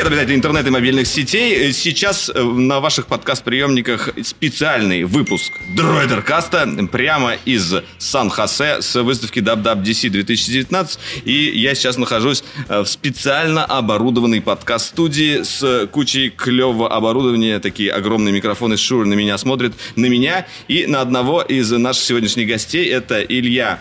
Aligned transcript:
Привет, 0.00 0.12
обитатели 0.14 0.36
интернета 0.36 0.68
и 0.68 0.70
мобильных 0.70 1.06
сетей. 1.06 1.74
Сейчас 1.74 2.30
э, 2.34 2.42
на 2.42 2.80
ваших 2.80 3.06
подкаст-приемниках 3.06 4.08
специальный 4.22 5.04
выпуск 5.04 5.52
Дроидеркаста 5.76 6.66
прямо 6.90 7.34
из 7.44 7.74
Сан-Хосе 7.98 8.80
с 8.80 8.94
выставки 9.02 9.40
WWDC 9.40 10.08
2019. 10.08 10.98
И 11.26 11.50
я 11.54 11.74
сейчас 11.74 11.98
нахожусь 11.98 12.42
э, 12.70 12.80
в 12.80 12.86
специально 12.86 13.66
оборудованной 13.66 14.40
подкаст-студии 14.40 15.42
с 15.42 15.86
кучей 15.88 16.30
клевого 16.30 16.90
оборудования. 16.90 17.58
Такие 17.58 17.92
огромные 17.92 18.32
микрофоны 18.32 18.78
Шур 18.78 19.04
на 19.04 19.12
меня 19.12 19.36
смотрят, 19.36 19.74
на 19.96 20.06
меня 20.06 20.46
и 20.66 20.86
на 20.86 21.02
одного 21.02 21.42
из 21.42 21.70
наших 21.72 22.04
сегодняшних 22.04 22.48
гостей. 22.48 22.88
Это 22.88 23.20
Илья 23.20 23.80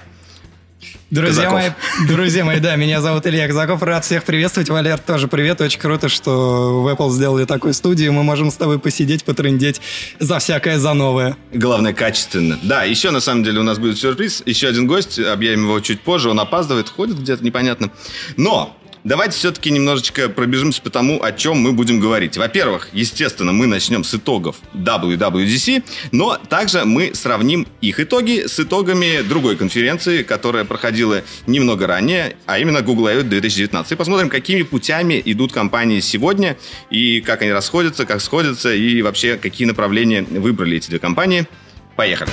Друзья 1.11 1.45
Казаков. 1.45 1.73
мои, 1.97 2.07
друзья 2.07 2.45
мои, 2.45 2.59
да, 2.59 2.75
меня 2.75 3.01
зовут 3.01 3.25
Илья 3.25 3.47
Казаков, 3.47 3.81
рад 3.81 4.05
всех 4.05 4.23
приветствовать. 4.23 4.69
Валер, 4.69 4.99
тоже 4.99 5.27
привет, 5.27 5.59
очень 5.59 5.79
круто, 5.79 6.07
что 6.07 6.83
в 6.83 6.87
Apple 6.87 7.09
сделали 7.09 7.45
такую 7.45 7.73
студию, 7.73 8.13
мы 8.13 8.21
можем 8.21 8.51
с 8.51 8.53
тобой 8.53 8.77
посидеть, 8.77 9.23
потрындеть 9.23 9.81
за 10.19 10.37
всякое, 10.37 10.77
за 10.77 10.93
новое. 10.93 11.35
Главное, 11.51 11.93
качественно. 11.93 12.59
Да, 12.61 12.83
еще 12.83 13.09
на 13.09 13.21
самом 13.21 13.43
деле 13.43 13.59
у 13.59 13.63
нас 13.63 13.79
будет 13.79 13.97
сюрприз. 13.97 14.43
Еще 14.45 14.67
один 14.67 14.85
гость, 14.85 15.17
объявим 15.17 15.63
его 15.63 15.79
чуть 15.79 16.01
позже. 16.01 16.29
Он 16.29 16.39
опаздывает, 16.39 16.89
ходит 16.89 17.17
где-то 17.19 17.43
непонятно. 17.43 17.89
Но 18.37 18.77
Давайте 19.03 19.38
все-таки 19.38 19.71
немножечко 19.71 20.27
пробежимся 20.27 20.81
по 20.81 20.89
тому, 20.89 21.23
о 21.23 21.31
чем 21.31 21.58
мы 21.58 21.72
будем 21.72 22.00
говорить. 22.00 22.38
Во-первых, 22.38 22.89
естественно, 22.92 23.53
мы 23.53 23.66
начнем 23.66 24.03
с 24.03 24.14
итогов 24.14 24.58
WWDC, 24.73 25.83
но 26.11 26.38
также 26.38 26.83
мы 26.83 27.16
сравним 27.16 27.66
их 27.80 28.00
итоги 28.00 28.45
с 28.47 28.59
итогами 28.59 29.22
другой 29.22 29.56
конференции, 29.56 30.23
которая 30.23 30.66
проходила 30.66 31.23
немного 31.47 31.88
ранее, 31.88 32.36
а 32.45 32.59
именно 32.59 32.81
Google 32.81 33.08
I.O. 33.08 33.23
2019. 33.23 33.91
И 33.91 33.95
посмотрим, 33.95 34.30
какими 34.30 34.64
путями 34.64 35.22
идут 35.23 35.53
компании 35.53 36.02
сегодня, 36.02 36.58
и 36.89 37.22
как 37.22 37.41
они 37.41 37.52
расходятся, 37.52 38.06
как 38.06 38.22
сходятся, 38.22 38.73
и 38.73 39.02
вообще, 39.02 39.38
какие 39.38 39.67
направления 39.67 40.23
выбрали 40.23 40.78
эти 40.78 40.89
две 40.89 41.00
компании. 41.00 41.47
Поехали! 41.95 42.31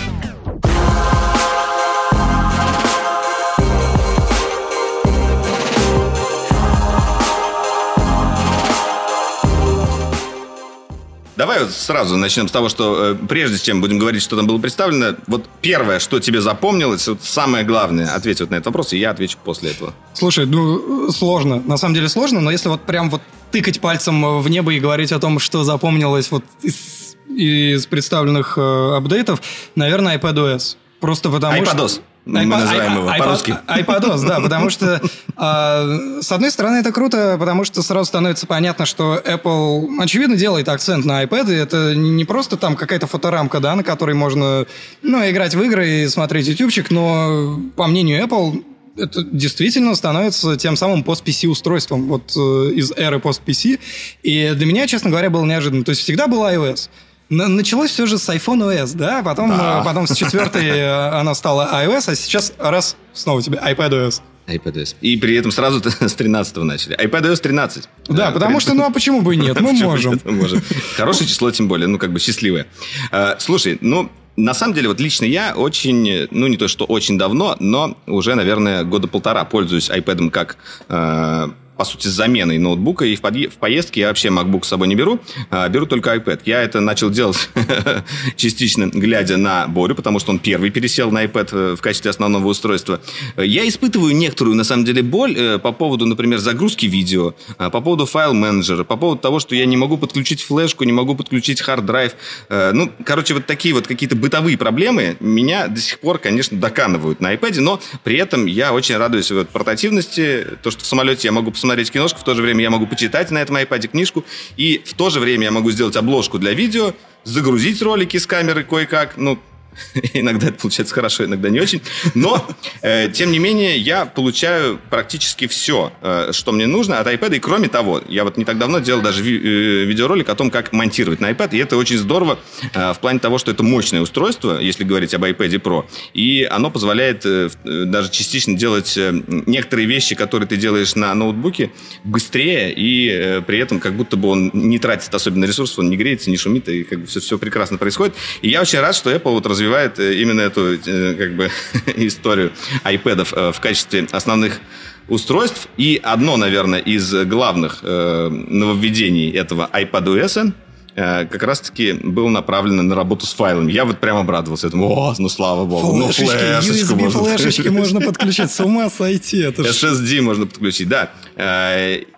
Давай 11.46 11.62
вот 11.62 11.70
сразу 11.70 12.16
начнем 12.16 12.48
с 12.48 12.50
того, 12.50 12.68
что 12.68 13.12
э, 13.12 13.14
прежде 13.14 13.56
чем 13.60 13.80
будем 13.80 14.00
говорить, 14.00 14.20
что 14.20 14.34
там 14.34 14.48
было 14.48 14.58
представлено, 14.58 15.14
вот 15.28 15.44
первое, 15.62 16.00
что 16.00 16.18
тебе 16.18 16.40
запомнилось, 16.40 17.06
вот 17.06 17.22
самое 17.22 17.64
главное, 17.64 18.12
ответь 18.12 18.40
вот 18.40 18.50
на 18.50 18.56
этот 18.56 18.66
вопрос, 18.66 18.92
и 18.92 18.98
я 18.98 19.10
отвечу 19.10 19.38
после 19.44 19.70
этого. 19.70 19.94
Слушай, 20.12 20.46
ну, 20.46 21.12
сложно, 21.12 21.62
на 21.64 21.76
самом 21.76 21.94
деле 21.94 22.08
сложно, 22.08 22.40
но 22.40 22.50
если 22.50 22.68
вот 22.68 22.80
прям 22.80 23.10
вот 23.10 23.22
тыкать 23.52 23.80
пальцем 23.80 24.40
в 24.40 24.48
небо 24.48 24.74
и 24.74 24.80
говорить 24.80 25.12
о 25.12 25.20
том, 25.20 25.38
что 25.38 25.62
запомнилось 25.62 26.32
вот 26.32 26.42
из, 26.62 27.16
из 27.28 27.86
представленных 27.86 28.58
э, 28.58 28.96
апдейтов, 28.96 29.40
наверное, 29.76 30.18
iPadOS. 30.18 30.74
Просто 30.98 31.30
потому 31.30 31.62
iPadOS. 31.62 31.88
что... 31.88 32.00
Мы 32.26 32.40
iPad- 32.40 32.46
называем 32.58 32.96
его 32.96 33.12
по-русски. 33.16 33.56
iPadOS, 33.68 34.26
да, 34.26 34.40
потому 34.40 34.68
что, 34.68 35.00
а, 35.36 36.20
с 36.20 36.32
одной 36.32 36.50
стороны, 36.50 36.78
это 36.78 36.90
круто, 36.90 37.36
потому 37.38 37.64
что 37.64 37.82
сразу 37.82 38.06
становится 38.06 38.48
понятно, 38.48 38.84
что 38.84 39.22
Apple, 39.24 39.96
очевидно, 40.00 40.36
делает 40.36 40.68
акцент 40.68 41.04
на 41.04 41.22
iPad, 41.22 41.52
и 41.52 41.54
это 41.54 41.94
не 41.94 42.10
не 42.10 42.24
просто 42.24 42.56
там 42.56 42.74
какая-то 42.74 43.06
фоторамка, 43.06 43.60
да, 43.60 43.76
на 43.76 43.84
которой 43.84 44.16
можно, 44.16 44.66
ну, 45.02 45.30
играть 45.30 45.54
в 45.54 45.62
игры 45.62 45.88
и 45.88 46.08
смотреть 46.08 46.48
ютубчик, 46.48 46.90
но, 46.90 47.60
по 47.76 47.86
мнению 47.86 48.24
Apple, 48.24 48.64
это 48.98 49.22
действительно 49.22 49.94
становится 49.94 50.56
тем 50.56 50.74
самым 50.76 51.04
пост-PC 51.04 51.48
устройством 51.48 52.08
вот 52.08 52.32
э, 52.34 52.70
из 52.74 52.92
эры 52.92 53.20
пост-PC. 53.20 53.78
И 54.22 54.52
для 54.54 54.66
меня, 54.66 54.86
честно 54.86 55.10
говоря, 55.10 55.28
было 55.28 55.44
неожиданно. 55.44 55.84
То 55.84 55.90
есть 55.90 56.00
всегда 56.00 56.26
был 56.26 56.42
iOS. 56.42 56.88
На- 57.28 57.48
Началось 57.48 57.90
все 57.90 58.06
же 58.06 58.18
с 58.18 58.28
iPhone 58.28 58.62
OS, 58.72 58.94
да, 58.96 59.22
потом, 59.22 59.50
Да. 59.50 59.80
э, 59.80 59.84
потом 59.84 60.06
с 60.06 60.14
четвертой 60.14 60.64
э, 60.66 61.08
она 61.20 61.34
стала 61.34 61.68
iOS, 61.84 62.10
а 62.10 62.14
сейчас 62.14 62.52
раз 62.58 62.96
снова 63.12 63.42
тебе 63.42 63.58
iPadOS. 63.58 64.20
iPadOS. 64.46 64.94
И 65.00 65.16
при 65.16 65.34
этом 65.34 65.50
сразу 65.50 65.82
с 65.90 66.14
13 66.14 66.56
начали. 66.62 66.96
iPadOS 66.96 67.40
13. 67.40 67.88
Да, 68.08 68.28
Э, 68.28 68.32
потому 68.32 68.58
при- 68.58 68.62
что, 68.62 68.74
ну 68.74 68.84
а 68.84 68.90
почему 68.90 69.22
бы 69.22 69.34
и 69.34 69.38
нет, 69.38 69.60
мы 69.60 69.72
можем. 69.84 70.20
можем. 70.24 70.62
Хорошее 70.96 71.28
число, 71.28 71.50
тем 71.50 71.66
более, 71.66 71.88
ну, 71.88 71.98
как 71.98 72.12
бы 72.12 72.20
счастливое. 72.20 72.66
Э, 73.10 73.34
Слушай, 73.40 73.78
ну, 73.80 74.08
на 74.36 74.54
самом 74.54 74.74
деле, 74.74 74.86
вот 74.86 75.00
лично 75.00 75.24
я 75.24 75.54
очень, 75.56 76.28
ну, 76.30 76.46
не 76.46 76.56
то, 76.58 76.68
что 76.68 76.84
очень 76.84 77.18
давно, 77.18 77.56
но 77.58 77.96
уже, 78.06 78.36
наверное, 78.36 78.84
года 78.84 79.08
полтора 79.08 79.44
пользуюсь 79.44 79.90
iPad 79.90 80.30
как 80.30 80.58
э, 80.88 81.48
по 81.76 81.84
сути, 81.84 82.08
с 82.08 82.10
заменой 82.10 82.58
ноутбука, 82.58 83.04
и 83.04 83.14
в, 83.16 83.20
подъе- 83.20 83.48
в 83.48 83.54
поездке 83.56 84.00
я 84.00 84.08
вообще 84.08 84.28
MacBook 84.28 84.64
с 84.64 84.68
собой 84.68 84.88
не 84.88 84.94
беру, 84.94 85.20
а 85.50 85.68
беру 85.68 85.86
только 85.86 86.14
iPad. 86.14 86.40
Я 86.46 86.62
это 86.62 86.80
начал 86.80 87.10
делать 87.10 87.50
частично, 88.36 88.86
глядя 88.86 89.36
на 89.36 89.66
Борю, 89.68 89.94
потому 89.94 90.18
что 90.18 90.30
он 90.30 90.38
первый 90.38 90.70
пересел 90.70 91.10
на 91.10 91.24
iPad 91.24 91.48
э, 91.52 91.76
в 91.76 91.80
качестве 91.82 92.10
основного 92.10 92.48
устройства. 92.48 93.00
Я 93.36 93.68
испытываю 93.68 94.16
некоторую, 94.16 94.56
на 94.56 94.64
самом 94.64 94.84
деле, 94.84 95.02
боль 95.02 95.36
э, 95.36 95.58
по 95.58 95.72
поводу, 95.72 96.06
например, 96.06 96.38
загрузки 96.38 96.86
видео, 96.86 97.34
э, 97.58 97.70
по 97.70 97.80
поводу 97.80 98.06
файл-менеджера, 98.06 98.84
по 98.84 98.96
поводу 98.96 99.20
того, 99.20 99.38
что 99.38 99.54
я 99.54 99.66
не 99.66 99.76
могу 99.76 99.98
подключить 99.98 100.42
флешку, 100.42 100.84
не 100.84 100.92
могу 100.92 101.14
подключить 101.14 101.60
hard 101.60 101.81
drive. 101.81 102.12
Ну, 102.48 102.90
короче, 103.04 103.34
вот 103.34 103.46
такие 103.46 103.74
вот 103.74 103.86
какие-то 103.86 104.16
бытовые 104.16 104.56
проблемы 104.56 105.16
меня 105.20 105.68
до 105.68 105.80
сих 105.80 105.98
пор, 106.00 106.18
конечно, 106.18 106.58
доканывают 106.58 107.20
на 107.20 107.34
iPad, 107.34 107.60
но 107.60 107.80
при 108.04 108.16
этом 108.16 108.46
я 108.46 108.72
очень 108.72 108.96
радуюсь 108.96 109.30
вот 109.30 109.48
портативности, 109.48 110.46
то, 110.62 110.70
что 110.70 110.82
в 110.82 110.86
самолете 110.86 111.28
я 111.28 111.32
могу 111.32 111.50
посмотреть 111.50 111.65
киношку, 111.90 112.20
в 112.20 112.24
то 112.24 112.34
же 112.34 112.42
время 112.42 112.62
я 112.62 112.70
могу 112.70 112.86
почитать 112.86 113.30
на 113.30 113.38
этом 113.38 113.56
iPad 113.56 113.88
книжку, 113.88 114.24
и 114.56 114.82
в 114.84 114.94
то 114.94 115.10
же 115.10 115.20
время 115.20 115.44
я 115.44 115.50
могу 115.50 115.70
сделать 115.70 115.96
обложку 115.96 116.38
для 116.38 116.52
видео, 116.52 116.94
загрузить 117.24 117.82
ролики 117.82 118.16
с 118.16 118.26
камеры 118.26 118.64
кое-как, 118.64 119.16
ну, 119.16 119.38
Иногда 120.14 120.48
это 120.48 120.58
получается 120.60 120.94
хорошо, 120.94 121.24
иногда 121.24 121.48
не 121.48 121.60
очень. 121.60 121.80
Но, 122.14 122.46
э, 122.82 123.10
тем 123.10 123.30
не 123.30 123.38
менее, 123.38 123.78
я 123.78 124.06
получаю 124.06 124.78
практически 124.90 125.46
все, 125.46 125.92
э, 126.02 126.30
что 126.32 126.52
мне 126.52 126.66
нужно 126.66 127.00
от 127.00 127.06
iPad. 127.06 127.36
И 127.36 127.38
кроме 127.40 127.68
того, 127.68 128.02
я 128.08 128.24
вот 128.24 128.36
не 128.36 128.44
так 128.44 128.58
давно 128.58 128.78
делал 128.80 129.02
даже 129.02 129.22
ви- 129.22 129.38
э, 129.38 129.84
видеоролик 129.84 130.28
о 130.28 130.34
том, 130.34 130.50
как 130.50 130.72
монтировать 130.72 131.20
на 131.20 131.30
iPad. 131.30 131.50
И 131.52 131.58
это 131.58 131.76
очень 131.76 131.98
здорово 131.98 132.38
э, 132.72 132.92
в 132.92 132.98
плане 133.00 133.18
того, 133.18 133.38
что 133.38 133.50
это 133.50 133.62
мощное 133.62 134.00
устройство, 134.00 134.58
если 134.58 134.84
говорить 134.84 135.14
об 135.14 135.24
iPad 135.24 135.60
Pro. 135.60 135.84
И 136.14 136.44
оно 136.50 136.70
позволяет 136.70 137.24
э, 137.26 137.48
э, 137.64 137.84
даже 137.84 138.10
частично 138.10 138.56
делать 138.56 138.96
э, 138.96 139.12
некоторые 139.46 139.86
вещи, 139.86 140.14
которые 140.14 140.48
ты 140.48 140.56
делаешь 140.56 140.94
на 140.94 141.14
ноутбуке, 141.14 141.70
быстрее. 142.04 142.72
И 142.72 143.08
э, 143.08 143.42
при 143.42 143.58
этом 143.58 143.80
как 143.80 143.94
будто 143.94 144.16
бы 144.16 144.28
он 144.28 144.50
не 144.52 144.78
тратит 144.78 145.14
особенно 145.14 145.44
ресурсов, 145.44 145.80
он 145.80 145.90
не 145.90 145.96
греется, 145.96 146.30
не 146.30 146.36
шумит, 146.36 146.68
и 146.68 146.84
как 146.84 147.00
бы 147.00 147.06
все, 147.06 147.20
все 147.20 147.38
прекрасно 147.38 147.78
происходит. 147.78 148.14
И 148.42 148.48
я 148.48 148.60
очень 148.62 148.80
рад, 148.80 148.94
что 148.94 149.10
Apple 149.10 149.32
вот 149.32 149.46
развивает 149.46 149.65
э, 149.98 150.14
именно 150.14 150.40
эту 150.40 150.74
э, 150.74 151.14
как 151.14 151.36
бы 151.36 151.50
историю 151.96 152.52
iPad 152.84 153.28
э, 153.32 153.52
в 153.52 153.60
качестве 153.60 154.06
основных 154.12 154.60
устройств. 155.08 155.68
И 155.76 156.00
одно, 156.02 156.36
наверное, 156.36 156.80
из 156.80 157.14
главных 157.26 157.82
нововведений 157.82 159.30
этого 159.30 159.70
iPadOS 159.72 160.52
как 160.96 161.42
раз-таки 161.42 161.92
было 161.92 162.28
направлено 162.28 162.82
на 162.82 162.94
работу 162.96 163.26
с 163.26 163.34
файлами. 163.34 163.70
Я 163.70 163.84
вот 163.84 164.00
прям 164.00 164.16
обрадовался 164.16 164.66
этому. 164.66 164.88
О, 164.88 165.14
ну 165.18 165.28
слава 165.28 165.64
богу. 165.64 165.96
ну, 165.96 166.08
Флешечки, 166.08 166.60
флешечку 166.60 166.96
можно 166.96 167.18
USB-флешечки 167.20 167.68
можно 167.68 168.00
подключить. 168.00 168.50
С 168.50 168.60
ума 168.60 168.90
сойти. 168.90 169.42
Это 169.42 169.62
SSD 169.62 170.22
можно 170.22 170.46
подключить, 170.46 170.88
да. 170.88 171.10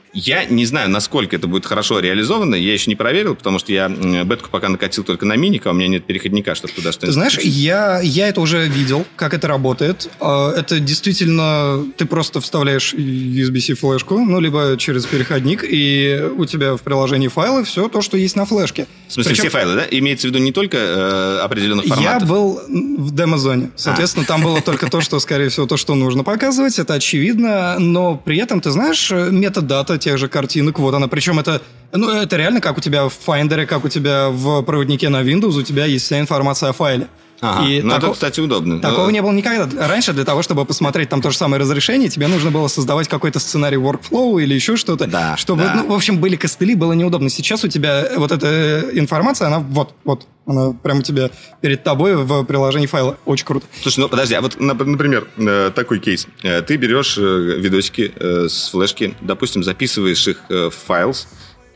Э, 0.09 0.19
Я 0.19 0.45
не 0.45 0.65
знаю, 0.67 0.91
насколько 0.91 1.37
это 1.37 1.47
будет 1.47 1.67
хорошо 1.67 2.01
реализовано. 2.01 2.55
Я 2.55 2.73
еще 2.73 2.91
не 2.91 2.97
проверил, 2.97 3.35
потому 3.35 3.59
что 3.59 3.73
я 3.73 3.89
бетку 3.89 4.49
пока 4.51 4.69
накатил 4.69 5.05
только 5.05 5.27
на 5.27 5.37
миник, 5.37 5.67
а 5.67 5.71
у 5.71 5.73
меня 5.75 5.89
нет 5.89 6.05
переходника, 6.07 6.55
чтобы 6.55 6.73
туда 6.75 6.91
Ты 6.91 6.95
что-нибудь... 6.95 7.15
знаешь, 7.15 7.39
я, 7.41 8.01
я 8.01 8.29
это 8.29 8.41
уже 8.41 8.67
видел, 8.69 9.05
как 9.17 9.35
это 9.35 9.49
работает. 9.49 10.09
А, 10.21 10.53
Это 10.55 10.81
действительно... 10.81 11.85
Ты 11.97 12.05
просто 12.07 12.41
вставляешь 12.41 12.95
USB-C 12.95 13.75
флешку, 13.75 14.19
ну, 14.19 14.41
либо 14.41 14.77
через 14.79 15.07
переходник, 15.07 15.65
и 15.69 16.23
у 16.37 16.45
тебя 16.45 16.77
в 16.77 16.83
приложении 16.83 17.29
файлы 17.29 17.65
все 17.65 17.89
то, 17.89 18.01
что 18.03 18.17
есть 18.17 18.37
на 18.37 18.47
флешке. 18.47 18.87
В 19.09 19.13
смысле, 19.13 19.31
Причем 19.31 19.43
все 19.45 19.51
файлы, 19.51 19.75
да? 19.75 19.85
Имеется 19.91 20.27
в 20.27 20.31
виду 20.31 20.39
не 20.43 20.53
только 20.53 20.77
э, 20.79 21.39
определенных 21.43 21.87
Я 21.87 21.95
форматов? 21.95 22.29
был 22.29 22.61
в 22.69 23.15
демо-зоне. 23.15 23.71
Соответственно, 23.77 24.25
там 24.27 24.43
было 24.43 24.61
только 24.61 24.91
то, 24.91 25.01
что, 25.01 25.19
скорее 25.19 25.49
всего, 25.49 25.67
то, 25.67 25.77
что 25.77 25.95
нужно 25.95 26.25
показывать. 26.25 26.79
Это 26.79 26.95
очевидно. 26.95 27.77
Но 27.79 28.17
при 28.17 28.39
этом, 28.39 28.61
ты 28.61 28.71
знаешь, 28.71 29.11
метадата 29.11 29.98
тех 29.99 30.19
же 30.19 30.29
картинок, 30.29 30.79
вот 30.79 30.95
она. 30.95 31.09
Причем 31.09 31.39
это, 31.39 31.63
ну, 31.93 32.11
это 32.11 32.37
реально 32.37 32.61
как 32.61 32.79
у 32.79 32.81
тебя 32.81 33.09
в 33.09 33.13
Finder, 33.27 33.67
как 33.67 33.85
у 33.85 33.89
тебя 33.89 34.29
в 34.31 34.63
проводнике 34.63 35.09
на 35.09 35.23
Windows, 35.23 35.59
у 35.59 35.63
тебя 35.63 35.85
есть 35.85 36.07
вся 36.07 36.21
информация 36.21 36.71
о 36.71 36.73
файле. 36.73 37.09
Ага, 37.41 37.69
и 37.69 37.83
ну 37.83 37.91
тако... 37.91 38.07
это, 38.07 38.15
кстати, 38.15 38.41
удобно. 38.41 38.81
Такого 38.81 39.05
Но... 39.05 39.11
не 39.11 39.23
было 39.23 39.33
никогда. 39.33 39.87
Раньше 39.87 40.13
для 40.13 40.25
того, 40.25 40.43
чтобы 40.43 40.65
посмотреть 40.65 41.09
там 41.09 41.23
то 41.23 41.31
же 41.31 41.37
самое 41.37 41.61
разрешение, 41.61 42.09
тебе 42.09 42.27
нужно 42.27 42.51
было 42.51 42.67
создавать 42.69 43.09
какой-то 43.09 43.39
сценарий 43.39 43.77
workflow 43.77 44.43
или 44.43 44.55
еще 44.55 44.77
что-то. 44.77 45.07
Да, 45.07 45.37
чтобы, 45.37 45.63
да. 45.63 45.75
ну, 45.75 45.89
в 45.89 45.93
общем, 45.95 46.19
были 46.19 46.37
костыли, 46.37 46.75
было 46.75 46.95
неудобно. 46.95 47.29
Сейчас 47.29 47.63
у 47.65 47.69
тебя 47.69 48.09
вот 48.17 48.33
эта 48.33 48.91
информация, 48.93 49.47
она 49.47 49.61
вот, 49.61 49.95
вот, 50.05 50.27
она 50.49 50.73
прямо 50.73 51.01
у 51.01 51.03
тебя 51.03 51.31
перед 51.61 51.85
тобой 51.85 52.17
в 52.17 52.45
приложении 52.45 52.87
файла. 52.87 53.19
Очень 53.27 53.47
круто. 53.47 53.67
Слушай, 53.83 54.01
ну 54.01 54.09
подожди, 54.09 54.35
а 54.35 54.41
вот, 54.41 54.59
например, 54.59 55.29
э, 55.37 55.71
такой 55.75 56.01
кейс. 56.01 56.27
Э, 56.43 56.63
ты 56.63 56.77
берешь 56.77 57.19
э, 57.19 57.21
видосики 57.21 58.13
с 58.19 58.71
флешки, 58.71 59.15
допустим, 59.21 59.63
записываешь 59.63 60.27
их 60.27 60.43
в 60.49 60.71
файл, 60.71 61.15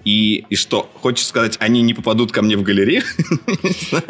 и, 0.05 0.45
и 0.51 0.57
что, 0.57 0.91
хочешь 1.01 1.27
сказать, 1.27 1.57
они 1.61 1.81
не 1.83 1.95
попадут 1.95 2.33
ко 2.33 2.43
мне 2.43 2.57
в 2.57 2.63
галерею? 2.63 3.05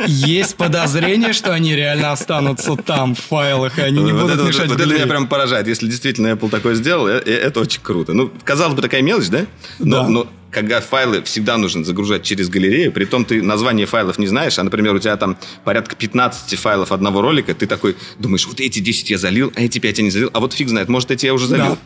Есть 0.06 0.56
подозрение, 0.56 1.34
что 1.34 1.52
они 1.52 1.76
реально 1.76 2.12
останутся 2.12 2.76
там, 2.76 3.14
в 3.14 3.18
файлах, 3.20 3.78
и 3.78 3.82
они 3.82 4.02
не 4.02 4.12
вот 4.12 4.22
будут 4.22 4.36
это, 4.36 4.48
мешать 4.48 4.68
Вот, 4.68 4.78
вот 4.78 4.80
это 4.80 4.94
меня 4.94 5.06
прям 5.06 5.28
поражает. 5.28 5.68
Если 5.68 5.86
действительно 5.86 6.28
Apple 6.28 6.48
такое 6.48 6.76
сделал, 6.76 7.08
это, 7.08 7.30
это 7.30 7.60
очень 7.60 7.82
круто. 7.82 8.14
Ну, 8.14 8.32
казалось 8.42 8.74
бы, 8.74 8.80
такая 8.80 9.02
мелочь, 9.02 9.28
да? 9.28 9.44
Но, 9.80 10.02
да. 10.02 10.08
но 10.08 10.28
когда 10.52 10.80
файлы 10.80 11.22
всегда 11.22 11.56
нужно 11.56 11.82
загружать 11.82 12.22
через 12.22 12.48
галерею, 12.48 12.92
при 12.92 13.06
том 13.06 13.24
ты 13.24 13.42
название 13.42 13.86
файлов 13.86 14.18
не 14.18 14.26
знаешь, 14.26 14.58
а, 14.58 14.62
например, 14.62 14.94
у 14.94 14.98
тебя 14.98 15.16
там 15.16 15.36
порядка 15.64 15.96
15 15.96 16.58
файлов 16.58 16.92
одного 16.92 17.22
ролика, 17.22 17.54
ты 17.54 17.66
такой 17.66 17.96
думаешь, 18.18 18.46
вот 18.46 18.60
эти 18.60 18.78
10 18.78 19.10
я 19.10 19.18
залил, 19.18 19.52
а 19.56 19.62
эти 19.62 19.78
5 19.78 19.98
я 19.98 20.04
не 20.04 20.10
залил, 20.10 20.30
а 20.32 20.40
вот 20.40 20.52
фиг 20.52 20.68
знает, 20.68 20.88
может, 20.88 21.10
эти 21.10 21.26
я 21.26 21.34
уже 21.34 21.46
залил. 21.46 21.78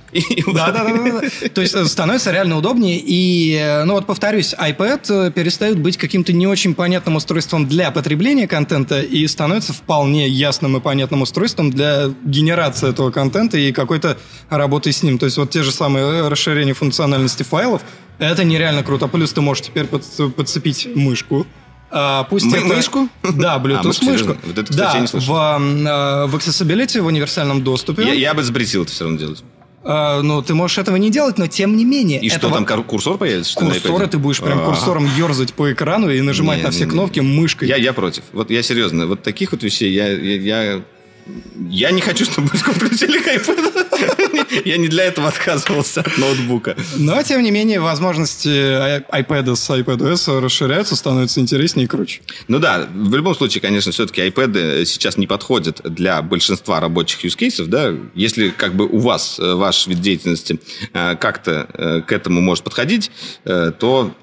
Да, 0.52 0.72
да, 0.72 0.84
да. 0.84 1.48
То 1.54 1.60
есть 1.60 1.74
э, 1.74 1.84
становится 1.84 2.32
реально 2.32 2.58
удобнее, 2.58 3.00
и, 3.02 3.54
э, 3.54 3.84
ну 3.84 3.94
вот 3.94 4.06
повторюсь, 4.06 4.52
iPad 4.52 5.28
э, 5.28 5.30
перестает 5.30 5.78
быть 5.78 5.96
каким-то 5.96 6.32
не 6.32 6.46
очень 6.48 6.74
понятным 6.74 7.16
устройством 7.16 7.68
для 7.68 7.92
потребления 7.92 8.48
контента 8.48 9.00
и 9.00 9.26
становится 9.28 9.72
вполне 9.72 10.28
ясным 10.28 10.76
и 10.76 10.80
понятным 10.80 11.22
устройством 11.22 11.70
для 11.70 12.12
генерации 12.24 12.90
этого 12.90 13.12
контента 13.12 13.58
и 13.58 13.70
какой-то 13.70 14.18
работы 14.50 14.90
с 14.90 15.04
ним. 15.04 15.18
То 15.18 15.26
есть 15.26 15.36
вот 15.36 15.50
те 15.50 15.62
же 15.62 15.70
самые 15.70 16.28
расширения 16.28 16.74
функциональности 16.74 17.44
файлов, 17.44 17.82
это 18.18 18.44
нереально 18.44 18.82
круто. 18.82 19.08
Плюс 19.08 19.32
ты 19.32 19.40
можешь 19.40 19.64
теперь 19.64 19.86
подцепить 19.86 20.88
мышку. 20.94 21.46
А, 21.90 22.24
пусть 22.24 22.46
Мы, 22.46 22.58
это... 22.58 22.66
Мышку? 22.66 23.08
Да, 23.22 23.58
Bluetooth 23.58 23.98
а, 24.02 24.04
мышку. 24.04 24.36
Вот 24.44 24.58
это, 24.58 24.70
кстати, 24.70 24.94
да, 24.94 25.00
не 25.00 25.06
слышал. 25.06 25.34
В, 25.34 25.38
а, 25.38 26.26
в 26.26 26.34
Accessibility, 26.34 27.00
в 27.00 27.06
универсальном 27.06 27.62
доступе. 27.62 28.02
Я, 28.02 28.12
я 28.12 28.34
бы 28.34 28.42
запретил 28.42 28.82
это 28.82 28.92
все 28.92 29.04
равно 29.04 29.18
делать. 29.18 29.42
Uh, 29.84 30.20
ну, 30.20 30.42
ты 30.42 30.52
можешь 30.52 30.78
этого 30.78 30.96
не 30.96 31.12
делать, 31.12 31.38
но 31.38 31.46
тем 31.46 31.76
не 31.76 31.84
менее. 31.84 32.20
И 32.20 32.28
что, 32.28 32.50
там 32.50 32.66
курсор 32.82 33.18
появится? 33.18 33.52
Что 33.52 33.66
курсоры 33.66 34.08
ты 34.08 34.18
будешь 34.18 34.40
прям 34.40 34.64
курсором 34.64 35.08
ерзать 35.16 35.54
по 35.54 35.72
экрану 35.72 36.10
и 36.10 36.20
нажимать 36.22 36.58
не, 36.58 36.64
на 36.64 36.70
все 36.72 36.86
не, 36.86 36.90
кнопки 36.90 37.20
мышкой. 37.20 37.68
Я, 37.68 37.76
я 37.76 37.92
против. 37.92 38.24
Вот 38.32 38.50
я 38.50 38.62
серьезно. 38.64 39.06
Вот 39.06 39.22
таких 39.22 39.52
вот 39.52 39.62
вещей 39.62 39.92
я, 39.92 40.08
я, 40.08 40.72
я 40.74 40.82
я 41.68 41.90
не 41.90 42.00
хочу, 42.00 42.24
чтобы 42.24 42.48
мышку 42.52 42.72
включили 42.72 43.18
к 43.18 43.28
iPad. 43.28 44.25
Я 44.64 44.76
не 44.76 44.88
для 44.88 45.04
этого 45.04 45.28
отказывался 45.28 46.00
от 46.00 46.18
ноутбука. 46.18 46.76
Но, 46.96 47.22
тем 47.22 47.42
не 47.42 47.50
менее, 47.50 47.80
возможности 47.80 48.48
iPad 48.48 49.54
с 49.54 49.70
iPadOS 49.70 50.40
расширяются, 50.40 50.96
становятся 50.96 51.40
интереснее 51.40 51.84
и 51.84 51.88
круче. 51.88 52.20
Ну 52.48 52.58
да, 52.58 52.88
в 52.92 53.14
любом 53.14 53.34
случае, 53.34 53.60
конечно, 53.60 53.92
все-таки 53.92 54.22
iPad 54.22 54.84
сейчас 54.84 55.16
не 55.16 55.26
подходит 55.26 55.80
для 55.84 56.22
большинства 56.22 56.80
рабочих 56.80 57.24
use 57.24 57.36
cases, 57.36 57.66
да. 57.66 57.94
Если 58.14 58.50
как 58.50 58.74
бы 58.74 58.86
у 58.86 58.98
вас 58.98 59.38
э, 59.38 59.54
ваш 59.54 59.86
вид 59.86 60.00
деятельности 60.00 60.60
э, 60.92 61.16
как-то 61.16 61.68
э, 61.72 62.00
к 62.02 62.12
этому 62.12 62.40
может 62.40 62.64
подходить, 62.64 63.10
то 63.44 64.14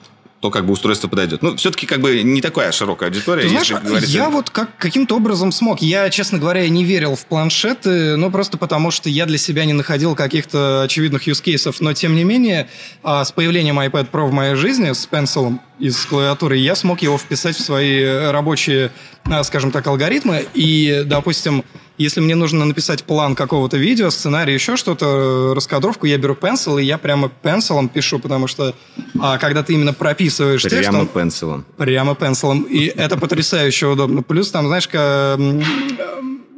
то 0.43 0.51
как 0.51 0.65
бы 0.65 0.73
устройство 0.73 1.07
подойдет. 1.07 1.41
Ну, 1.41 1.55
все-таки 1.55 1.85
как 1.85 2.01
бы 2.01 2.21
не 2.21 2.41
такая 2.41 2.73
широкая 2.73 3.07
аудитория. 3.07 3.43
Ты 3.43 3.49
знаешь, 3.49 3.71
говорить... 3.71 4.09
я 4.09 4.29
вот 4.29 4.49
как, 4.49 4.75
каким-то 4.77 5.15
образом 5.15 5.53
смог. 5.53 5.81
Я, 5.81 6.09
честно 6.09 6.37
говоря, 6.37 6.67
не 6.67 6.83
верил 6.83 7.15
в 7.15 7.25
планшеты, 7.25 8.17
ну, 8.17 8.29
просто 8.29 8.57
потому 8.57 8.91
что 8.91 9.09
я 9.09 9.25
для 9.25 9.37
себя 9.37 9.63
не 9.63 9.71
находил 9.71 10.15
каких-то 10.15 10.81
очевидных 10.81 11.25
cases. 11.25 11.77
Но, 11.79 11.93
тем 11.93 12.17
не 12.17 12.25
менее, 12.25 12.67
а, 13.03 13.23
с 13.23 13.31
появлением 13.31 13.79
iPad 13.79 14.11
Pro 14.11 14.27
в 14.27 14.33
моей 14.33 14.55
жизни, 14.55 14.91
с 14.91 15.05
пенсилом 15.05 15.61
из 15.79 16.05
клавиатуры, 16.05 16.57
я 16.57 16.75
смог 16.75 17.01
его 17.01 17.17
вписать 17.17 17.55
в 17.55 17.61
свои 17.61 18.03
рабочие, 18.03 18.91
а, 19.23 19.45
скажем 19.45 19.71
так, 19.71 19.87
алгоритмы. 19.87 20.45
И, 20.53 21.03
допустим, 21.05 21.63
если 21.97 22.21
мне 22.21 22.35
нужно 22.35 22.65
написать 22.65 23.03
план 23.03 23.35
какого-то 23.35 23.77
видео, 23.77 24.09
сценарий, 24.09 24.53
еще 24.53 24.75
что-то, 24.77 25.53
раскадровку, 25.55 26.05
я 26.05 26.17
беру 26.17 26.35
пенсил, 26.35 26.77
и 26.77 26.83
я 26.83 26.97
прямо 26.97 27.29
пенсилом 27.29 27.89
пишу, 27.89 28.19
потому 28.19 28.47
что 28.47 28.73
а, 29.19 29.37
когда 29.37 29.63
ты 29.63 29.73
именно 29.73 29.93
прописываешь 29.93 30.63
прямо 30.63 30.75
текст... 30.81 30.89
Прямо 30.89 31.05
пенсилом. 31.05 31.65
Прямо 31.77 32.15
пенсилом. 32.15 32.63
И 32.63 32.85
это 32.85 33.17
потрясающе 33.17 33.87
удобно. 33.87 34.23
Плюс 34.23 34.49
там, 34.51 34.67
знаешь, 34.67 34.87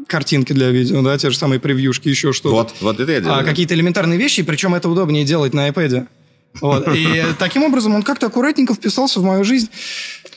картинки 0.08 0.54
для 0.54 0.70
видео, 0.70 1.02
да, 1.02 1.18
те 1.18 1.30
же 1.30 1.38
самые 1.38 1.60
превьюшки, 1.60 2.08
еще 2.08 2.32
что-то. 2.32 2.56
Вот, 2.56 2.76
вот 2.80 3.00
это 3.00 3.12
я 3.12 3.22
делаю. 3.22 3.40
А, 3.40 3.44
какие-то 3.44 3.74
элементарные 3.74 4.18
вещи, 4.18 4.44
причем 4.44 4.76
это 4.76 4.88
удобнее 4.88 5.26
делать 5.26 5.54
на 5.54 5.68
iPad. 5.68 6.08
Вот. 6.62 6.88
И 6.96 7.24
таким 7.40 7.64
образом 7.64 7.96
он 7.96 8.04
как-то 8.04 8.28
аккуратненько 8.28 8.74
вписался 8.74 9.20
в 9.20 9.24
мою 9.24 9.44
жизнь. 9.44 9.70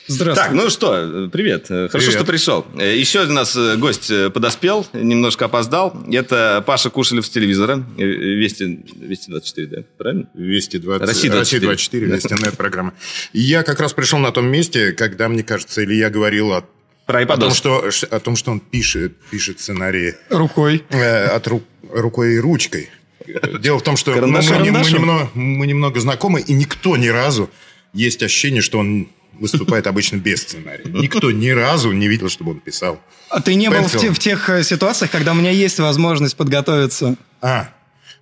Здравствуй. 0.09 0.43
Так, 0.43 0.55
ну 0.55 0.71
что, 0.71 1.29
привет. 1.31 1.67
Хорошо, 1.69 1.99
привет. 1.99 2.13
что 2.15 2.25
пришел. 2.25 2.67
Еще 2.75 3.25
у 3.25 3.31
нас 3.31 3.55
э, 3.55 3.77
гость 3.77 4.11
э, 4.11 4.31
подоспел, 4.31 4.87
немножко 4.95 5.45
опоздал. 5.45 5.95
Это 6.11 6.65
Паша 6.67 6.89
Кушелев 6.89 7.27
с 7.27 7.29
телевизора. 7.29 7.85
Э, 7.99 8.03
Вести, 8.03 8.87
Вести 8.97 9.31
24, 9.31 9.67
да? 9.67 9.83
Правильно? 9.99 10.31
Вести 10.33 10.79
20, 10.79 11.07
Россия 11.07 11.31
24. 11.31 11.71
Россия 11.71 12.01
24, 12.01 12.07
Вести 12.07 12.35
нет-программа. 12.43 12.95
Я 13.35 13.63
как 13.63 13.81
раз 13.81 13.93
пришел 13.93 14.19
на 14.19 14.33
том 14.33 14.47
месте, 14.47 14.93
когда, 14.93 15.29
мне 15.29 15.43
кажется, 15.43 15.83
или 15.83 15.95
я 15.95 16.09
говорил 16.09 16.53
о 16.53 16.65
про 17.05 17.21
о 17.23 17.37
том, 17.37 17.53
что, 17.53 17.91
о 18.11 18.21
том, 18.21 18.37
что 18.37 18.51
он 18.51 18.61
пишет, 18.61 19.15
пишет 19.31 19.61
сценарии... 19.61 20.15
Рукой. 20.31 20.85
Э, 20.89 21.27
от 21.27 21.47
ру, 21.49 21.63
рукой 21.93 22.35
и 22.35 22.39
ручкой. 22.39 22.89
Дело 23.61 23.79
в 23.79 23.83
том, 23.83 23.99
что 23.99 24.13
мы, 24.13 24.27
мы, 24.27 24.43
мы, 24.43 24.91
немного, 24.91 25.31
мы 25.35 25.67
немного 25.67 26.01
знакомы, 26.01 26.41
и 26.41 26.55
никто 26.55 26.97
ни 26.97 27.09
разу... 27.09 27.51
Есть 27.95 28.23
ощущение, 28.23 28.61
что 28.61 28.79
он 28.79 29.09
выступает 29.33 29.87
обычно 29.87 30.17
без 30.17 30.43
сценария. 30.43 30.85
Никто 30.87 31.31
ни 31.31 31.49
разу 31.51 31.93
не 31.93 32.09
видел, 32.09 32.29
чтобы 32.29 32.53
он 32.53 32.61
писал. 32.61 33.01
А 33.31 33.41
ты 33.41 33.55
не 33.55 33.71
был 33.71 33.83
в, 33.85 33.97
те, 33.97 34.11
в 34.11 34.19
тех 34.19 34.49
э, 34.49 34.63
ситуациях, 34.63 35.11
когда 35.11 35.33
у 35.33 35.35
меня 35.35 35.51
есть 35.51 35.79
возможность 35.79 36.37
подготовиться? 36.37 37.17
А, 37.41 37.71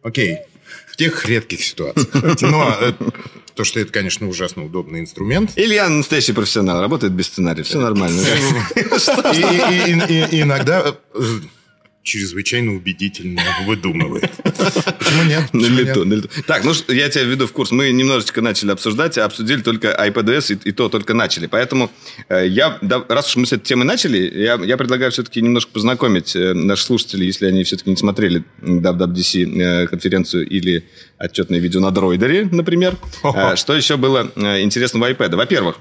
окей. 0.03 0.39
В 0.91 0.97
тех 0.97 1.25
редких 1.27 1.63
ситуациях. 1.63 2.41
Но 2.41 2.77
э, 2.81 2.93
то, 3.55 3.65
что 3.65 3.81
это, 3.81 3.91
конечно, 3.93 4.29
ужасно 4.29 4.65
удобный 4.65 5.01
инструмент. 5.01 5.53
Илья 5.57 5.89
настоящий 5.89 6.33
профессионал, 6.33 6.81
работает 6.81 7.15
без 7.15 7.27
сценария, 7.27 7.63
все 7.63 7.81
нормально. 7.81 8.21
Иногда 10.31 10.95
э, 11.15 11.41
чрезвычайно 12.07 12.73
убедительно 12.73 13.43
выдумывает. 13.67 14.31
Почему 14.99 15.25
нет? 15.25 15.53
На 15.53 15.67
лету, 15.67 16.05
на 16.05 16.15
лету. 16.15 16.29
Так, 16.47 16.65
ну 16.65 16.73
я 16.89 17.09
тебя 17.11 17.25
введу 17.25 17.47
в 17.47 17.53
курс. 17.53 17.73
Мы 17.73 17.91
немножечко 17.91 18.41
начали 18.41 18.71
обсуждать, 18.71 19.19
а 19.19 19.25
обсудили 19.25 19.61
только 19.61 19.89
iPadOS, 19.89 20.55
и, 20.55 20.69
и 20.69 20.73
то 20.73 20.89
только 20.89 21.13
начали. 21.15 21.47
Поэтому 21.47 21.91
э, 22.29 22.47
я, 22.47 22.79
да, 22.81 23.05
раз 23.09 23.29
уж 23.29 23.37
мы 23.37 23.47
с 23.47 23.53
этой 23.53 23.65
темой 23.65 23.87
начали, 23.87 24.19
я, 24.19 24.55
я 24.55 24.77
предлагаю 24.77 25.11
все-таки 25.11 25.43
немножко 25.43 25.73
познакомить 25.73 26.37
э, 26.37 26.55
наших 26.55 26.87
слушателей, 26.87 27.27
если 27.27 27.47
они 27.47 27.65
все-таки 27.65 27.91
не 27.91 27.97
смотрели 27.97 28.45
WWDC 28.63 29.61
э, 29.61 29.87
конференцию 29.89 30.49
или 30.49 30.85
отчетное 31.19 31.59
видео 31.59 31.81
на 31.81 31.91
дроидере, 31.91 32.49
например. 32.51 32.97
Что 33.57 33.75
еще 33.75 33.97
было 33.97 34.31
интересного 34.37 35.07
в 35.07 35.11
iPad? 35.11 35.35
Во-первых, 35.37 35.79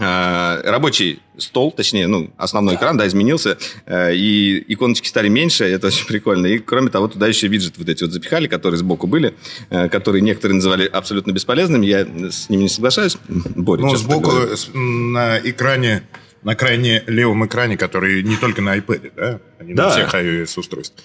рабочий 0.00 1.20
стол, 1.36 1.72
точнее, 1.72 2.06
ну, 2.06 2.30
основной 2.36 2.76
экран, 2.76 2.96
да, 2.96 3.06
изменился, 3.06 3.58
э, 3.86 4.14
и 4.14 4.64
иконочки 4.72 5.08
стали 5.08 5.28
меньше, 5.28 5.64
это 5.64 5.88
очень 5.88 6.06
прикольно. 6.06 6.46
И, 6.46 6.58
кроме 6.58 6.90
того, 6.90 7.08
туда 7.08 7.26
еще 7.26 7.48
виджеты 7.48 7.78
вот 7.78 7.88
эти 7.88 8.04
вот 8.04 8.12
запихали, 8.12 8.46
которые 8.46 8.78
сбоку 8.78 9.06
были, 9.06 9.34
э, 9.70 9.88
которые 9.88 10.22
некоторые 10.22 10.56
называли 10.56 10.86
абсолютно 10.86 11.32
бесполезными, 11.32 11.86
я 11.86 12.06
с 12.30 12.48
ними 12.48 12.62
не 12.62 12.68
соглашаюсь. 12.68 13.16
Боря, 13.28 13.82
Но 13.82 13.96
сбоку 13.96 14.32
на 14.74 15.38
экране 15.38 16.02
на 16.42 16.54
крайне 16.54 17.02
левом 17.06 17.44
экране, 17.46 17.76
который 17.76 18.22
не 18.22 18.36
только 18.36 18.62
на 18.62 18.76
iPad, 18.76 19.12
да? 19.14 19.40
Они 19.58 19.74
да. 19.74 19.84
на 19.84 19.90
всех 19.90 20.14
iOS-устройствах. 20.14 21.04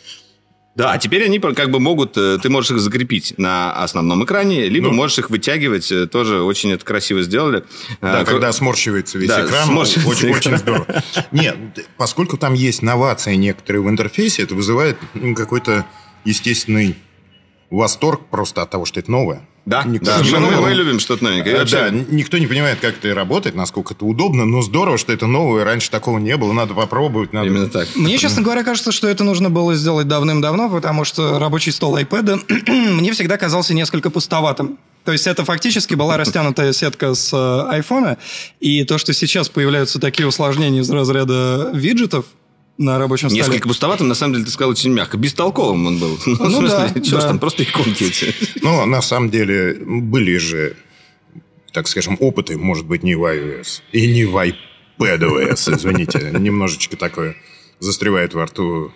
Да, 0.75 0.91
а 0.91 0.97
теперь 0.97 1.23
они 1.23 1.39
как 1.39 1.71
бы 1.71 1.79
могут, 1.79 2.17
э, 2.17 2.37
ты 2.41 2.49
можешь 2.49 2.71
их 2.71 2.79
закрепить 2.79 3.33
на 3.37 3.71
основном 3.71 4.25
экране, 4.25 4.67
либо 4.67 4.89
ну, 4.89 4.93
можешь 4.93 5.19
их 5.19 5.29
вытягивать, 5.29 5.89
э, 5.89 6.05
тоже 6.05 6.41
очень 6.41 6.71
это 6.73 6.83
красиво 6.83 7.21
сделали. 7.21 7.63
Да, 8.01 8.19
а, 8.19 8.25
когда 8.25 8.51
сморщивается 8.51 9.17
весь 9.17 9.29
да, 9.29 9.45
экран, 9.45 9.67
сморщивается 9.67 10.09
очень, 10.09 10.31
экран. 10.31 10.53
очень 10.53 10.57
здорово. 10.57 11.03
Нет, 11.31 11.55
поскольку 11.95 12.37
там 12.37 12.53
есть 12.53 12.81
новации 12.81 13.35
некоторые 13.35 13.81
в 13.83 13.89
интерфейсе, 13.89 14.43
это 14.43 14.53
вызывает 14.53 14.97
ну, 15.13 15.33
какой-то 15.33 15.85
естественный 16.25 16.97
восторг 17.69 18.25
просто 18.29 18.61
от 18.61 18.69
того, 18.69 18.83
что 18.83 18.99
это 18.99 19.09
новое. 19.09 19.47
Да, 19.65 19.83
никто 19.83 20.05
да. 20.05 20.23
Мы, 20.23 20.39
мы, 20.39 20.61
мы 20.61 20.73
любим 20.73 20.99
что-то 20.99 21.23
новенькое. 21.23 21.57
вообще... 21.57 21.77
Да, 21.77 21.89
никто 21.89 22.37
не 22.37 22.45
понимает, 22.45 22.79
как 22.79 22.97
это 22.97 23.15
работает, 23.15 23.55
насколько 23.55 23.95
это 23.95 24.05
удобно, 24.05 24.45
но 24.45 24.61
здорово, 24.61 24.99
что 24.99 25.11
это 25.11 25.25
новое, 25.25 25.63
раньше 25.63 25.89
такого 25.89 26.19
не 26.19 26.37
было, 26.37 26.53
надо 26.53 26.75
попробовать. 26.75 27.33
Надо... 27.33 27.47
Именно 27.47 27.69
так. 27.69 27.87
Мне, 27.95 28.17
честно 28.19 28.43
говоря, 28.43 28.63
кажется, 28.63 28.91
что 28.91 29.07
это 29.07 29.23
нужно 29.23 29.49
было 29.49 29.73
сделать 29.73 30.07
давным-давно, 30.07 30.69
потому 30.69 31.03
что 31.03 31.39
рабочий 31.39 31.71
стол 31.71 31.97
iPad 31.97 32.41
мне 32.93 33.11
всегда 33.13 33.37
казался 33.37 33.73
несколько 33.73 34.11
пустоватым. 34.11 34.77
То 35.03 35.11
есть 35.11 35.27
это 35.27 35.45
фактически 35.45 35.93
была 35.93 36.17
растянутая 36.17 36.73
сетка 36.73 37.13
с 37.13 37.31
э, 37.31 37.69
айфона, 37.71 38.17
и 38.59 38.83
то, 38.83 38.97
что 38.97 39.13
сейчас 39.13 39.49
появляются 39.49 39.99
такие 39.99 40.27
усложнения 40.27 40.81
из 40.81 40.89
разряда 40.89 41.69
виджетов, 41.73 42.25
на 42.77 42.97
рабочем 42.99 43.29
столе. 43.29 43.41
Несколько 43.43 43.67
пустоватым, 43.67 44.07
на 44.07 44.15
самом 44.15 44.33
деле, 44.33 44.45
ты 44.45 44.51
сказал 44.51 44.71
очень 44.71 44.91
мягко. 44.91 45.17
Бестолковым 45.17 45.87
он 45.87 45.97
был. 45.99 46.17
Ну, 46.25 46.49
ну 46.49 46.61
да, 46.67 46.89
что 47.03 47.21
да. 47.21 47.27
там, 47.27 47.39
просто 47.39 47.63
иконки 47.63 48.03
эти. 48.03 48.33
Ну, 48.61 48.85
на 48.85 49.01
самом 49.01 49.29
деле, 49.29 49.75
были 49.85 50.37
же, 50.37 50.75
так 51.71 51.87
скажем, 51.87 52.17
опыты, 52.19 52.57
может 52.57 52.85
быть, 52.85 53.03
не 53.03 53.15
в 53.15 53.23
iOS 53.23 53.81
и 53.91 54.11
не 54.11 54.25
в 54.25 54.35
iPadOS, 54.35 55.75
извините, 55.75 56.31
немножечко 56.39 56.97
такое 56.97 57.35
застревает 57.79 58.33
во 58.33 58.45
рту. 58.45 58.91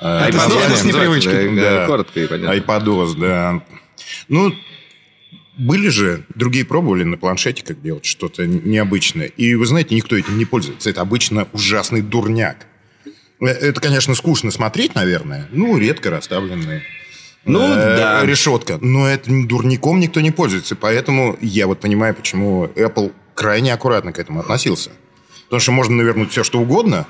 название. 0.00 0.76
с 0.76 0.84
непривычки. 0.84 1.54
Да, 1.56 1.80
Да. 1.80 1.86
коротко 1.86 2.20
и 2.20 2.26
понятно. 2.26 2.54
iPadOS, 2.56 3.18
да. 3.18 3.62
Ну, 4.28 4.54
были 5.58 5.88
же, 5.88 6.24
другие 6.34 6.64
пробовали 6.64 7.04
на 7.04 7.18
планшете 7.18 7.62
как 7.62 7.82
делать 7.82 8.06
что-то 8.06 8.46
необычное. 8.46 9.26
И 9.26 9.54
вы 9.54 9.66
знаете, 9.66 9.94
никто 9.94 10.16
этим 10.16 10.38
не 10.38 10.46
пользуется. 10.46 10.88
Это 10.88 11.02
обычно 11.02 11.48
ужасный 11.52 12.00
дурняк. 12.00 12.66
Э, 13.40 13.46
Это, 13.46 13.80
конечно, 13.80 14.14
скучно 14.14 14.50
смотреть, 14.50 14.94
наверное. 14.94 15.48
Ну, 15.50 15.78
редко 15.78 16.10
расставленные. 16.10 16.82
Ну, 17.44 17.72
э, 17.72 17.96
да. 17.96 18.24
решетка. 18.24 18.78
Но 18.80 19.08
этим 19.08 19.48
дурником 19.48 19.98
никто 20.00 20.20
не 20.20 20.30
пользуется. 20.30 20.76
Поэтому 20.76 21.36
я 21.40 21.66
вот 21.66 21.80
понимаю, 21.80 22.14
почему 22.14 22.66
Apple 22.66 23.12
крайне 23.34 23.72
аккуратно 23.72 24.12
к 24.12 24.18
этому 24.18 24.40
относился. 24.40 24.90
Потому 25.44 25.60
что 25.60 25.72
можно 25.72 25.96
навернуть 25.96 26.30
все, 26.30 26.44
что 26.44 26.60
угодно, 26.60 27.06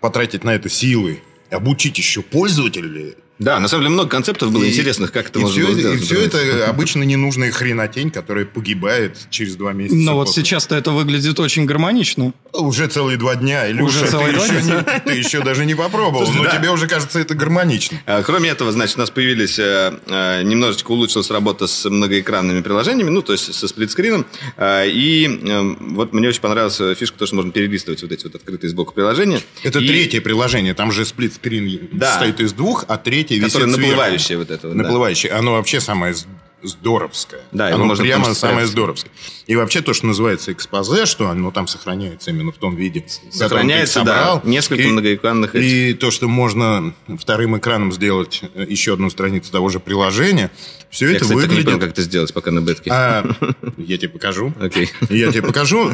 потратить 0.00 0.44
на 0.44 0.54
это 0.54 0.68
силы, 0.68 1.20
обучить 1.50 1.98
еще 1.98 2.22
пользователей. 2.22 3.16
Да, 3.42 3.60
на 3.60 3.68
самом 3.68 3.84
деле 3.84 3.94
много 3.94 4.08
концептов 4.08 4.52
было 4.52 4.64
И- 4.64 4.70
интересных, 4.70 5.12
как 5.12 5.28
это 5.28 5.38
и 5.38 5.42
можно 5.42 5.56
все, 5.60 5.66
было 5.70 5.78
сделать. 5.78 6.00
И 6.00 6.04
все 6.04 6.20
это 6.20 6.66
обычно 6.68 7.02
ненужная 7.02 7.50
хренотень, 7.50 8.10
которая 8.10 8.44
погибает 8.44 9.18
через 9.30 9.56
два 9.56 9.72
месяца. 9.72 9.96
Но 9.96 10.14
вот 10.14 10.30
сейчас-то 10.30 10.74
это 10.76 10.90
выглядит 10.92 11.38
очень 11.40 11.64
гармонично. 11.66 12.32
Уже 12.52 12.86
целые 12.86 13.16
два 13.18 13.34
дня. 13.34 13.66
Или 13.68 13.80
Уже 13.82 14.06
целые 14.06 14.32
ты, 14.32 14.36
два 14.36 14.46
еще 14.46 14.60
дня? 14.60 14.84
не, 14.94 15.00
ты 15.12 15.18
еще 15.18 15.42
даже 15.42 15.64
не 15.66 15.74
попробовал. 15.74 16.24
Слушайте, 16.26 16.44
но 16.46 16.50
да. 16.52 16.56
тебе 16.58 16.70
уже 16.70 16.86
кажется 16.86 17.18
это 17.18 17.34
гармонично. 17.34 17.98
А, 18.06 18.22
Кроме 18.22 18.50
этого, 18.50 18.70
значит, 18.72 18.96
у 18.96 19.00
нас 19.00 19.10
появились, 19.10 19.58
э, 19.58 19.92
э, 20.06 20.42
немножечко 20.42 20.90
улучшилась 20.92 21.30
работа 21.30 21.66
с 21.66 21.88
многоэкранными 21.88 22.60
приложениями, 22.60 23.10
ну, 23.10 23.22
то 23.22 23.32
есть 23.32 23.54
со 23.54 23.66
сплитскрином. 23.68 24.26
А, 24.56 24.84
И 24.84 25.26
э, 25.26 25.76
вот 25.80 26.12
мне 26.12 26.28
очень 26.28 26.40
понравилась 26.42 26.80
фишка, 26.98 27.18
то, 27.18 27.26
что 27.26 27.36
можно 27.36 27.50
перелистывать 27.52 28.02
вот 28.02 28.12
эти 28.12 28.24
вот 28.24 28.34
открытые 28.34 28.70
сбоку 28.70 28.92
приложения. 28.92 29.40
Это 29.62 29.78
И- 29.80 29.86
третье 29.88 30.20
приложение. 30.20 30.74
Там 30.74 30.92
же 30.92 31.04
сплит-скрин 31.06 31.88
Да. 31.92 32.10
состоит 32.10 32.40
из 32.40 32.52
двух, 32.52 32.84
а 32.88 32.98
третье 32.98 33.31
Которое 33.40 33.64
сверху. 33.66 33.80
наплывающее 33.80 34.38
вот 34.38 34.50
это 34.50 34.68
вот, 34.68 34.76
да. 34.76 34.82
Наплывающее. 34.84 35.32
Оно 35.32 35.52
вообще 35.52 35.80
самое 35.80 36.14
здоровское. 36.62 37.40
Да, 37.50 37.74
оно 37.74 37.84
можно 37.84 38.04
прямо 38.04 38.34
самое 38.34 38.66
здоровское. 38.66 39.10
И 39.48 39.56
вообще 39.56 39.80
то, 39.80 39.92
что 39.94 40.06
называется 40.06 40.52
экспозе, 40.52 41.06
что 41.06 41.28
оно 41.28 41.50
там 41.50 41.66
сохраняется 41.66 42.30
именно 42.30 42.52
в 42.52 42.56
том 42.56 42.76
виде, 42.76 43.04
Сохраняется, 43.32 44.04
да, 44.04 44.16
собрал. 44.34 44.42
несколько 44.44 44.82
И- 44.82 44.86
многоэкранных 44.86 45.56
этих. 45.56 45.66
И 45.66 45.94
то, 45.94 46.12
что 46.12 46.28
можно 46.28 46.94
вторым 47.18 47.58
экраном 47.58 47.92
сделать 47.92 48.42
э, 48.54 48.64
еще 48.68 48.92
одну 48.94 49.10
страницу 49.10 49.50
того 49.50 49.70
же 49.70 49.80
приложения, 49.80 50.52
все 50.88 51.06
Я, 51.08 51.16
это 51.16 51.22
кстати, 51.24 51.36
выглядит... 51.40 51.64
понял, 51.64 51.80
как 51.80 51.90
это 51.90 52.02
сделать 52.02 52.32
пока 52.32 52.52
на 52.52 52.60
бетке. 52.60 52.90
А, 52.92 53.28
я 53.76 53.98
тебе 53.98 54.10
покажу. 54.10 54.54
Окей. 54.60 54.88
Я 55.10 55.32
тебе 55.32 55.42
покажу. 55.42 55.90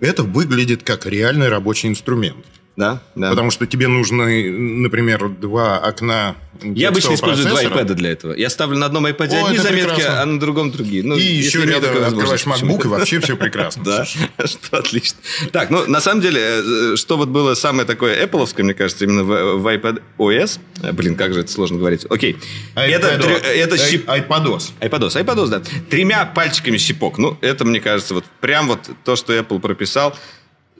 Это 0.00 0.22
выглядит 0.22 0.82
как 0.82 1.06
реальный 1.06 1.48
рабочий 1.48 1.88
инструмент. 1.88 2.44
Да, 2.76 3.02
да. 3.14 3.30
Потому 3.30 3.50
что 3.50 3.66
тебе 3.66 3.88
нужны, 3.88 4.50
например, 4.50 5.28
два 5.28 5.78
окна 5.78 6.36
Я 6.62 6.88
обычно 6.88 7.14
использую 7.14 7.48
два 7.48 7.56
процессора. 7.58 7.82
iPad 7.84 7.94
для 7.94 8.10
этого. 8.12 8.32
Я 8.32 8.48
ставлю 8.48 8.78
на 8.78 8.86
одном 8.86 9.06
iPad 9.06 9.28
О, 9.34 9.46
одни 9.46 9.58
заметки, 9.58 9.94
прекрасно. 9.96 10.22
а 10.22 10.24
на 10.24 10.40
другом 10.40 10.70
другие. 10.70 11.02
Ну, 11.02 11.16
И 11.16 11.20
еще 11.20 11.64
рядом 11.64 12.02
открываешь 12.04 12.44
MacBook, 12.46 12.84
и 12.84 12.88
вообще 12.88 13.20
все 13.20 13.36
прекрасно. 13.36 13.84
Да, 13.84 14.04
что 14.46 14.78
отлично. 14.78 15.18
Так, 15.52 15.68
ну, 15.70 15.84
на 15.86 16.00
самом 16.00 16.22
деле, 16.22 16.40
э, 16.40 16.96
что 16.96 17.16
вот 17.18 17.28
было 17.28 17.54
самое 17.54 17.86
такое 17.86 18.24
Apple, 18.24 18.48
мне 18.62 18.72
кажется, 18.74 19.04
именно 19.04 19.24
в, 19.24 19.66
iPad 19.66 20.00
OS, 20.18 20.58
э, 20.82 20.92
блин, 20.92 21.16
как 21.16 21.34
же 21.34 21.40
это 21.40 21.50
сложно 21.52 21.76
говорить. 21.78 22.06
Окей. 22.08 22.36
Это, 22.76 23.74
Ай- 23.74 23.78
щип... 23.90 24.08
iPadOS. 24.08 24.70
iPadOS, 24.80 25.22
iPadOS, 25.22 25.48
да. 25.48 25.62
Тремя 25.90 26.24
пальчиками 26.24 26.78
щипок. 26.78 27.18
Ну, 27.18 27.36
это, 27.42 27.64
мне 27.64 27.80
кажется, 27.80 28.14
вот 28.14 28.24
прям 28.40 28.68
вот 28.68 28.88
то, 29.04 29.16
что 29.16 29.36
Apple 29.36 29.60
прописал. 29.60 30.16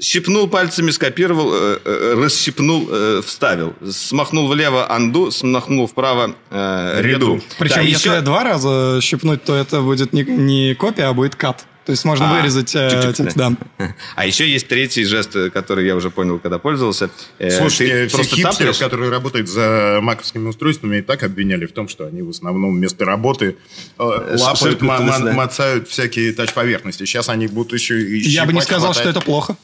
Щипнул 0.01 0.49
пальцами, 0.49 0.91
скопировал, 0.93 1.53
э, 1.53 1.79
э, 1.85 2.15
расщипнул, 2.17 2.89
э, 2.91 3.21
вставил. 3.25 3.75
Смахнул 3.91 4.49
влево 4.49 4.91
анду, 4.91 5.31
смахнул 5.31 5.87
вправо 5.87 6.35
э, 6.51 7.01
ряду. 7.03 7.41
Причем, 7.59 7.77
Да, 7.77 7.81
если 7.83 8.09
еще- 8.09 8.21
два 8.23 8.43
раза 8.45 8.99
щипнуть, 9.03 9.45
то 9.45 9.55
это 9.55 9.83
будет 9.83 10.13
не, 10.15 10.23
не 10.23 10.75
копия, 10.75 11.05
а 11.05 11.13
будет 11.13 11.35
кат. 11.37 11.67
То 11.85 11.93
есть 11.93 12.05
можно 12.05 12.31
А, 12.31 12.35
вырезать 12.41 12.75
э, 12.75 12.91
чуть-чуть, 12.91 13.17
текст, 13.17 13.37
да. 13.37 13.53
А 14.17 14.27
еще 14.27 14.49
есть 14.49 14.69
третий 14.69 15.05
жест, 15.05 15.35
э, 15.37 15.51
который 15.51 15.87
я 15.87 15.97
уже 15.97 16.11
понял, 16.11 16.39
когда 16.39 16.59
пользовался. 16.59 17.11
Слушайте, 17.39 18.05
ты 18.05 18.07
все 18.09 18.17
просто 18.17 18.37
хипстеры, 18.37 18.53
тапаешь. 18.73 18.79
которые 18.79 19.11
работают 19.11 19.49
за 19.49 19.99
маковскими 20.01 20.49
устройствами, 20.49 20.99
и 20.99 21.03
так 21.03 21.23
обвиняли 21.25 21.67
в 21.67 21.73
том, 21.73 21.89
что 21.89 22.07
они 22.07 22.23
в 22.23 22.31
основном 22.31 22.75
вместо 22.75 23.05
работы 23.05 23.57
лапают, 23.99 24.81
мацают 24.83 25.89
всякие 25.89 26.33
тач-поверхности. 26.33 27.05
Сейчас 27.05 27.29
они 27.29 27.49
будут 27.49 27.73
еще 27.73 28.01
и 28.01 28.21
Я 28.21 28.47
бы 28.47 28.53
не 28.53 28.63
сказал, 28.63 28.95
что 28.95 29.09
это 29.09 29.21
плохо. 29.21 29.57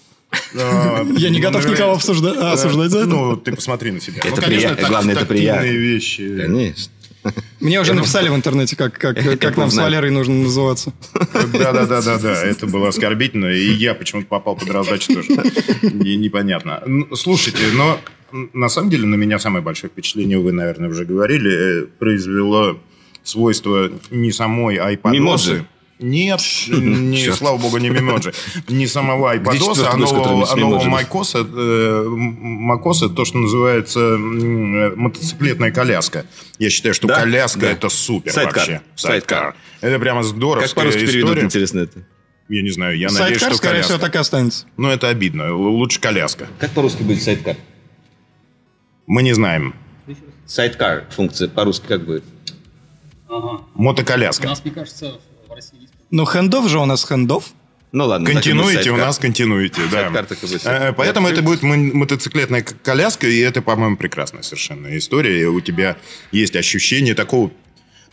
Э, 0.54 1.04
Я 1.16 1.30
не 1.30 1.40
готов 1.40 1.64
ну, 1.64 1.72
никого 1.72 1.92
обсужда- 1.94 2.52
осуждать 2.52 2.90
за 2.90 2.98
это. 3.00 3.08
Ну, 3.08 3.36
ты 3.36 3.52
посмотри 3.54 3.90
на 3.90 4.00
себя. 4.00 4.18
Это 4.24 4.36
Ну, 4.36 4.42
конечно, 4.42 4.68
прия- 4.68 4.76
так- 4.76 4.88
главное, 4.88 5.14
это 5.14 5.26
приятно. 5.26 5.66
вещи. 5.66 6.36
Конечно. 6.40 6.92
Мне 7.58 7.80
уже 7.80 7.92
написали 7.94 8.28
в 8.28 8.34
интернете, 8.36 8.76
как, 8.76 8.92
как, 8.98 9.16
как 9.40 9.56
нам 9.56 9.68
с. 9.70 9.76
Валерой 9.76 10.10
нужно 10.10 10.34
называться. 10.34 10.92
Да-да-да-да-да, 11.52 12.42
это 12.44 12.66
было 12.66 12.88
оскорбительно, 12.88 13.46
и 13.46 13.68
я 13.72 13.94
почему-то 13.94 14.28
попал 14.28 14.56
под 14.56 14.70
раздачу 14.70 15.12
тоже. 15.14 15.28
И 15.82 16.16
непонятно. 16.16 16.82
Ну, 16.86 17.14
Слушайте, 17.16 17.64
но 17.74 17.98
на 18.52 18.68
самом 18.68 18.90
деле 18.90 19.06
на 19.06 19.16
меня 19.16 19.38
самое 19.38 19.64
большое 19.64 19.90
впечатление, 19.90 20.38
вы, 20.38 20.52
наверное, 20.52 20.88
уже 20.88 21.04
говорили, 21.04 21.86
произвело 21.98 22.78
свойство 23.24 23.90
не 24.10 24.30
самой 24.32 24.76
iPad. 24.76 25.10
Мимоджи. 25.10 25.66
Нет, 25.98 26.40
не, 26.68 27.32
слава 27.32 27.56
богу, 27.56 27.78
не 27.78 27.88
мимоджи. 27.88 28.34
Не 28.68 28.86
самого 28.86 29.38
четвертый 29.38 29.86
а 29.86 29.96
нового, 29.96 30.52
а 30.52 30.56
нового 30.56 30.84
macOS, 30.84 33.06
э, 33.06 33.14
то, 33.14 33.24
что 33.24 33.38
называется 33.38 34.00
э, 34.00 34.16
мотоциклетная 34.94 35.70
коляска. 35.70 36.26
Я 36.58 36.68
считаю, 36.68 36.94
что 36.94 37.08
Да, 37.08 37.20
коляска 37.20 37.60
да. 37.60 37.70
это 37.70 37.88
супер 37.88 38.30
Sidecar. 38.30 38.58
вообще. 38.58 38.82
Sidecar. 38.94 39.56
Это 39.80 39.98
прямо 39.98 40.22
здоровская 40.22 40.68
Как 40.68 40.74
по-русски 40.74 41.06
переведут, 41.06 41.38
интересно 41.38 41.80
это? 41.80 42.06
Я 42.48 42.62
не 42.62 42.70
знаю, 42.70 42.98
я 42.98 43.08
надеюсь, 43.10 43.40
что 43.40 43.54
скорее 43.54 43.76
коляска. 43.76 43.94
всего, 43.94 43.98
так 43.98 44.14
и 44.14 44.18
останется. 44.18 44.66
Но 44.76 44.92
это 44.92 45.08
обидно. 45.08 45.54
Лучше 45.54 45.98
коляска. 45.98 46.46
Как 46.58 46.72
по-русски 46.72 47.02
будет 47.02 47.22
Sidecar? 47.22 47.56
Мы 49.06 49.22
не 49.22 49.32
знаем. 49.32 49.74
Sidecar 50.44 51.06
функция 51.10 51.48
по-русски 51.48 51.86
как 51.86 52.04
будет? 52.04 52.24
Ага. 53.28 53.62
У 53.74 53.82
Мотоколяска. 53.82 54.46
нас, 54.46 54.64
мне 54.64 54.72
кажется, 54.72 55.18
Ну, 56.10 56.24
Handoff 56.24 56.68
же 56.68 56.78
у 56.78 56.84
нас 56.86 57.04
Handoff. 57.04 57.44
Ну 57.92 58.04
ладно. 58.06 58.30
Continuity 58.30 58.90
у 58.90 58.96
нас 58.96 59.18
Continuity, 59.18 59.80
да. 59.90 60.10
Будет. 60.10 60.66
Э, 60.66 60.92
Поэтому 60.92 61.28
это 61.28 61.40
будет 61.42 61.62
мо- 61.62 61.76
мотоциклетная 61.76 62.62
коляска, 62.62 63.26
и 63.26 63.38
это, 63.38 63.62
по-моему, 63.62 63.96
прекрасная 63.96 64.42
совершенно 64.42 64.96
история. 64.98 65.40
И 65.40 65.44
у 65.44 65.60
тебя 65.60 65.96
есть 66.32 66.56
ощущение 66.56 67.14
такого 67.14 67.50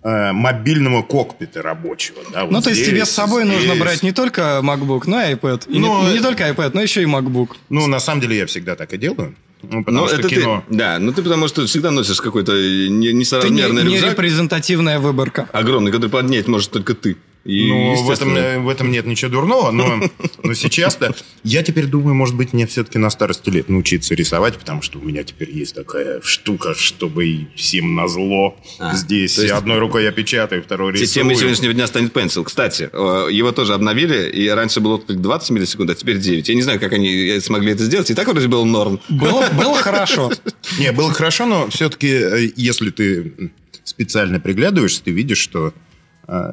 э, 0.03 0.31
мобильного 0.31 1.01
кокпита 1.01 1.61
рабочего. 1.61 2.19
да, 2.31 2.43
вот 2.43 2.51
Ну, 2.51 2.61
то 2.61 2.69
есть 2.69 2.81
здесь, 2.81 2.93
тебе 2.93 3.05
с 3.05 3.09
собой 3.11 3.45
нужно 3.45 3.61
здесь. 3.73 3.79
брать 3.79 4.03
не 4.03 4.11
только 4.11 4.59
MacBook, 4.63 5.03
но 5.07 5.21
и 5.21 5.33
iPad. 5.33 5.65
И 5.69 5.73
не- 5.73 5.79
Ну, 5.79 6.03
не, 6.11 6.17
э, 6.19 6.21
только 6.21 6.47
iPad, 6.49 6.71
но 6.73 6.81
еще 6.81 7.01
и 7.01 7.05
MacBook. 7.05 7.49
Ну, 7.69 7.87
на 7.87 7.99
самом 7.99 8.21
деле, 8.21 8.37
я 8.37 8.45
всегда 8.45 8.75
так 8.75 8.93
и 8.93 8.97
делаю. 8.97 9.35
Ну, 9.63 9.83
потому 9.83 10.03
Ну, 10.03 10.07
что 10.07 10.17
это 10.17 10.27
кино... 10.29 10.63
ты, 10.69 10.75
да, 10.75 10.99
ну 10.99 11.13
ты 11.13 11.23
потому 11.23 11.47
что 11.47 11.65
всегда 11.65 11.89
носишь 11.91 12.19
какой-то 12.21 12.51
не- 12.51 12.87
Ты 12.87 12.89
не, 12.89 13.13
несоразмерный 13.13 13.83
не 13.83 13.95
рюкзак, 13.95 14.11
репрезентативная 14.11 14.99
выборка. 14.99 15.47
огромный, 15.53 15.91
который 15.91 16.09
поднять 16.09 16.47
может 16.47 16.71
только 16.71 16.93
ты. 16.93 17.15
И, 17.45 17.67
Ну, 17.67 17.95
в 18.03 18.09
этом, 18.09 18.35
э, 18.37 18.57
в 18.59 18.69
этом 18.69 18.89
нет 18.89 19.05
ничего 19.05 19.29
дурного, 19.29 19.71
но, 19.71 19.99
но 20.43 20.53
сейчас-то... 20.53 21.13
Я 21.43 21.61
теперь 21.61 21.87
думаю, 21.87 22.15
может 22.15 22.35
быть, 22.37 22.53
мне 22.53 22.65
все-таки 22.67 22.97
на 22.97 23.09
старости 23.09 23.49
лет 23.49 23.67
научиться 23.67 24.15
рисовать, 24.15 24.55
потому 24.57 24.81
что 24.81 24.97
у 24.99 25.01
меня 25.01 25.23
теперь 25.25 25.51
есть 25.51 25.75
такая 25.75 26.21
штука, 26.21 26.73
чтобы 26.73 27.47
всем 27.57 27.95
назло 27.95 28.55
А, 28.79 28.95
здесь. 28.95 29.37
есть- 29.37 29.51
Одной 29.51 29.79
рукой 29.79 30.03
я 30.03 30.13
печатаю, 30.13 30.63
второй 30.63 30.93
рисую. 30.93 31.07
Темой 31.09 31.35
сегодняшнего 31.35 31.73
дня 31.73 31.85
станет 31.87 32.13
Pencil. 32.15 32.45
Кстати, 32.45 32.89
э, 32.93 33.27
его 33.29 33.51
тоже 33.51 33.73
обновили, 33.73 34.29
и 34.29 34.47
раньше 34.47 34.79
было 34.79 34.93
отклик 34.95 35.19
20 35.19 35.49
миллисекунд, 35.49 35.89
а 35.89 35.95
теперь 35.95 36.19
9. 36.19 36.47
Я 36.47 36.55
не 36.55 36.61
знаю, 36.61 36.79
как 36.79 36.93
они 36.93 37.09
э, 37.27 37.41
смогли 37.41 37.73
это 37.73 37.83
сделать. 37.83 38.09
И 38.09 38.13
так 38.13 38.25
вроде 38.29 38.47
был 38.47 38.63
норм. 38.65 39.01
Было, 39.09 39.49
было 39.49 39.75
хорошо. 39.81 40.31
Не, 40.79 40.93
было 40.93 41.11
хорошо, 41.11 41.45
но 41.45 41.69
все-таки, 41.69 42.53
если 42.55 42.89
ты 42.89 43.51
специально 43.83 44.39
приглядываешься, 44.39 45.03
ты 45.03 45.11
видишь, 45.11 45.39
что 45.39 45.73
э, 46.29 46.51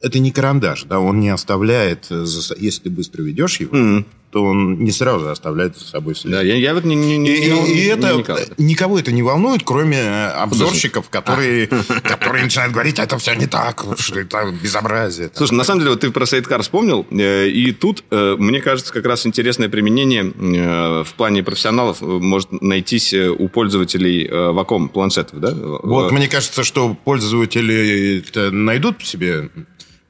это 0.00 0.18
не 0.18 0.32
карандаш, 0.32 0.84
да, 0.84 1.00
он 1.00 1.20
не 1.20 1.28
оставляет, 1.28 2.06
если 2.10 2.82
ты 2.82 2.90
быстро 2.90 3.22
ведешь 3.22 3.60
его, 3.60 4.04
то 4.30 4.44
он 4.44 4.78
не 4.84 4.92
сразу 4.92 5.28
оставляет 5.28 5.76
за 5.76 5.84
собой 5.84 6.14
след. 6.14 6.32
Да, 6.32 6.42
я, 6.42 6.54
я 6.54 6.72
вот 6.74 6.84
не, 6.84 6.94
не, 6.94 7.18
не, 7.18 7.34
и, 7.34 7.50
не, 7.50 7.74
и 7.74 7.84
это 7.86 8.14
никого. 8.14 8.38
никого 8.58 8.98
это 8.98 9.12
не 9.12 9.22
волнует, 9.22 9.62
кроме 9.64 9.98
э, 9.98 10.28
обзорщиков, 10.28 11.08
которые, 11.10 11.66
которые 12.04 12.44
начинают 12.44 12.72
говорить, 12.72 12.98
это 12.98 13.18
все 13.18 13.34
не 13.34 13.46
так, 13.46 13.84
что 13.98 14.20
это 14.20 14.52
безобразие. 14.62 15.30
Слушай, 15.34 15.54
на 15.54 15.64
самом 15.64 15.80
деле, 15.80 15.90
вот 15.92 16.00
ты 16.00 16.10
про 16.12 16.26
сайткар 16.26 16.62
вспомнил, 16.62 17.06
э, 17.10 17.48
и 17.48 17.72
тут, 17.72 18.04
э, 18.10 18.36
мне 18.38 18.60
кажется, 18.60 18.92
как 18.92 19.04
раз 19.04 19.26
интересное 19.26 19.68
применение 19.68 20.32
в 21.04 21.12
плане 21.16 21.42
профессионалов 21.42 22.00
может 22.00 22.52
найтись 22.62 23.12
у 23.12 23.48
пользователей 23.48 24.28
Wacom 24.28 24.88
планшетов, 24.88 25.40
да? 25.40 25.52
Вот, 25.52 26.12
мне 26.12 26.28
кажется, 26.28 26.62
что 26.62 26.94
пользователи 27.04 28.22
найдут 28.50 29.04
себе 29.04 29.50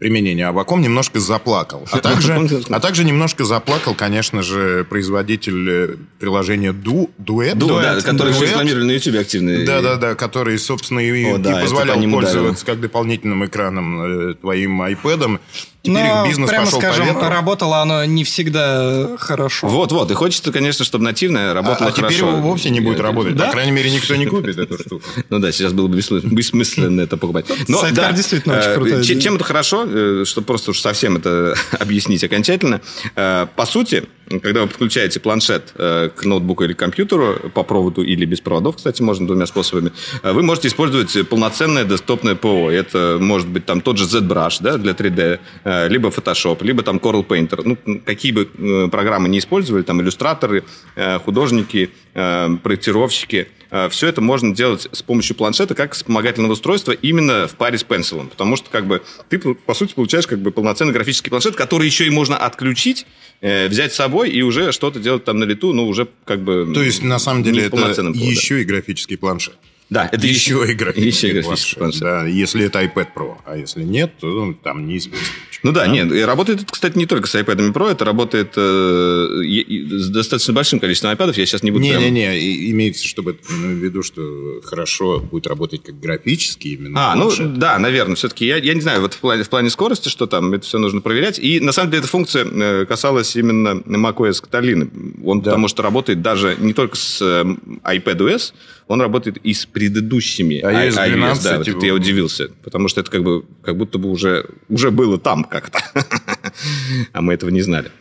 применение 0.01 0.47
Аваком 0.47 0.81
немножко 0.81 1.21
заплакал. 1.21 1.87
А 1.93 1.99
также, 2.01 2.35
а 2.71 2.81
также 2.81 3.05
немножко 3.05 3.45
заплакал, 3.45 3.95
конечно 3.95 4.43
же, 4.43 4.85
производитель 4.89 5.71
э, 5.71 5.97
приложения 6.19 6.73
Ду, 6.73 7.11
Дуэт. 7.19 7.57
Дуэт, 7.57 7.83
да, 7.83 8.01
который 8.01 8.33
же 8.33 8.47
рекламировали 8.47 8.85
на 8.85 8.91
YouTube 8.93 9.17
активно. 9.17 9.65
Да-да-да, 9.65 10.15
который, 10.15 10.59
собственно, 10.59 11.01
и, 11.01 11.25
О, 11.31 11.39
да, 11.39 11.61
и 11.61 11.63
позволял 11.63 12.01
пользоваться 12.11 12.67
как 12.67 12.81
дополнительным 12.81 13.45
экраном 13.45 14.31
э, 14.31 14.35
твоим 14.35 14.83
iPad. 14.83 15.39
Теперь 15.83 16.05
Но, 16.05 16.27
бизнес 16.27 16.51
прямо 16.51 16.67
пошел 16.67 16.81
скажем, 16.81 17.15
по 17.15 17.31
работало 17.31 17.79
оно 17.79 18.05
не 18.05 18.25
всегда 18.25 19.17
хорошо. 19.19 19.67
Вот-вот, 19.67 20.11
и 20.11 20.15
хочется, 20.15 20.53
конечно, 20.53 20.85
чтобы 20.85 21.05
нативное 21.05 21.55
работало 21.55 21.89
а, 21.89 21.93
а 21.93 21.95
хорошо. 21.95 22.07
А 22.07 22.11
теперь 22.11 22.29
его 22.29 22.37
вовсе 22.43 22.71
не 22.71 22.81
будет 22.81 23.01
работать. 23.01 23.35
Да? 23.35 23.47
По 23.47 23.53
крайней 23.53 23.73
мере, 23.73 23.91
никто 23.91 24.15
не 24.17 24.27
купит 24.27 24.59
эту 24.59 24.79
штуку. 24.79 25.05
Ну 25.31 25.39
да, 25.39 25.53
сейчас 25.53 25.73
было 25.73 25.87
бы 25.87 25.97
бессмысленно 25.97 27.01
это 27.01 27.17
покупать. 27.17 27.47
Но, 27.69 27.83
да, 27.93 28.13
действительно 28.13 28.59
очень 28.59 28.71
э, 28.71 28.75
круто. 28.75 29.21
Чем 29.21 29.37
это 29.37 29.45
хорошо, 29.45 29.87
э, 29.87 30.25
чтобы 30.27 30.47
просто 30.47 30.73
уж 30.73 30.81
совсем 30.81 31.17
это 31.17 31.55
объяснить 31.79 32.25
окончательно. 32.25 32.81
Э, 33.17 33.47
по 33.55 33.65
сути, 33.65 34.05
когда 34.43 34.63
вы 34.63 34.69
подключаете 34.69 35.21
планшет 35.21 35.73
к 35.75 36.15
ноутбуку 36.23 36.65
или 36.65 36.73
компьютеру 36.73 37.51
по 37.55 37.63
проводу 37.63 38.03
или 38.03 38.25
без 38.25 38.41
проводов, 38.41 38.77
кстати, 38.77 39.03
можно 39.03 39.27
двумя 39.27 39.47
способами, 39.47 39.93
вы 40.23 40.43
можете 40.43 40.69
использовать 40.69 41.29
полноценное 41.29 41.85
десктопное 41.85 42.35
ПО. 42.35 42.71
Это 42.71 43.19
может 43.21 43.49
быть 43.49 43.67
там 43.67 43.81
тот 43.81 43.99
же 43.99 44.05
ZBrush 44.05 44.59
да, 44.61 44.77
для 44.79 44.93
3D, 44.93 45.41
Э, 45.65 45.89
либо 45.89 46.09
Photoshop, 46.09 46.65
либо 46.65 46.83
там 46.83 46.97
Coral 46.97 47.27
Painter. 47.27 47.63
Ну, 47.65 48.01
какие 48.05 48.33
бы 48.33 48.49
э, 48.57 48.89
программы 48.91 49.29
не 49.29 49.39
использовали, 49.39 49.83
там 49.83 50.01
иллюстраторы, 50.01 50.65
э, 50.97 51.19
художники, 51.19 51.91
проектировщики, 52.13 53.47
все 53.91 54.09
это 54.09 54.21
можно 54.21 54.53
делать 54.53 54.89
с 54.91 55.01
помощью 55.01 55.37
планшета 55.37 55.77
как 55.77 55.93
вспомогательного 55.93 56.55
устройства 56.55 56.91
именно 56.91 57.47
в 57.47 57.55
паре 57.55 57.79
с 57.79 57.85
пенсилом. 57.85 58.29
Потому 58.29 58.57
что 58.57 58.69
как 58.69 58.85
бы 58.87 59.01
ты, 59.29 59.39
по 59.39 59.75
сути, 59.75 59.95
получаешь 59.95 60.27
как 60.27 60.41
бы 60.41 60.51
полноценный 60.51 60.93
графический 60.93 61.31
планшет, 61.31 61.55
который 61.55 61.87
еще 61.87 62.09
и 62.09 62.11
можно 62.11 62.37
отключить, 62.37 63.07
взять 63.41 63.93
с 63.93 63.97
собой 63.97 64.31
и 64.31 64.43
уже 64.43 64.73
что-то 64.73 65.01
делать 65.01 65.25
там 65.25 65.39
на 65.39 65.45
лету, 65.45 65.73
ну, 65.73 65.87
уже 65.89 66.09
как 66.25 66.43
бы... 66.43 66.71
То 66.75 66.83
есть, 66.83 67.03
на 67.03 67.19
самом 67.19 67.43
деле, 67.43 67.65
это 67.65 67.77
еще 67.77 68.61
и 68.63 68.65
графический 68.65 69.17
планшет. 69.17 69.55
Да, 69.91 70.09
это 70.11 70.25
еще, 70.25 70.63
еще 70.63 70.73
и 70.73 70.75
графический, 70.75 71.31
еще 71.31 71.43
планшет. 71.43 71.79
планшет. 71.79 72.01
Да, 72.01 72.25
если 72.25 72.65
это 72.65 72.81
iPad 72.81 73.09
Pro. 73.13 73.37
А 73.45 73.57
если 73.57 73.83
нет, 73.83 74.13
то 74.21 74.29
ну, 74.29 74.55
там 74.55 74.87
неизвестно. 74.87 75.27
Ну 75.63 75.73
да, 75.73 75.85
да, 75.85 75.89
нет, 75.89 76.13
и 76.13 76.21
работает 76.23 76.63
это, 76.63 76.73
кстати, 76.73 76.97
не 76.97 77.07
только 77.07 77.27
с 77.27 77.35
iPad 77.35 77.73
Pro, 77.73 77.91
это 77.91 78.05
работает 78.05 78.53
э, 78.57 79.43
с 79.43 80.09
достаточно 80.09 80.55
большим 80.55 80.79
количеством 80.79 81.11
iPad. 81.11 81.35
Я 81.37 81.45
сейчас 81.45 81.63
не 81.65 81.73
буду... 81.73 81.83
Не-не-не, 81.83 82.27
прям... 82.27 82.71
имеется 82.73 83.07
чтобы 83.07 83.39
ну, 83.49 83.67
в 83.67 83.79
виду, 83.79 84.03
что 84.03 84.61
хорошо 84.65 85.19
будет 85.19 85.49
работать 85.49 85.83
как 85.83 85.99
графический 85.99 86.75
именно 86.75 87.11
А, 87.11 87.17
ну 87.17 87.25
планшет. 87.25 87.47
ну 87.49 87.57
да, 87.57 87.79
наверное. 87.79 88.15
Все-таки 88.15 88.47
я, 88.47 88.57
я 88.57 88.75
не 88.75 88.81
знаю, 88.81 89.01
вот 89.01 89.15
в 89.15 89.19
плане, 89.19 89.43
в 89.43 89.49
плане 89.49 89.71
скорости, 89.71 90.09
что 90.09 90.27
там, 90.27 90.53
это 90.55 90.65
все 90.65 90.79
нужно 90.79 91.01
проверять. 91.01 91.39
И 91.41 91.59
на 91.59 91.73
самом 91.73 91.91
деле 91.91 92.01
эта 92.01 92.09
функция 92.09 92.47
э, 92.47 92.87
касалась 92.87 93.35
именно 93.35 93.81
macOS 93.81 94.43
Catalina. 94.49 94.89
Он 95.25 95.41
да. 95.41 95.51
потому 95.51 95.67
что 95.67 95.83
работает 95.83 96.23
даже 96.23 96.57
не 96.59 96.73
только 96.73 96.97
с 96.97 97.21
э, 97.21 97.45
iPadOS, 97.85 98.53
он 98.91 99.01
работает 99.01 99.37
и 99.45 99.55
с 99.55 99.67
предыдущими 99.67 100.59
а 100.59 100.89
iOS 100.89 101.11
12. 101.11 101.45
Да, 101.45 101.59
вот 101.59 101.69
это 101.69 101.87
я 101.87 101.95
удивился, 101.95 102.51
потому 102.65 102.89
что 102.89 103.01
это 103.01 103.09
как 103.09 103.23
бы 103.23 103.45
как 103.63 103.77
будто 103.77 103.99
бы 103.99 104.11
уже, 104.11 104.47
уже 104.69 104.91
было 104.91 105.17
там 105.17 105.45
как-то, 105.45 105.79
а 107.13 107.23
мы 107.23 107.35
этого 107.35 107.51
не 107.51 107.63
знали. 107.63 107.93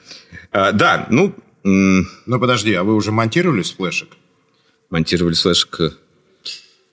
А, 0.51 0.71
да, 0.71 1.05
ну... 1.11 1.35
Ну, 1.63 2.39
подожди, 2.39 2.73
а 2.73 2.83
вы 2.83 2.95
уже 2.95 3.11
монтировали 3.11 3.61
с 3.61 3.71
флешек? 3.71 4.09
Монтировали 4.89 5.35
с 5.35 5.43
флешек... 5.43 5.79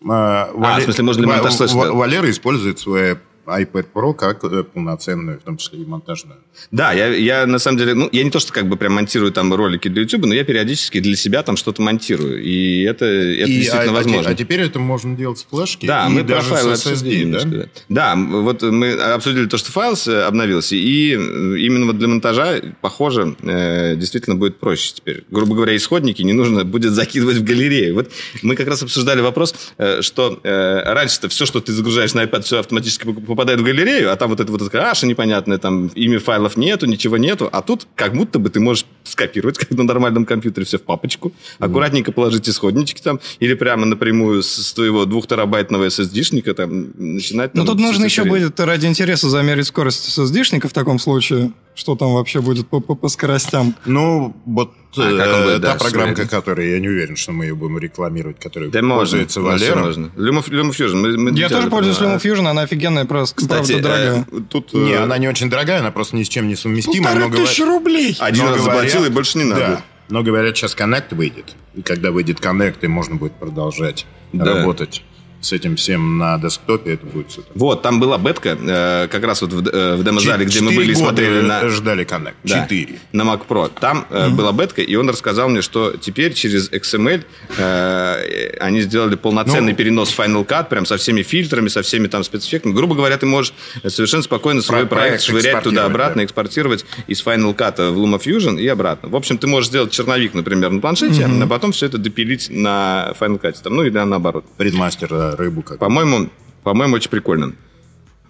А, 0.07 0.50
а, 0.55 0.79
в 0.79 0.83
смысле, 0.83 1.05
можно 1.05 1.21
ли 1.23 1.26
монтаж 1.29 1.55
флешек? 1.55 1.95
Валера 1.95 2.31
использует 2.31 2.79
свой 2.79 3.17
iPad 3.47 3.87
Pro 3.95 4.15
как 4.15 4.45
э, 4.45 4.65
полноценную, 4.65 5.41
в 5.41 5.43
том 5.43 5.57
числе 5.57 5.81
и 5.81 5.85
монтажную. 5.85 6.38
Да, 6.71 6.93
я, 6.93 7.09
я 7.09 7.47
на 7.47 7.59
самом 7.59 7.78
деле, 7.78 7.95
ну, 7.95 8.09
я 8.13 8.25
не 8.25 8.30
то, 8.30 8.39
что 8.39 8.52
как 8.52 8.69
бы 8.69 8.76
прям 8.76 8.95
монтирую 8.95 9.32
там 9.32 9.52
ролики 9.52 9.89
для 9.89 10.02
YouTube, 10.02 10.26
но 10.26 10.35
я 10.35 10.45
периодически 10.45 11.00
для 11.00 11.17
себя 11.17 11.43
там 11.43 11.56
что-то 11.56 11.82
монтирую. 11.82 12.43
И 12.43 12.82
это, 12.82 13.04
это 13.04 13.50
и, 13.50 13.59
действительно 13.59 13.93
а, 13.93 13.95
возможно. 13.95 14.30
А, 14.30 14.35
теперь 14.35 14.61
это 14.61 14.78
можно 14.78 15.17
делать 15.17 15.39
с 15.39 15.45
флешки 15.45 15.87
да, 15.87 16.06
и 16.06 16.11
мы 16.11 16.23
даже 16.23 16.49
про 16.49 16.56
файлы 16.56 16.76
с 16.76 16.87
SSD, 16.87 17.30
да? 17.30 17.45
да? 17.45 17.67
Да, 17.89 18.17
вот 18.17 18.63
мы 18.63 18.93
обсудили 18.93 19.47
то, 19.47 19.59
что 19.59 19.73
файл 19.73 19.97
обновился, 20.26 20.76
и 20.76 21.13
именно 21.13 21.87
вот 21.87 21.99
для 21.99 22.09
монтажа, 22.09 22.61
похоже, 22.80 23.37
э, 23.43 23.97
действительно 23.97 24.37
будет 24.37 24.59
проще 24.59 24.93
теперь. 24.95 25.25
Грубо 25.30 25.54
говоря, 25.54 25.76
исходники 25.76 26.23
не 26.23 26.32
нужно 26.32 26.65
будет 26.65 26.93
закидывать 26.93 27.37
в 27.37 27.45
галерею. 27.45 27.95
Вот 27.95 28.11
мы 28.43 28.56
как 28.56 28.69
раз 28.69 28.82
обсуждали 28.82 29.21
вопрос, 29.21 29.54
э, 29.78 30.02
что 30.02 30.41
э, 30.43 30.93
раньше-то 30.93 31.28
все, 31.28 31.47
что 31.47 31.61
ты 31.61 31.73
загружаешь 31.73 32.15
на 32.15 32.25
iPad, 32.25 32.43
все 32.43 32.59
автоматически 32.59 33.06
попадает 33.37 33.61
в 33.61 33.65
галерею, 33.65 34.11
а 34.11 34.17
там 34.17 34.31
вот 34.31 34.41
это 34.41 34.51
вот 34.51 34.69
каша 34.71 35.07
непонятная, 35.07 35.59
там 35.59 35.89
имя 35.89 36.19
файлов 36.19 36.57
нету, 36.57 36.87
ничего 36.87 37.19
нету, 37.19 37.49
а 37.53 37.61
тут 37.61 37.87
как 37.95 38.15
будто 38.15 38.39
бы 38.39 38.49
ты 38.49 38.61
можешь 38.61 38.87
скопировать, 39.06 39.58
как 39.58 39.71
на 39.71 39.84
нормальном 39.84 40.25
компьютере, 40.25 40.66
все 40.66 40.78
в 40.78 40.82
папочку, 40.82 41.32
аккуратненько 41.58 42.12
положить 42.12 42.49
исходнички 42.49 43.02
там, 43.02 43.21
или 43.40 43.54
прямо 43.54 43.86
напрямую 43.86 44.42
с 44.42 44.73
твоего 44.73 45.04
двухтерабайтного 45.04 45.86
SSD-шника 45.86 46.54
там 46.54 46.92
начинать... 46.97 47.54
Ну, 47.54 47.64
тут 47.64 47.78
нужно 47.78 48.04
еще 48.04 48.25
будет 48.25 48.58
ради 48.60 48.86
интереса 48.86 49.28
замерить 49.28 49.66
скорость 49.66 50.19
SSD-шника 50.19 50.69
в 50.69 50.73
таком 50.73 50.99
случае. 50.99 51.52
Что 51.75 51.95
там 51.95 52.14
вообще 52.14 52.40
будет 52.40 52.69
по, 52.69 52.80
по, 52.80 52.95
по 52.95 53.08
скоростям? 53.08 53.75
Ну, 53.84 54.34
вот 54.47 54.73
а, 54.97 55.02
э, 55.02 55.45
будет, 55.45 55.62
та 55.62 55.73
да, 55.73 55.75
программка, 55.75 56.26
которая, 56.26 56.69
я 56.69 56.80
не 56.80 56.88
уверен, 56.88 57.16
что 57.16 57.32
мы 57.32 57.45
ее 57.45 57.54
будем 57.54 57.78
рекламировать, 57.78 58.38
которая 58.38 58.71
да 58.71 58.80
пользуется 58.80 59.40
Валера. 59.40 59.76
Можно. 59.80 60.10
LumaFusion. 60.16 60.95
Мы, 60.95 61.19
мы 61.19 61.38
я 61.38 61.49
тоже 61.49 61.69
пользуюсь 61.69 61.99
LumaFusion, 61.99 62.49
она 62.49 62.62
офигенная, 62.62 63.04
просто, 63.04 63.36
Кстати, 63.36 63.73
правда, 63.73 63.88
дорогая. 63.88 64.26
Э, 64.30 64.40
тут, 64.49 64.73
не, 64.73 64.92
э... 64.92 65.02
она 65.02 65.19
не 65.19 65.28
очень 65.28 65.50
дорогая, 65.50 65.80
она 65.80 65.90
просто 65.90 66.16
ни 66.16 66.23
с 66.23 66.28
чем 66.28 66.49
не 66.49 66.56
совместима. 66.56 67.12
Полторы 67.12 67.45
тысячи 67.45 67.60
говор... 67.60 67.75
рублей! 67.75 68.16
Один 68.19 68.45
но 68.45 68.52
раз 68.52 68.64
говорят, 68.64 68.90
и 69.04 69.11
больше 69.11 69.39
не 69.39 69.45
надо. 69.45 69.61
Да, 69.61 69.82
но 70.09 70.23
говорят, 70.23 70.56
сейчас 70.56 70.76
Connect 70.76 71.15
выйдет. 71.15 71.54
И 71.75 71.82
когда 71.82 72.11
выйдет 72.11 72.41
Connect, 72.41 72.78
и 72.82 72.87
можно 72.87 73.17
будет 73.17 73.32
продолжать 73.32 74.06
да. 74.32 74.45
работать 74.45 75.02
с 75.41 75.53
этим 75.53 75.77
всем 75.77 76.19
на 76.19 76.39
десктопе, 76.39 76.95
это 76.95 77.07
будет 77.07 77.31
супер. 77.31 77.51
Вот, 77.55 77.83
там 77.83 78.01
была 78.01 78.19
бетка, 78.19 78.59
э, 78.61 79.09
как 79.09 79.25
раз 79.25 79.43
вот 79.43 79.53
в, 79.53 79.69
э, 79.69 79.97
в 79.97 80.05
демозале, 80.05 80.45
где 80.45 80.61
мы 80.61 80.73
были 80.73 80.93
и 80.93 80.95
смотрели 80.95 81.41
на... 81.41 81.69
ждали 81.69 82.05
Connect. 82.05 82.35
Четыре. 82.45 82.99
Да, 83.13 83.25
на 83.25 83.31
Mac 83.31 83.43
Pro. 83.49 83.71
Там 83.81 84.07
э, 84.11 84.15
mm-hmm. 84.15 84.31
была 84.31 84.53
бетка, 84.53 84.83
и 84.83 84.95
он 84.97 85.09
рассказал 85.09 85.49
мне, 85.49 85.63
что 85.63 85.95
теперь 85.97 86.33
через 86.35 86.71
XML 86.71 87.25
э, 87.59 88.57
они 88.61 88.81
сделали 88.81 89.15
полноценный 89.15 89.73
ну, 89.73 89.77
перенос 89.77 90.15
Final 90.17 90.47
Cut, 90.47 90.69
прям 90.69 90.87
со 90.87 90.97
всеми 90.97 91.23
фильтрами, 91.23 91.69
со 91.69 91.83
всеми 91.83 92.09
там 92.09 92.25
спецэффектами. 92.25 92.73
Грубо 92.73 92.95
говоря, 92.95 93.17
ты 93.17 93.27
можешь 93.27 93.53
совершенно 93.87 94.23
спокойно 94.23 94.63
свой 94.63 94.87
проект, 94.87 94.91
проект 94.91 95.23
швырять 95.23 95.63
туда-обратно, 95.63 96.23
да. 96.23 96.25
экспортировать 96.25 96.85
из 97.07 97.23
Final 97.25 97.55
Cut 97.55 97.91
в 97.91 97.99
LumaFusion 97.99 98.61
и 98.61 98.67
обратно. 98.67 99.09
В 99.09 99.17
общем, 99.17 99.39
ты 99.39 99.47
можешь 99.47 99.69
сделать 99.69 99.93
черновик, 99.93 100.35
например, 100.35 100.71
на 100.71 100.81
планшете, 100.81 101.23
mm-hmm. 101.23 101.45
а 101.45 101.47
потом 101.47 101.73
все 101.73 101.87
это 101.87 101.99
допилить 101.99 102.49
на 102.51 103.13
Final 103.21 103.41
Cut, 103.41 103.57
там, 103.63 103.77
ну 103.77 103.83
или 103.83 103.97
наоборот. 103.97 104.45
Предмастер 104.57 105.09
рыбу 105.34 105.62
как 105.62 105.78
По-моему, 105.78 106.28
по-моему, 106.62 106.95
очень 106.97 107.10
прикольно. 107.10 107.52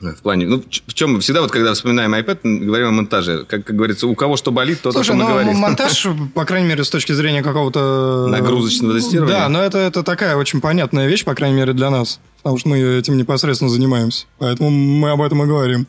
В 0.01 0.23
плане, 0.23 0.47
ну, 0.47 0.63
в 0.63 0.95
чем 0.95 1.21
всегда, 1.21 1.41
вот 1.41 1.51
когда 1.51 1.73
вспоминаем 1.73 2.15
iPad, 2.15 2.41
говорим 2.43 2.89
о 2.89 2.91
монтаже. 2.91 3.45
Как, 3.49 3.65
как 3.65 3.75
говорится, 3.75 4.07
у 4.07 4.15
кого 4.15 4.37
что 4.37 4.53
болит, 4.53 4.83
то 4.83 4.93
Слушай, 4.93 5.11
о 5.11 5.13
том 5.13 5.21
ну, 5.21 5.29
говорит. 5.29 5.55
монтаж, 5.55 6.07
по 6.35 6.45
крайней 6.45 6.69
мере, 6.69 6.85
с 6.85 6.91
точки 6.91 7.13
зрения 7.13 7.43
какого-то... 7.43 8.27
Нагрузочного 8.29 8.93
тестирования? 8.93 9.35
Да, 9.35 9.49
но 9.49 9.63
это, 9.63 9.79
это 9.79 10.03
такая 10.03 10.37
очень 10.37 10.61
понятная 10.61 11.09
вещь, 11.09 11.25
по 11.25 11.35
крайней 11.35 11.57
мере, 11.57 11.73
для 11.73 11.89
нас. 11.89 12.21
Потому 12.43 12.59
что 12.59 12.69
мы 12.69 12.79
этим 12.79 13.17
непосредственно 13.17 13.71
занимаемся. 13.71 14.27
Поэтому 14.39 14.69
мы 14.69 15.11
об 15.11 15.23
этом 15.23 15.43
и 15.43 15.47
говорим. 15.47 15.87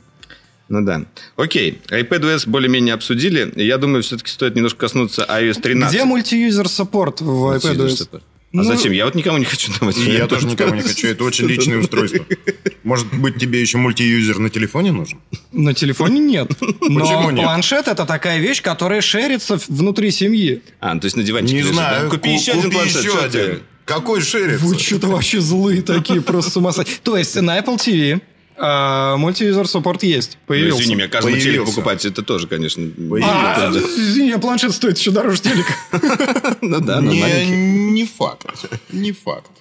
Ну 0.69 0.85
да. 0.85 1.03
Окей, 1.35 1.81
iPadOS 1.89 2.47
более-менее 2.47 2.93
обсудили. 2.93 3.51
Я 3.55 3.77
думаю, 3.77 4.03
все-таки 4.03 4.31
стоит 4.31 4.55
немножко 4.55 4.79
коснуться 4.79 5.25
iOS 5.29 5.61
13. 5.61 5.93
Где 5.93 6.05
мультиюзер 6.05 6.69
саппорт 6.69 7.19
в 7.19 7.57
iPadOS? 7.57 8.21
А 8.53 8.57
ну, 8.57 8.63
зачем? 8.63 8.93
Я 8.93 9.05
вот 9.05 9.15
никому 9.15 9.37
не 9.37 9.45
хочу 9.45 9.71
давать. 9.77 9.97
Я, 9.97 10.19
я 10.19 10.27
тоже 10.27 10.47
никому 10.47 10.73
не 10.73 10.81
хочу. 10.83 11.07
Это 11.07 11.23
очень 11.25 11.45
личное 11.47 11.77
устройство. 11.79 12.25
Может 12.83 13.13
быть, 13.13 13.35
тебе 13.35 13.59
еще 13.59 13.77
мультиюзер 13.77 14.39
на 14.39 14.49
телефоне 14.49 14.93
нужен? 14.93 15.19
На 15.51 15.73
телефоне 15.73 16.19
нет. 16.19 16.49
Но 16.61 17.01
Почему 17.01 17.31
нет? 17.31 17.43
планшет 17.43 17.87
это 17.89 18.05
такая 18.05 18.39
вещь, 18.39 18.61
которая 18.61 19.01
шерится 19.01 19.59
внутри 19.67 20.11
семьи. 20.11 20.61
А, 20.79 20.93
ну, 20.93 21.01
то 21.01 21.05
есть 21.05 21.17
на 21.17 21.23
диванчике 21.23 21.55
Не 21.55 21.61
лежит, 21.61 21.73
знаю. 21.73 22.03
Да? 22.05 22.09
Купи 22.15 22.33
еще 22.33 22.53
один 22.53 22.71
планшет. 22.71 23.03
Еще 23.03 23.19
один. 23.19 23.63
Какой 23.83 24.21
шерится? 24.21 24.65
Вы 24.65 24.79
что-то 24.79 25.07
вообще 25.07 25.41
злые 25.41 25.81
такие, 25.81 26.21
просто 26.21 26.51
с 26.51 26.57
ума 26.57 26.71
сойти. 26.71 26.93
То 27.03 27.17
есть 27.17 27.35
на 27.35 27.59
Apple 27.59 27.77
TV 27.77 28.21
А 28.59 29.17
мультивизор 29.17 29.67
суппорт 29.67 30.01
есть. 30.03 30.31
Ну, 30.41 30.47
Появился. 30.47 30.81
извини, 30.81 30.95
мне 30.95 31.07
каждому 31.07 31.37
телек 31.37 31.65
покупать, 31.65 32.05
это 32.05 32.23
тоже, 32.23 32.47
конечно. 32.47 32.83
А, 33.23 33.71
извини, 33.71 34.31
а 34.31 34.39
планшет 34.39 34.73
стоит 34.73 34.97
еще 34.97 35.11
дороже 35.11 35.41
телека. 35.41 35.73
Ну 36.61 36.79
да, 36.81 36.99
но 37.01 37.11
не, 37.11 37.21
маленький. 37.21 37.51
не 37.51 38.05
факт. 38.07 38.47
Не 38.91 39.11
факт. 39.11 39.51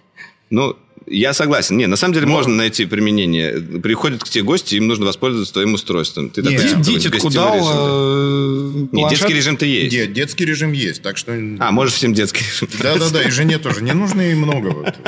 Ну, 0.51 0.77
я 1.07 1.35
согласен. 1.35 1.77
Не, 1.77 1.87
на 1.87 1.97
самом 1.97 2.15
деле 2.15 2.27
можно 2.27 2.55
найти 2.55 2.87
применение. 2.87 3.61
Приходят 3.81 4.25
к 4.25 4.29
тебе 4.29 4.45
гости, 4.45 4.77
им 4.77 4.87
нужно 4.87 5.05
воспользоваться 5.07 5.53
твоим 5.53 5.75
устройством. 5.75 6.31
Ты 6.31 6.43
Нет. 6.43 6.63
такой, 6.63 6.99
типа, 6.99 7.31
дал 7.31 7.55
режим. 7.55 8.89
э, 8.93 9.09
детский 9.11 9.35
режим-то 9.35 9.67
есть. 9.67 9.91
Де- 9.91 10.07
детский 10.07 10.45
режим 10.47 10.73
есть, 10.73 11.03
так 11.03 11.17
что... 11.19 11.33
А, 11.61 11.71
можешь 11.71 11.95
всем 11.95 12.15
детский 12.15 12.45
режим. 12.45 12.69
Да-да-да, 12.81 13.23
и 13.23 13.31
жене 13.31 13.59
тоже. 13.59 13.83
Не 13.83 13.93
нужно 13.93 14.23
ей 14.23 14.35
много. 14.35 14.95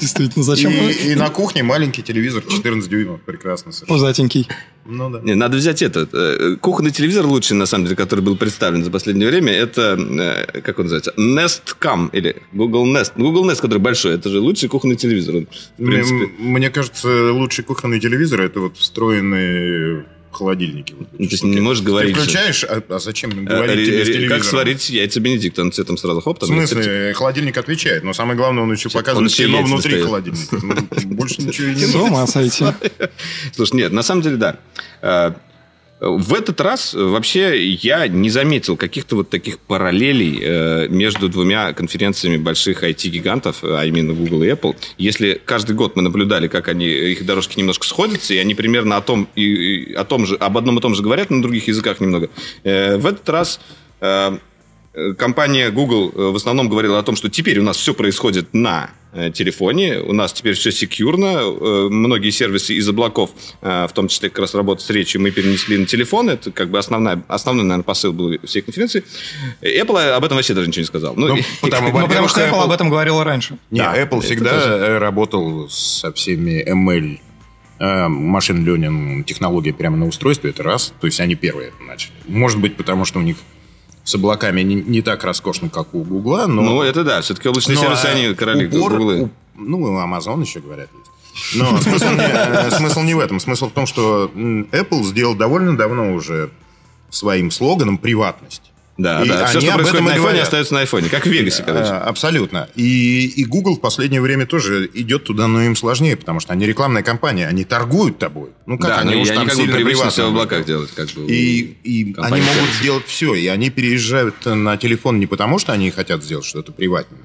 Действительно, 0.00 0.42
И, 0.42 0.44
зачем? 0.46 0.72
и 0.72 1.14
на 1.14 1.28
кухне 1.30 1.62
маленький 1.62 2.02
телевизор 2.02 2.42
14 2.48 2.88
дюймов. 2.90 3.20
Прекрасно 3.22 3.72
совершенно. 3.72 3.98
Пузатенький. 3.98 4.48
Ну 4.86 5.10
да. 5.10 5.20
Не, 5.20 5.34
надо 5.34 5.56
взять 5.58 5.82
этот. 5.82 6.10
э, 6.14 6.56
Кухонный 6.60 6.90
телевизор 6.90 7.26
лучший, 7.26 7.56
на 7.56 7.66
самом 7.66 7.84
деле, 7.84 7.96
который 7.96 8.20
был 8.20 8.36
представлен 8.36 8.82
за 8.84 8.90
последнее 8.90 9.28
время, 9.28 9.52
это, 9.52 9.96
э, 9.98 10.60
как 10.62 10.78
он 10.78 10.86
называется, 10.86 11.12
Nest 11.18 11.76
Cam 11.80 12.08
или 12.12 12.36
Google 12.52 12.86
Nest. 12.86 13.12
Google 13.16 13.48
Nest, 13.48 13.60
который 13.60 13.78
большой, 13.78 14.14
это 14.14 14.28
же 14.30 14.40
лучший 14.40 14.68
кухонный 14.68 14.96
телевизор. 14.96 15.36
Он, 15.36 15.46
в 15.78 15.84
принципе, 15.84 16.24
М- 16.24 16.32
Мне 16.38 16.70
кажется, 16.70 17.32
лучший 17.32 17.62
кухонный 17.64 18.00
телевизор 18.00 18.40
это 18.40 18.60
вот 18.60 18.76
встроенные 18.78 20.04
холодильники. 20.32 20.94
Вот 20.98 21.08
Ну, 21.18 21.26
то 21.26 21.30
есть 21.32 21.42
не 21.44 21.60
можешь 21.60 21.82
говорить 21.82 22.14
Ты 22.14 22.20
включаешь, 22.22 22.64
а, 22.64 22.82
а 22.88 22.98
зачем 22.98 23.30
э, 23.30 23.34
говорить 23.42 23.86
тебе 23.86 24.04
с 24.04 24.06
телевизором? 24.08 24.38
как 24.38 24.44
сварить 24.48 24.90
яйца 24.90 25.20
Бенедикт, 25.20 25.58
он 25.58 25.70
тебе 25.70 25.84
там 25.84 25.96
сразу 25.96 26.20
хоп. 26.20 26.36
В 26.36 26.40
там 26.40 26.48
смысле, 26.48 27.12
холодильник 27.14 27.56
отвечает, 27.58 28.04
но 28.04 28.12
самое 28.12 28.36
главное, 28.36 28.62
он 28.62 28.72
еще 28.72 28.88
показывает 28.90 29.30
еще 29.30 29.46
кино 29.46 29.62
внутри 29.62 30.00
достает. 30.00 30.04
холодильника. 30.06 30.58
Ну, 30.62 31.14
Больше 31.14 31.42
ничего 31.42 31.68
и 31.68 31.74
не 31.74 31.84
С 31.86 31.94
надо. 31.94 32.04
ума 32.06 32.26
сойти. 32.26 32.64
Слушай, 33.54 33.76
нет, 33.76 33.92
на 33.92 34.02
самом 34.02 34.22
деле, 34.22 34.36
да. 34.36 35.36
Э, 36.00 36.06
В 36.08 36.34
этот 36.34 36.60
раз 36.60 36.94
э, 36.94 37.02
вообще 37.02 37.64
я 37.64 38.08
не 38.08 38.30
заметил 38.30 38.76
каких-то 38.76 39.16
вот 39.16 39.30
таких 39.30 39.58
параллелей 39.58 40.38
э, 40.42 40.88
между 40.88 41.28
двумя 41.28 41.72
конференциями 41.72 42.36
больших 42.36 42.82
IT-гигантов, 42.82 43.62
а 43.62 43.84
именно 43.84 44.12
Google 44.14 44.42
и 44.42 44.48
Apple. 44.48 44.76
Если 44.98 45.40
каждый 45.44 45.76
год 45.76 45.96
мы 45.96 46.02
наблюдали, 46.02 46.48
как 46.48 46.68
они, 46.68 46.86
их 46.86 47.24
дорожки 47.24 47.58
немножко 47.58 47.86
сходятся, 47.86 48.34
и 48.34 48.38
они 48.38 48.54
примерно 48.54 48.96
о 48.96 49.00
том, 49.00 49.28
и, 49.34 49.42
и 49.42 49.94
о 49.94 50.04
том 50.04 50.26
же, 50.26 50.36
об 50.36 50.56
одном 50.56 50.78
и 50.78 50.80
том 50.80 50.94
же 50.94 51.02
говорят, 51.02 51.30
но 51.30 51.36
на 51.36 51.42
других 51.42 51.68
языках 51.68 52.00
немного. 52.00 52.30
Э, 52.64 52.96
В 52.96 53.06
этот 53.06 53.28
раз 53.28 53.60
э, 54.00 54.06
э, 54.06 54.38
компания 55.18 55.70
Google 55.70 56.12
э, 56.14 56.30
в 56.30 56.36
основном 56.36 56.68
говорила 56.68 56.98
о 56.98 57.02
том, 57.02 57.16
что 57.16 57.28
теперь 57.30 57.58
у 57.58 57.62
нас 57.62 57.76
все 57.76 57.94
происходит 57.94 58.52
на 58.52 58.90
э, 59.12 59.30
телефоне, 59.30 59.98
у 60.00 60.12
нас 60.12 60.32
теперь 60.32 60.54
все 60.54 60.72
секьюрно, 60.72 61.38
э, 61.42 61.88
многие 61.90 62.30
сервисы 62.30 62.74
из 62.74 62.88
облаков, 62.88 63.30
э, 63.62 63.86
в 63.88 63.92
том 63.92 64.08
числе 64.08 64.30
как 64.30 64.40
раз 64.40 64.54
работа 64.54 64.82
с 64.82 64.90
речью, 64.90 65.20
мы 65.20 65.30
перенесли 65.30 65.76
на 65.78 65.86
телефон, 65.86 66.28
это 66.30 66.50
как 66.50 66.70
бы 66.70 66.78
основная, 66.78 67.22
основной, 67.28 67.64
наверное, 67.64 67.84
посыл 67.84 68.12
был 68.12 68.36
всей 68.44 68.62
конференции. 68.62 69.04
Apple 69.62 70.10
об 70.10 70.24
этом 70.24 70.36
вообще 70.36 70.54
даже 70.54 70.66
ничего 70.66 70.80
не 70.82 70.86
сказал. 70.86 71.14
Ну, 71.16 71.28
Ну, 71.28 71.36
и- 71.36 71.42
потому, 71.60 71.90
Ну, 72.00 72.06
потому 72.08 72.28
что 72.28 72.40
Apple 72.40 72.50
Apple- 72.52 72.64
об 72.64 72.70
этом 72.72 72.90
говорила 72.90 73.22
раньше. 73.22 73.58
Не, 73.70 73.78
Да, 73.80 73.96
Apple 73.96 74.20
всегда 74.22 74.50
тоже. 74.60 74.72
э, 74.74 74.98
работал 74.98 75.68
со 75.70 76.12
всеми 76.12 76.64
ML 76.68 77.20
э, 77.78 78.08
машин 78.08 78.66
learning 78.66 79.22
технологии 79.24 79.70
прямо 79.70 79.96
на 79.96 80.06
устройстве, 80.06 80.50
это 80.50 80.62
раз. 80.64 80.92
То 81.00 81.06
есть 81.06 81.20
они 81.20 81.36
первые 81.36 81.68
это 81.68 81.82
начали. 81.84 82.12
Может 82.26 82.58
быть, 82.58 82.76
потому 82.76 83.04
что 83.04 83.20
у 83.20 83.22
них 83.22 83.36
с 84.10 84.14
облаками 84.16 84.62
не, 84.62 84.74
не 84.74 85.02
так 85.02 85.22
роскошно, 85.24 85.70
как 85.70 85.94
у 85.94 86.02
Гугла, 86.02 86.46
но... 86.46 86.62
ну, 86.62 86.82
это 86.82 87.04
да, 87.04 87.20
все-таки 87.20 87.48
облачные 87.48 87.76
но, 87.76 87.82
сервисы, 87.82 88.06
э, 88.08 88.10
они 88.10 88.34
короли 88.34 88.66
упор- 88.68 88.90
Гуглы. 88.90 89.22
у- 89.22 89.30
ну, 89.54 89.98
Amazon 90.04 90.40
еще 90.42 90.60
говорят 90.60 90.88
есть. 90.98 91.54
Но 91.56 91.78
смысл 91.80 92.06
не, 92.10 92.20
э, 92.22 92.70
смысл 92.72 93.00
не 93.02 93.14
в 93.14 93.20
этом. 93.20 93.38
Смысл 93.38 93.68
в 93.68 93.72
том, 93.72 93.86
что 93.86 94.30
Apple 94.34 95.04
сделал 95.04 95.34
довольно 95.36 95.76
давно 95.76 96.12
уже 96.12 96.50
своим 97.08 97.50
слоганом 97.52 97.98
приватность. 97.98 98.69
Да, 99.00 99.22
И 99.22 99.28
да. 99.28 99.46
Все, 99.46 99.60
что 99.60 99.70
об 99.70 99.76
происходит 99.76 100.06
на 100.06 100.16
говорят. 100.16 100.42
остается 100.42 100.74
на 100.74 100.80
айфоне. 100.80 101.08
Как 101.08 101.24
в 101.24 101.30
Вегасе, 101.30 101.62
короче. 101.62 101.90
А, 101.90 102.04
Абсолютно. 102.04 102.68
И, 102.74 103.26
и 103.28 103.44
Google 103.46 103.76
в 103.76 103.80
последнее 103.80 104.20
время 104.20 104.44
тоже 104.46 104.90
идет 104.92 105.24
туда, 105.24 105.46
но 105.46 105.62
им 105.62 105.74
сложнее, 105.74 106.16
потому 106.16 106.40
что 106.40 106.52
они 106.52 106.66
рекламная 106.66 107.02
компания, 107.02 107.46
они 107.46 107.64
торгуют 107.64 108.18
тобой. 108.18 108.50
Ну 108.66 108.78
как 108.78 108.88
да, 108.88 108.98
они 108.98 109.14
но 109.14 109.20
уж 109.22 109.28
там 109.28 109.38
они 109.40 109.50
сильно 109.50 109.74
привычно 109.74 110.10
все 110.10 110.26
в 110.26 110.28
облаках 110.28 110.66
делать. 110.66 110.90
Как 110.94 111.08
бы, 111.10 111.26
И, 111.32 111.76
и 111.82 112.14
они 112.18 112.42
могут 112.42 112.70
сделать 112.78 113.06
все, 113.06 113.34
и 113.34 113.46
они 113.46 113.70
переезжают 113.70 114.44
на 114.44 114.76
телефон 114.76 115.18
не 115.18 115.26
потому, 115.26 115.58
что 115.58 115.72
они 115.72 115.90
хотят 115.90 116.22
сделать 116.22 116.44
что-то 116.44 116.72
приватным, 116.72 117.20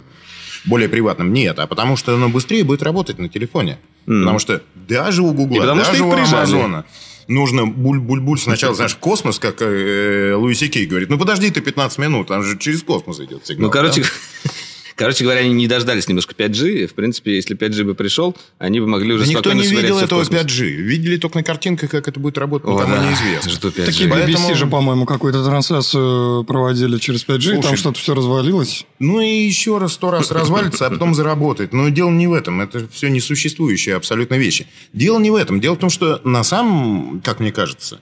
более 0.63 0.87
приватным, 0.87 1.33
нет, 1.33 1.59
а 1.59 1.67
потому 1.67 1.97
что 1.97 2.15
оно 2.15 2.29
быстрее 2.29 2.63
будет 2.63 2.83
работать 2.83 3.19
на 3.19 3.27
телефоне. 3.27 3.79
Потому 4.05 4.39
что 4.39 4.61
даже 4.75 5.23
у 5.23 5.33
Гугла, 5.33 5.63
что 5.63 5.75
даже 5.75 5.97
их 5.97 6.05
у. 6.05 6.11
Амазона 6.13 6.85
нужно 7.27 7.65
буль-буль-буль 7.65 8.37
сначала, 8.37 8.75
знаешь, 8.75 8.95
космос, 8.95 9.39
как 9.39 9.61
э, 9.61 10.33
Луи 10.35 10.53
Кей 10.53 10.85
говорит, 10.85 11.09
ну 11.09 11.17
подожди 11.17 11.49
ты 11.51 11.61
15 11.61 11.97
минут, 11.99 12.27
там 12.27 12.43
же 12.43 12.57
через 12.57 12.83
космос 12.83 13.19
идет 13.19 13.45
сигнал. 13.45 13.67
Ну, 13.67 13.71
короче, 13.71 14.01
да? 14.01 14.51
Короче 14.95 15.23
говоря, 15.23 15.41
они 15.41 15.53
не 15.53 15.67
дождались 15.67 16.07
немножко 16.07 16.33
5G. 16.33 16.87
В 16.87 16.93
принципе, 16.93 17.35
если 17.35 17.55
5G 17.55 17.83
бы 17.83 17.95
пришел, 17.95 18.35
они 18.57 18.79
бы 18.79 18.87
могли 18.87 19.13
уже 19.13 19.23
Да 19.25 19.29
никто 19.29 19.49
спокойно 19.49 19.61
не 19.61 19.67
видел 19.75 19.99
этого 19.99 20.19
космос. 20.19 20.41
5G. 20.41 20.65
Видели 20.65 21.17
только 21.17 21.37
на 21.37 21.43
картинках, 21.43 21.89
как 21.91 22.07
это 22.07 22.19
будет 22.19 22.37
работать, 22.37 22.67
О, 22.67 22.73
никому 22.73 22.95
да. 22.95 23.09
неизвестно. 23.09 23.51
Жду 23.51 23.69
5G. 23.69 23.85
Такие 23.85 24.09
Поэтому- 24.09 24.37
BBC 24.37 24.55
же, 24.55 24.67
по-моему, 24.67 25.05
какую-то 25.05 25.43
трансляцию 25.43 26.43
проводили 26.45 26.97
через 26.97 27.25
5G, 27.25 27.49
и 27.49 27.53
там 27.53 27.61
Слушай, 27.63 27.77
что-то 27.77 27.99
все 27.99 28.15
развалилось. 28.15 28.85
Ну 28.99 29.19
и 29.21 29.27
еще 29.45 29.77
раз, 29.77 29.93
сто 29.93 30.11
раз 30.11 30.31
развалится, 30.31 30.87
а 30.87 30.89
потом 30.89 31.13
заработает. 31.13 31.73
Но 31.73 31.89
дело 31.89 32.09
не 32.09 32.27
в 32.27 32.33
этом. 32.33 32.61
Это 32.61 32.87
все 32.91 33.09
несуществующие 33.09 33.95
абсолютно 33.95 34.35
вещи. 34.35 34.67
Дело 34.93 35.19
не 35.19 35.31
в 35.31 35.35
этом. 35.35 35.59
Дело 35.59 35.75
в 35.75 35.79
том, 35.79 35.89
что 35.89 36.21
на 36.23 36.43
самом, 36.43 37.21
как 37.21 37.39
мне 37.39 37.51
кажется, 37.51 37.99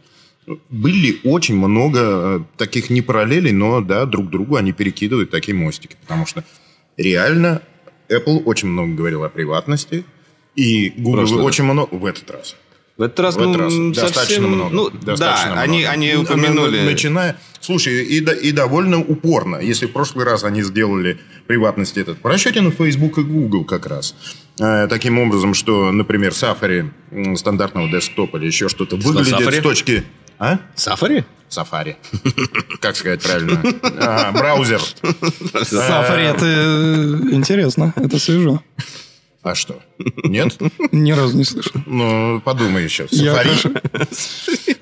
были 0.70 1.20
очень 1.24 1.56
много 1.56 2.00
э, 2.02 2.40
таких 2.58 2.90
не 2.90 3.02
параллелей, 3.02 3.52
но 3.52 3.82
да, 3.82 4.06
друг 4.06 4.30
другу 4.30 4.58
они 4.58 4.74
перекидывают 4.74 5.30
такие 5.32 5.56
мостики. 5.56 5.96
Потому 6.02 6.26
что 6.26 6.44
реально 6.98 7.62
Apple 8.10 8.44
очень 8.44 8.68
много 8.68 8.94
говорил 8.94 9.24
о 9.24 9.30
приватности, 9.30 10.06
и 10.56 10.94
Google 10.98 11.20
Прошлый 11.22 11.40
раз. 11.40 11.48
очень 11.48 11.64
много 11.64 11.96
в 11.96 12.06
этот 12.06 12.30
раз. 12.30 12.56
В 12.96 13.02
этот 13.02 13.20
раз, 13.22 13.36
В 13.36 13.40
этот 13.40 13.54
ну, 13.54 13.58
раз 13.58 13.74
совсем, 13.74 13.94
достаточно 13.94 14.48
много. 14.48 14.76
Ну, 14.76 14.90
Достаточно 14.92 15.50
да, 15.50 15.56
много. 15.56 15.62
они, 15.62 15.84
они 15.84 16.14
упомянули... 16.14 16.82
Начиная... 16.82 17.38
Слушай, 17.60 18.04
и, 18.04 18.18
и 18.20 18.52
довольно 18.52 19.00
упорно. 19.00 19.56
Если 19.56 19.88
в 19.88 19.94
прошлый 19.94 20.26
раз 20.26 20.44
они 20.44 20.62
сделали 20.62 21.18
приватность 21.48 21.98
этот 21.98 22.20
по 22.20 22.30
расчете 22.30 22.62
на 22.62 22.70
Facebook 22.70 23.18
и 23.18 23.24
Google 23.24 23.66
как 23.66 23.88
раз. 23.88 24.16
Э, 24.60 24.88
таким 24.88 25.18
образом, 25.18 25.56
что, 25.56 25.92
например, 25.92 26.34
Safari 26.34 26.92
стандартного 27.36 27.90
десктопа 27.90 28.38
или 28.38 28.46
еще 28.46 28.70
что-то 28.70 28.96
выглядит 28.96 29.54
с 29.54 29.62
точки... 29.62 30.04
А? 30.40 30.60
Сафари? 30.76 31.24
Safari. 31.50 31.96
Как 32.82 32.96
сказать 32.96 33.22
правильно? 33.22 33.62
А, 34.00 34.32
Браузер. 34.32 34.82
Сафари, 35.64 36.24
это 36.26 36.46
э, 36.46 37.36
интересно, 37.36 37.94
это 37.96 38.18
свежо. 38.18 38.62
А 39.44 39.54
что? 39.56 39.80
Нет? 40.24 40.58
Ни 40.92 41.12
разу 41.12 41.38
не 41.38 41.44
слышал. 41.44 41.74
Ну, 41.86 42.42
подумай 42.42 42.84
еще. 42.86 43.08
Сафари. 43.08 43.52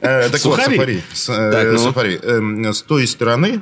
Э, 0.01 0.29
Так 0.29 0.45
вот? 0.45 0.59
Сафари. 0.61 1.03
С- 1.13 1.29
э, 1.29 1.71
ну. 1.73 1.77
Сафари. 1.79 2.19
Эм, 2.23 2.65
С 2.73 2.81
той 2.83 3.05
стороны, 3.07 3.61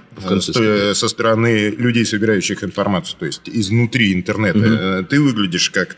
со 0.93 1.07
стороны 1.07 1.69
людей, 1.69 2.05
собирающих 2.05 2.63
информацию, 2.63 3.17
то 3.19 3.25
есть 3.25 3.41
изнутри 3.45 4.13
интернета, 4.13 5.03
ты 5.09 5.19
выглядишь 5.21 5.69
как 5.71 5.95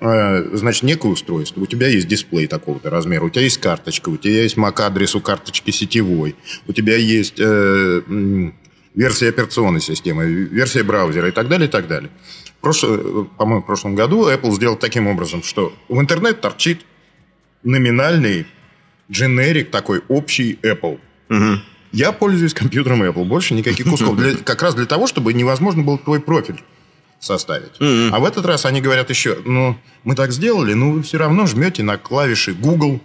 значит, 0.00 0.82
некое 0.82 1.08
устройство, 1.08 1.60
у 1.60 1.66
тебя 1.66 1.86
есть 1.88 2.08
дисплей 2.08 2.46
такого-то 2.46 2.90
размера, 2.90 3.24
у 3.24 3.30
тебя 3.30 3.42
есть 3.42 3.58
карточка, 3.58 4.08
у 4.10 4.16
тебя 4.16 4.42
есть 4.42 4.56
MAC-адрес 4.56 5.14
у 5.14 5.20
карточки 5.20 5.70
сетевой, 5.70 6.34
у 6.66 6.72
тебя 6.72 6.96
есть 6.96 7.36
э, 7.38 8.02
версия 8.94 9.28
операционной 9.28 9.80
системы, 9.80 10.26
версия 10.26 10.82
браузера 10.82 11.28
и 11.28 11.32
так 11.32 11.48
далее, 11.48 11.68
и 11.68 11.70
так 11.70 11.86
далее. 11.86 12.10
Прошло- 12.60 13.26
по-моему, 13.36 13.62
в 13.62 13.66
прошлом 13.66 13.94
году 13.94 14.28
Apple 14.28 14.52
сделал 14.52 14.76
таким 14.76 15.06
образом, 15.06 15.42
что 15.42 15.72
в 15.88 16.00
интернет 16.00 16.40
торчит 16.40 16.80
номинальный 17.62 18.46
дженерик 19.10 19.70
такой 19.70 20.02
общий 20.08 20.58
Apple. 20.62 20.98
Я 21.92 22.10
пользуюсь 22.12 22.54
компьютером 22.54 23.02
Apple, 23.04 23.24
больше 23.24 23.54
никаких 23.54 23.86
кусков. 23.88 24.16
Для- 24.16 24.34
как 24.44 24.62
раз 24.62 24.74
для 24.74 24.86
того, 24.86 25.06
чтобы 25.06 25.32
невозможно 25.32 25.82
было 25.82 25.96
твой 25.98 26.20
профиль 26.20 26.60
составить. 27.24 27.72
А 27.80 28.18
в 28.18 28.24
этот 28.24 28.44
раз 28.46 28.64
они 28.66 28.80
говорят 28.80 29.10
еще, 29.10 29.38
ну, 29.44 29.76
мы 30.04 30.14
так 30.14 30.32
сделали, 30.32 30.74
но 30.74 30.90
вы 30.90 31.02
все 31.02 31.18
равно 31.18 31.46
жмете 31.46 31.82
на 31.82 31.96
клавиши 31.96 32.52
Google, 32.52 33.00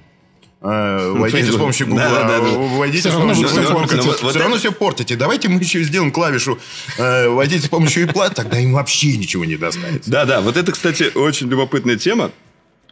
э, 0.61 1.13
войдите 1.17 1.51
с 1.51 1.55
помощью 1.55 1.87
Google, 1.87 2.01
Да-да-да. 2.03 2.39
войдите 2.41 3.09
Всё 3.09 3.17
с 3.17 3.21
помощью 3.21 3.47
портите. 3.69 4.01
Вот- 4.01 4.21
вот 4.21 4.29
Все 4.31 4.39
равно 4.39 4.55
это- 4.55 4.59
все 4.67 4.71
портите. 4.73 5.15
Давайте 5.15 5.47
мы 5.47 5.59
еще 5.61 5.81
сделаем 5.83 6.11
клавишу 6.11 6.59
э, 6.97 7.29
войдите 7.29 7.65
с 7.65 7.69
помощью 7.69 8.07
Apple, 8.07 8.33
тогда 8.33 8.59
им 8.59 8.73
вообще 8.73 9.15
ничего 9.17 9.45
не 9.45 9.55
достанется. 9.55 10.09
Да, 10.11 10.25
да, 10.25 10.41
вот 10.41 10.57
это, 10.57 10.71
кстати, 10.71 11.11
очень 11.15 11.47
любопытная 11.49 11.95
тема. 11.95 12.31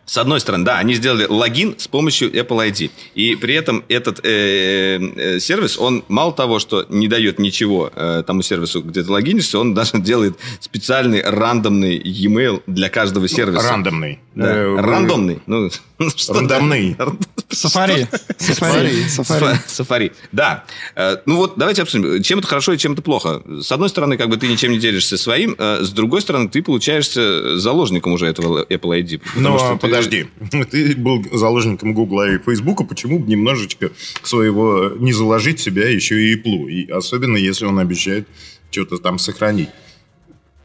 С 0.08 0.18
одной 0.18 0.40
стороны, 0.40 0.64
да, 0.64 0.78
они 0.80 0.94
сделали 0.94 1.26
логин 1.28 1.76
с 1.78 1.90
помощью 1.90 2.32
Apple 2.32 2.72
ID. 2.72 2.92
И 3.14 3.36
при 3.36 3.56
этом 3.56 3.84
этот 3.90 4.26
э, 4.26 5.00
э, 5.00 5.40
сервис, 5.40 5.78
он 5.78 6.06
мало 6.08 6.32
того, 6.32 6.60
что 6.60 6.86
не 6.88 7.10
дает 7.10 7.40
ничего 7.40 7.92
э, 7.94 8.24
тому 8.26 8.42
сервису, 8.42 8.82
где 8.82 9.04
ты 9.04 9.12
логинишься, 9.12 9.60
он 9.60 9.74
даже 9.74 9.92
делает 10.00 10.38
специальный 10.62 11.22
рандомный 11.22 11.98
e-mail 11.98 12.64
для 12.68 12.88
каждого 12.88 13.28
сервиса. 13.28 13.70
Рандомный. 13.70 14.20
Да. 14.38 14.56
Э, 14.56 14.76
Рандомный. 14.80 15.40
Ну, 15.48 15.70
Рандомный. 16.30 16.96
Сафари. 17.50 18.08
Сафари. 18.38 19.04
Сафари. 19.08 19.60
Сафари. 19.66 20.12
Да. 20.32 20.64
Э, 20.96 21.18
ну 21.26 21.38
вот 21.38 21.54
давайте 21.58 21.82
обсудим, 21.82 22.22
чем 22.22 22.40
это 22.40 22.48
хорошо 22.48 22.74
и 22.74 22.78
чем 22.78 22.94
это 22.94 23.02
плохо. 23.02 23.42
С 23.62 23.72
одной 23.72 23.90
стороны, 23.90 24.16
как 24.16 24.30
бы 24.30 24.38
ты 24.38 24.48
ничем 24.48 24.72
не 24.72 24.78
делишься 24.78 25.18
своим, 25.18 25.56
э, 25.58 25.80
с 25.82 25.90
другой 25.90 26.22
стороны, 26.22 26.50
ты 26.50 26.62
получаешься 26.62 27.58
заложником 27.58 28.14
уже 28.14 28.28
этого 28.28 28.64
Apple 28.64 29.02
ID. 29.02 29.22
Ну, 29.38 29.58
что 29.58 29.78
подожди. 29.78 30.28
Ты 30.72 30.96
был 30.96 31.26
заложником 31.34 31.96
Google 31.96 32.24
и 32.24 32.38
Facebook, 32.38 32.88
почему 32.88 33.18
бы 33.18 33.28
немножечко 33.28 33.90
своего 34.22 34.92
не 35.00 35.14
заложить 35.14 35.60
себя 35.60 35.90
еще 35.90 36.22
и 36.22 36.36
Apple? 36.36 36.70
И 36.70 36.92
особенно, 36.92 37.38
если 37.38 37.66
он 37.66 37.80
обещает 37.80 38.28
что-то 38.70 38.98
там 38.98 39.18
сохранить. 39.18 39.70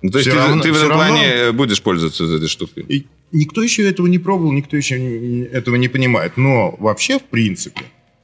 Ну, 0.02 0.11
то 0.11 0.18
есть 0.18 0.30
ты, 0.30 0.37
равно, 0.37 0.62
ты 0.62 0.72
в 0.72 0.76
этом 0.76 0.88
равно... 0.90 1.06
плане 1.06 1.52
будешь 1.52 1.80
пользоваться 1.80 2.24
этой 2.24 2.48
штукой? 2.48 2.85
И 2.88 3.06
никто 3.33 3.62
еще 3.62 3.88
этого 3.88 4.07
не 4.07 4.18
пробовал, 4.18 4.53
никто 4.53 4.77
еще 4.77 5.45
этого 5.47 5.77
не 5.77 5.88
понимает. 5.88 6.37
Но 6.37 6.77
вообще, 6.79 7.18
в 7.18 7.25
принципе, 7.25 7.83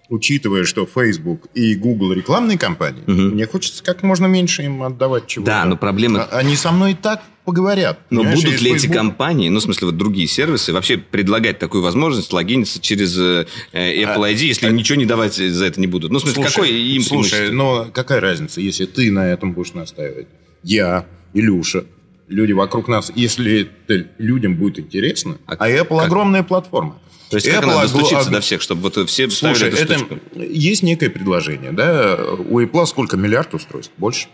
учитывая, 0.09 0.65
что 0.65 0.87
Facebook 0.87 1.49
и 1.55 1.75
Google 1.75 2.13
рекламные 2.13 2.59
компании, 2.59 3.03
угу. 3.03 3.35
мне 3.35 3.47
хочется 3.47 3.83
как 3.83 4.03
можно 4.03 4.27
меньше 4.27 4.63
им 4.63 4.83
отдавать 4.83 5.27
чего-то. 5.27 5.51
Да, 5.51 5.65
но 5.65 5.77
проблема... 5.77 6.25
А, 6.25 6.39
они 6.39 6.57
со 6.57 6.73
мной 6.73 6.95
так 6.95 7.23
поговорят. 7.45 7.99
Но 8.11 8.25
будут 8.25 8.45
ли 8.45 8.51
Facebook... 8.53 8.77
эти 8.77 8.87
компании, 8.87 9.49
ну, 9.49 9.61
в 9.61 9.63
смысле, 9.63 9.87
вот 9.87 9.97
другие 9.97 10.29
сервисы, 10.29 10.73
вообще 10.73 10.99
предлагать 10.99 11.59
такую 11.59 11.83
возможность 11.83 12.33
логиниться 12.33 12.81
через 12.81 13.17
э, 13.19 13.47
Apple 13.73 14.35
ID, 14.35 14.45
если 14.45 14.67
а... 14.67 14.71
ничего 14.71 14.97
не 14.97 15.07
давать 15.07 15.35
за 15.35 15.65
это 15.65 15.81
не 15.81 15.87
будут? 15.87 16.11
Ну, 16.11 16.19
в 16.19 16.23
смысле, 16.23 16.43
слушай, 16.43 16.55
какой 16.55 16.73
им 16.73 17.03
Слушай, 17.03 17.51
но 17.51 17.87
какая 17.93 18.21
разница, 18.21 18.61
если 18.61 18.87
ты 18.87 19.11
на 19.11 19.31
этом 19.31 19.53
будешь 19.53 19.73
настаивать? 19.73 20.27
Я, 20.63 21.07
Илюша, 21.33 21.85
люди 22.29 22.53
вокруг 22.53 22.89
нас, 22.89 23.13
если 23.15 23.71
это 23.87 24.09
людям 24.19 24.55
будет 24.57 24.79
интересно, 24.79 25.39
а, 25.47 25.55
а 25.59 25.71
Apple 25.71 25.99
как? 25.99 26.07
огромная 26.07 26.43
платформа. 26.43 26.99
То 27.31 27.37
есть 27.37 27.49
как 27.49 27.65
Apple 27.65 27.67
надо 27.67 27.83
достучиться 27.83 28.31
до 28.31 28.41
всех, 28.41 28.63
чтобы 28.63 28.83
вот 28.83 29.09
все 29.09 29.29
Слушай, 29.29 29.69
эту 29.69 29.77
это 29.77 30.21
есть 30.35 30.83
некое 30.83 31.11
предложение, 31.11 31.73
да? 31.73 32.19
У 32.49 32.61
Apple 32.61 32.87
сколько 32.87 33.17
миллиард 33.17 33.53
устройств? 33.55 33.93
Больше? 33.97 34.29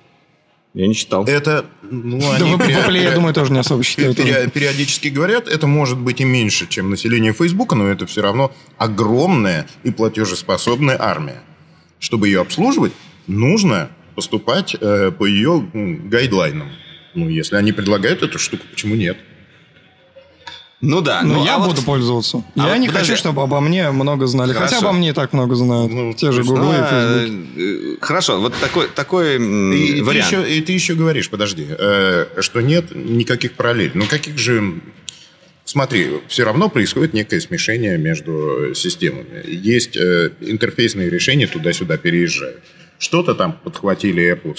Я 0.74 0.88
не 0.88 0.94
считал. 0.94 1.24
Это, 1.24 1.66
ну, 1.82 2.16
они... 2.32 2.56
Да, 2.56 2.66
период... 2.66 2.94
я 2.94 3.12
думаю, 3.12 3.32
тоже 3.32 3.52
не 3.52 3.60
особо 3.60 3.84
считают. 3.84 4.16
Период... 4.16 4.52
Периодически 4.52 5.06
говорят, 5.06 5.46
это 5.46 5.68
может 5.68 5.98
быть 5.98 6.20
и 6.20 6.24
меньше, 6.24 6.66
чем 6.66 6.90
население 6.90 7.32
Фейсбука, 7.32 7.76
но 7.76 7.86
это 7.86 8.06
все 8.06 8.22
равно 8.22 8.52
огромная 8.76 9.68
и 9.84 9.92
платежеспособная 9.92 10.96
армия. 11.00 11.42
Чтобы 12.00 12.26
ее 12.26 12.40
обслуживать, 12.40 12.92
нужно 13.28 13.88
поступать 14.16 14.74
э, 14.80 15.12
по 15.12 15.26
ее 15.26 15.64
гайдлайнам. 15.72 16.68
Ну, 17.14 17.28
если 17.28 17.56
они 17.56 17.72
предлагают 17.72 18.22
эту 18.22 18.38
штуку, 18.38 18.64
почему 18.70 18.94
нет? 18.94 19.16
Ну 20.84 21.00
да. 21.00 21.22
Но 21.22 21.34
ну, 21.34 21.44
я 21.44 21.56
а 21.56 21.58
буду 21.58 21.76
вот... 21.76 21.84
пользоваться. 21.84 22.44
А 22.56 22.66
я 22.66 22.72
вот 22.72 22.78
не 22.78 22.88
подожди. 22.88 23.10
хочу, 23.10 23.18
чтобы 23.18 23.42
обо 23.42 23.60
мне 23.60 23.90
много 23.90 24.26
знали. 24.26 24.52
Хорошо. 24.52 24.74
Хотя 24.74 24.86
обо 24.86 24.96
мне 24.96 25.10
и 25.10 25.12
так 25.12 25.32
много 25.32 25.54
знают. 25.54 25.90
Ну, 25.90 26.12
Те 26.12 26.30
же 26.30 26.42
Google 26.42 26.64
ну, 26.64 26.72
и 26.72 26.76
Facebook. 26.76 27.48
Э, 27.56 27.96
хорошо, 28.00 28.40
вот 28.40 28.54
такой, 28.60 28.88
такой 28.88 29.36
и, 29.36 30.02
вариант. 30.02 30.30
Ты 30.30 30.36
еще, 30.36 30.56
и 30.56 30.60
ты 30.60 30.72
еще 30.72 30.94
говоришь, 30.94 31.30
подожди, 31.30 31.66
э, 31.68 32.26
что 32.40 32.60
нет 32.60 32.94
никаких 32.94 33.52
параллелей. 33.52 33.92
Ну 33.94 34.06
каких 34.06 34.38
же... 34.38 34.80
Смотри, 35.64 36.20
все 36.28 36.44
равно 36.44 36.68
происходит 36.68 37.14
некое 37.14 37.40
смешение 37.40 37.96
между 37.96 38.74
системами. 38.74 39.42
Есть 39.46 39.96
э, 39.96 40.32
интерфейсные 40.40 41.08
решения, 41.08 41.46
туда-сюда 41.46 41.96
переезжают. 41.96 42.60
Что-то 43.04 43.34
там 43.34 43.52
подхватили 43.52 44.32
Apple, 44.32 44.56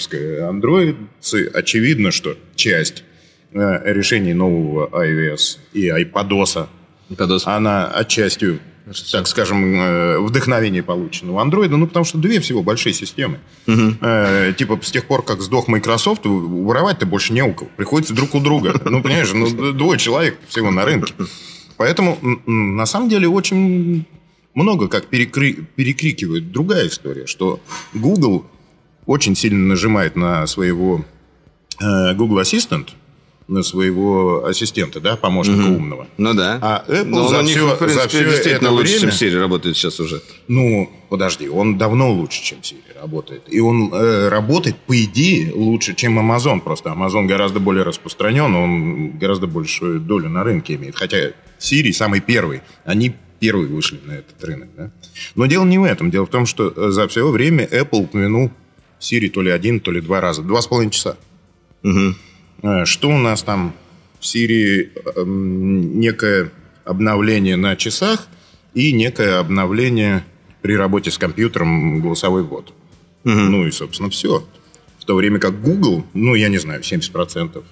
Android. 0.52 0.96
Очевидно, 1.52 2.12
что 2.12 2.36
часть 2.54 3.02
э, 3.52 3.92
решений 3.92 4.34
нового 4.34 4.86
iOS 5.04 5.58
и 5.72 5.88
iPadOS, 5.88 6.68
iPadOS. 7.10 7.42
она 7.46 7.88
отчасти, 7.88 8.60
так 9.10 9.26
скажем, 9.26 9.80
э, 9.80 10.18
вдохновение 10.20 10.84
получено 10.84 11.32
у 11.32 11.40
Android, 11.40 11.70
ну, 11.70 11.88
потому 11.88 12.04
что 12.04 12.18
две 12.18 12.38
всего 12.38 12.62
большие 12.62 12.92
системы. 12.92 13.40
Угу. 13.66 13.96
Э, 14.00 14.52
типа, 14.56 14.78
с 14.80 14.92
тех 14.92 15.06
пор, 15.06 15.24
как 15.24 15.40
сдох 15.40 15.66
Microsoft, 15.66 16.24
воровать-то 16.24 17.04
больше 17.04 17.32
не 17.32 17.42
у 17.42 17.52
кого. 17.52 17.68
Приходится 17.76 18.14
друг 18.14 18.36
у 18.36 18.40
друга. 18.40 18.80
Ну, 18.84 19.02
понимаешь, 19.02 19.32
ну, 19.34 19.72
двое 19.72 19.98
человек 19.98 20.38
всего 20.46 20.70
на 20.70 20.84
рынке. 20.84 21.14
Поэтому, 21.78 22.16
на 22.46 22.86
самом 22.86 23.08
деле, 23.08 23.26
очень 23.26 24.06
много 24.56 24.88
как 24.88 25.06
перекры... 25.06 25.52
перекрикивает 25.76 26.50
другая 26.50 26.88
история, 26.88 27.26
что 27.26 27.60
Google 27.94 28.44
очень 29.04 29.36
сильно 29.36 29.64
нажимает 29.68 30.16
на 30.16 30.46
своего 30.46 31.04
э, 31.80 32.14
Google 32.14 32.40
Assistant, 32.40 32.88
на 33.48 33.62
своего 33.62 34.44
ассистента, 34.44 35.00
да, 35.00 35.16
помощника 35.16 35.66
угу. 35.66 35.76
умного. 35.76 36.08
Ну 36.18 36.34
да. 36.34 36.58
А 36.60 36.84
Apple 36.88 37.04
Но 37.04 37.28
за, 37.28 37.44
все, 37.44 37.74
в 37.74 37.78
принципе, 37.78 38.02
за 38.02 38.08
все 38.08 38.24
действительно 38.24 38.56
это 38.56 38.70
лучше, 38.70 38.98
время... 38.98 39.12
чем 39.12 39.28
Siri 39.28 39.38
работает 39.38 39.76
сейчас 39.76 40.00
уже. 40.00 40.20
Ну, 40.48 40.90
подожди, 41.10 41.48
он 41.48 41.78
давно 41.78 42.10
лучше, 42.12 42.42
чем 42.42 42.58
Siri 42.58 43.00
работает. 43.00 43.42
И 43.46 43.60
он 43.60 43.92
э, 43.92 44.28
работает, 44.28 44.76
по 44.76 45.00
идее, 45.00 45.52
лучше, 45.54 45.94
чем 45.94 46.18
Amazon. 46.18 46.60
Просто 46.60 46.90
Amazon 46.90 47.26
гораздо 47.26 47.60
более 47.60 47.84
распространен, 47.84 48.52
он 48.54 49.18
гораздо 49.18 49.46
большую 49.46 50.00
долю 50.00 50.28
на 50.28 50.42
рынке 50.42 50.74
имеет. 50.74 50.96
Хотя 50.96 51.32
Siri 51.60 51.92
самый 51.92 52.20
первый. 52.20 52.62
Они 52.84 53.14
первые 53.40 53.68
вышли 53.68 53.98
на 54.04 54.12
этот 54.12 54.42
рынок. 54.44 54.68
Да? 54.76 54.90
Но 55.34 55.46
дело 55.46 55.64
не 55.64 55.78
в 55.78 55.84
этом. 55.84 56.10
Дело 56.10 56.26
в 56.26 56.30
том, 56.30 56.46
что 56.46 56.72
э, 56.74 56.90
за 56.90 57.08
все 57.08 57.28
время 57.30 57.66
Apple 57.66 58.04
упомянул 58.04 58.50
Siri 59.00 59.28
то 59.28 59.42
ли 59.42 59.50
один, 59.50 59.80
то 59.80 59.90
ли 59.90 60.00
два 60.00 60.20
раза. 60.20 60.42
Два 60.42 60.60
с 60.60 60.66
половиной 60.66 60.92
часа. 60.92 61.16
Угу. 61.82 62.84
Что 62.84 63.08
у 63.08 63.18
нас 63.18 63.42
там 63.42 63.74
в 64.20 64.24
Siri? 64.24 64.90
Эм, 65.16 66.00
некое 66.00 66.50
обновление 66.84 67.56
на 67.56 67.76
часах 67.76 68.28
и 68.74 68.92
некое 68.92 69.38
обновление 69.38 70.24
при 70.62 70.76
работе 70.76 71.10
с 71.10 71.18
компьютером 71.18 72.00
голосовой 72.00 72.42
ввод. 72.42 72.72
Угу. 73.24 73.34
Ну 73.34 73.66
и, 73.66 73.70
собственно, 73.70 74.10
все. 74.10 74.46
В 74.98 75.04
то 75.04 75.14
время 75.14 75.38
как 75.38 75.60
Google, 75.62 76.04
ну, 76.14 76.34
я 76.34 76.48
не 76.48 76.58
знаю, 76.58 76.82
70% 76.82 77.62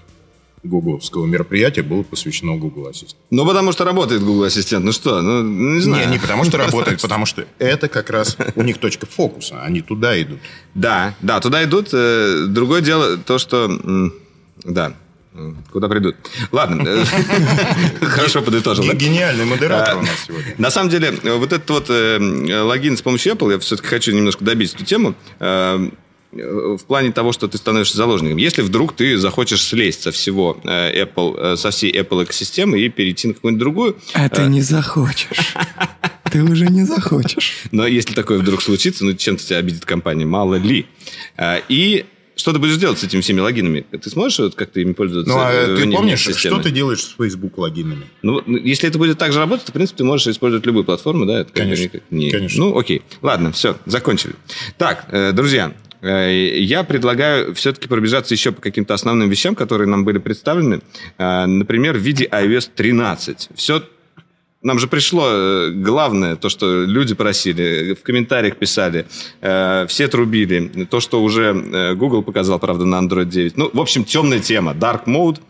гугловского 0.64 1.26
мероприятия 1.26 1.82
было 1.82 2.02
посвящено 2.02 2.56
Google 2.56 2.88
Ассистенту. 2.88 3.16
Ну, 3.30 3.46
потому 3.46 3.72
что 3.72 3.84
работает 3.84 4.22
Google 4.22 4.44
Ассистент. 4.44 4.84
Ну 4.84 4.92
что, 4.92 5.20
ну, 5.20 5.42
не 5.42 5.80
знаю. 5.80 6.06
Не, 6.06 6.14
не 6.14 6.18
потому 6.18 6.44
что 6.44 6.58
работает, 6.58 7.00
потому 7.00 7.26
что 7.26 7.46
это 7.58 7.88
как 7.88 8.10
раз 8.10 8.36
у 8.54 8.62
них 8.62 8.78
точка 8.78 9.06
фокуса. 9.06 9.62
Они 9.62 9.80
туда 9.80 10.20
идут. 10.20 10.40
Да, 10.74 11.14
да, 11.20 11.40
туда 11.40 11.62
идут. 11.64 11.90
Э, 11.92 12.46
другое 12.48 12.80
дело 12.80 13.16
то, 13.18 13.38
что... 13.38 13.70
Да, 14.64 14.94
Куда 15.72 15.88
придут? 15.88 16.14
Ладно, 16.52 16.84
э, 16.86 17.04
хорошо 18.06 18.40
подытожил. 18.40 18.84
Гениальный 18.92 19.44
модератор 19.44 19.98
у 19.98 20.02
нас 20.02 20.24
сегодня. 20.28 20.54
На 20.58 20.70
самом 20.70 20.90
деле, 20.90 21.12
вот 21.24 21.52
этот 21.52 21.68
вот 21.70 21.86
э, 21.88 22.62
логин 22.62 22.96
с 22.96 23.02
помощью 23.02 23.32
Apple, 23.32 23.50
я 23.50 23.58
все-таки 23.58 23.88
хочу 23.88 24.12
немножко 24.12 24.44
добить 24.44 24.74
эту 24.74 24.84
тему 24.84 25.16
в 26.34 26.84
плане 26.86 27.12
того, 27.12 27.32
что 27.32 27.48
ты 27.48 27.58
становишься 27.58 27.96
заложником. 27.96 28.38
Если 28.38 28.62
вдруг 28.62 28.94
ты 28.94 29.16
захочешь 29.18 29.62
слезть 29.62 30.02
со 30.02 30.12
всего 30.12 30.58
э, 30.64 31.04
Apple, 31.04 31.52
э, 31.52 31.56
со 31.56 31.70
всей 31.70 31.92
Apple 31.92 32.24
экосистемы 32.24 32.80
и 32.80 32.88
перейти 32.88 33.28
на 33.28 33.34
какую-нибудь 33.34 33.60
другую... 33.60 33.96
А 34.14 34.28
ты 34.28 34.42
э, 34.42 34.46
не 34.46 34.62
захочешь. 34.62 35.54
Ты 36.32 36.42
уже 36.42 36.66
не 36.66 36.82
захочешь. 36.82 37.58
Но 37.70 37.86
если 37.86 38.12
такое 38.12 38.38
вдруг 38.38 38.60
случится, 38.60 39.04
ну, 39.04 39.12
чем-то 39.12 39.44
тебя 39.44 39.58
обидит 39.58 39.84
компания, 39.84 40.24
мало 40.24 40.56
ли. 40.56 40.86
И 41.68 42.06
что 42.34 42.52
ты 42.52 42.58
будешь 42.58 42.76
делать 42.76 42.98
с 42.98 43.04
этими 43.04 43.20
всеми 43.20 43.38
логинами? 43.38 43.86
Ты 43.92 44.10
сможешь 44.10 44.40
вот 44.40 44.54
как-то 44.56 44.80
ими 44.80 44.94
пользоваться? 44.94 45.32
Ну, 45.32 45.38
а 45.38 45.76
ты 45.76 45.88
помнишь, 45.92 46.24
системы? 46.24 46.56
что 46.56 46.64
ты 46.64 46.70
делаешь 46.72 47.02
с 47.02 47.14
Facebook 47.16 47.56
логинами? 47.56 48.06
Ну, 48.22 48.42
если 48.46 48.88
это 48.88 48.98
будет 48.98 49.18
так 49.18 49.32
же 49.32 49.38
работать, 49.38 49.66
то, 49.66 49.70
в 49.70 49.74
принципе, 49.74 49.98
ты 49.98 50.04
можешь 50.04 50.26
использовать 50.26 50.66
любую 50.66 50.84
платформу, 50.84 51.24
да? 51.24 51.42
Это 51.42 51.52
конечно, 51.52 52.00
не... 52.10 52.32
конечно. 52.32 52.64
Ну, 52.64 52.76
окей. 52.76 53.02
Ладно, 53.22 53.52
все, 53.52 53.76
закончили. 53.86 54.34
Так, 54.76 55.06
друзья, 55.34 55.72
я 56.04 56.84
предлагаю 56.84 57.54
все-таки 57.54 57.88
пробежаться 57.88 58.34
еще 58.34 58.52
по 58.52 58.60
каким-то 58.60 58.94
основным 58.94 59.28
вещам, 59.30 59.54
которые 59.54 59.88
нам 59.88 60.04
были 60.04 60.18
представлены. 60.18 60.80
Э, 61.18 61.46
например, 61.46 61.96
в 61.96 62.00
виде 62.00 62.24
iOS 62.24 62.70
13. 62.74 63.48
Все 63.54 63.82
нам 64.62 64.78
же 64.78 64.86
пришло 64.86 65.26
э, 65.28 65.70
главное, 65.70 66.36
то, 66.36 66.48
что 66.48 66.84
люди 66.84 67.14
просили, 67.14 67.94
в 67.94 68.02
комментариях 68.02 68.56
писали, 68.56 69.06
все 69.40 70.08
трубили. 70.08 70.86
То, 70.86 71.00
что 71.00 71.22
уже 71.22 71.94
Google 71.94 72.22
показал, 72.22 72.58
правда, 72.58 72.86
на 72.86 72.96
Android 72.96 73.26
9. 73.26 73.56
Ну, 73.58 73.70
в 73.72 73.80
общем, 73.80 74.04
темная 74.04 74.40
тема. 74.40 74.72
Dark 74.72 75.04
Mode. 75.04 75.40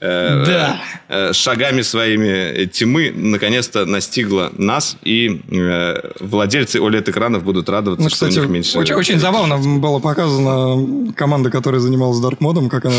Э, 0.00 0.44
да. 0.46 0.80
э, 1.08 1.32
шагами 1.32 1.82
своими 1.82 2.66
тьмы 2.66 3.12
наконец-то 3.14 3.86
настигла 3.86 4.52
нас, 4.56 4.96
и 5.02 5.40
э, 5.50 6.12
владельцы 6.20 6.78
OLED-экранов 6.78 7.42
будут 7.44 7.68
радоваться, 7.68 8.04
ну, 8.04 8.10
кстати, 8.10 8.32
что 8.32 8.40
у 8.40 8.44
них 8.44 8.52
меньше... 8.52 8.78
Очень, 8.78 8.94
очень 8.94 9.18
забавно 9.18 9.58
было 9.58 9.98
показано 9.98 11.12
команда, 11.12 11.50
которая 11.50 11.80
занималась 11.80 12.18
Dark 12.18 12.36
модом, 12.40 12.68
как 12.68 12.86
она 12.86 12.94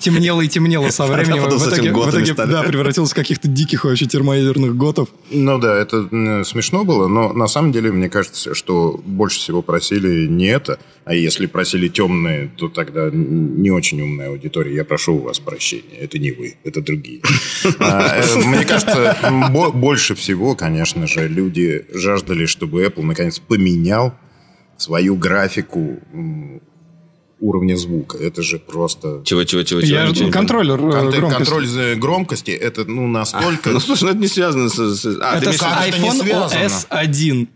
темнела 0.00 0.40
и 0.42 0.48
темнела 0.48 0.90
со 0.90 1.06
временем. 1.06 1.44
В 1.44 1.68
итоге, 1.68 1.92
в 1.92 2.10
итоге 2.10 2.34
да, 2.34 2.62
превратилась 2.62 3.10
в 3.10 3.14
каких-то 3.14 3.48
диких 3.48 3.84
вообще 3.84 4.06
термоядерных 4.06 4.76
готов. 4.76 5.08
Ну 5.30 5.58
да, 5.58 5.76
это 5.76 6.08
смешно 6.44 6.84
было, 6.84 7.08
но 7.08 7.32
на 7.32 7.46
самом 7.46 7.72
деле 7.72 7.90
мне 7.90 8.08
кажется, 8.08 8.54
что 8.54 9.00
больше 9.04 9.38
всего 9.38 9.62
просили 9.62 10.26
не 10.26 10.46
это, 10.46 10.78
а 11.04 11.14
если 11.14 11.46
просили 11.46 11.88
темные, 11.88 12.50
то 12.56 12.68
тогда 12.68 13.10
не 13.10 13.70
очень 13.70 14.00
умная 14.00 14.28
аудитория. 14.28 14.74
Я 14.74 14.84
прошу 14.84 15.16
у 15.16 15.18
вас 15.22 15.38
прощения. 15.38 15.69
Это 15.76 16.18
не 16.18 16.32
вы, 16.32 16.56
это 16.64 16.80
другие. 16.80 17.20
А, 17.78 18.20
э, 18.20 18.44
мне 18.44 18.64
кажется, 18.64 19.16
больше 19.74 20.14
всего, 20.14 20.54
конечно 20.54 21.06
же, 21.06 21.28
люди 21.28 21.86
жаждали, 21.92 22.46
чтобы 22.46 22.84
Apple 22.84 23.02
наконец 23.02 23.38
поменял 23.38 24.14
свою 24.76 25.16
графику 25.16 26.00
уровня 27.40 27.76
звука. 27.76 28.18
Это 28.18 28.42
же 28.42 28.58
просто... 28.58 29.22
Чего, 29.24 29.44
чего, 29.44 29.62
чего? 29.62 29.80
чего 29.80 29.98
Я 29.98 30.12
чего, 30.12 30.30
контроллер 30.30 30.78
Кон- 30.78 31.10
громкости. 31.10 31.36
Контроль 31.36 31.96
громкости, 31.96 32.50
это 32.50 32.84
ну 32.84 33.06
настолько... 33.06 33.70
А, 33.70 33.72
ну, 33.72 33.80
слушай, 33.80 34.04
ну 34.04 34.10
это 34.10 34.18
не 34.18 34.28
связано 34.28 34.68
с... 34.68 34.78
А, 35.20 35.38
это 35.38 35.52
с 35.52 35.62
iPhone 35.62 36.22
OS 36.22 36.86
1. 36.88 37.48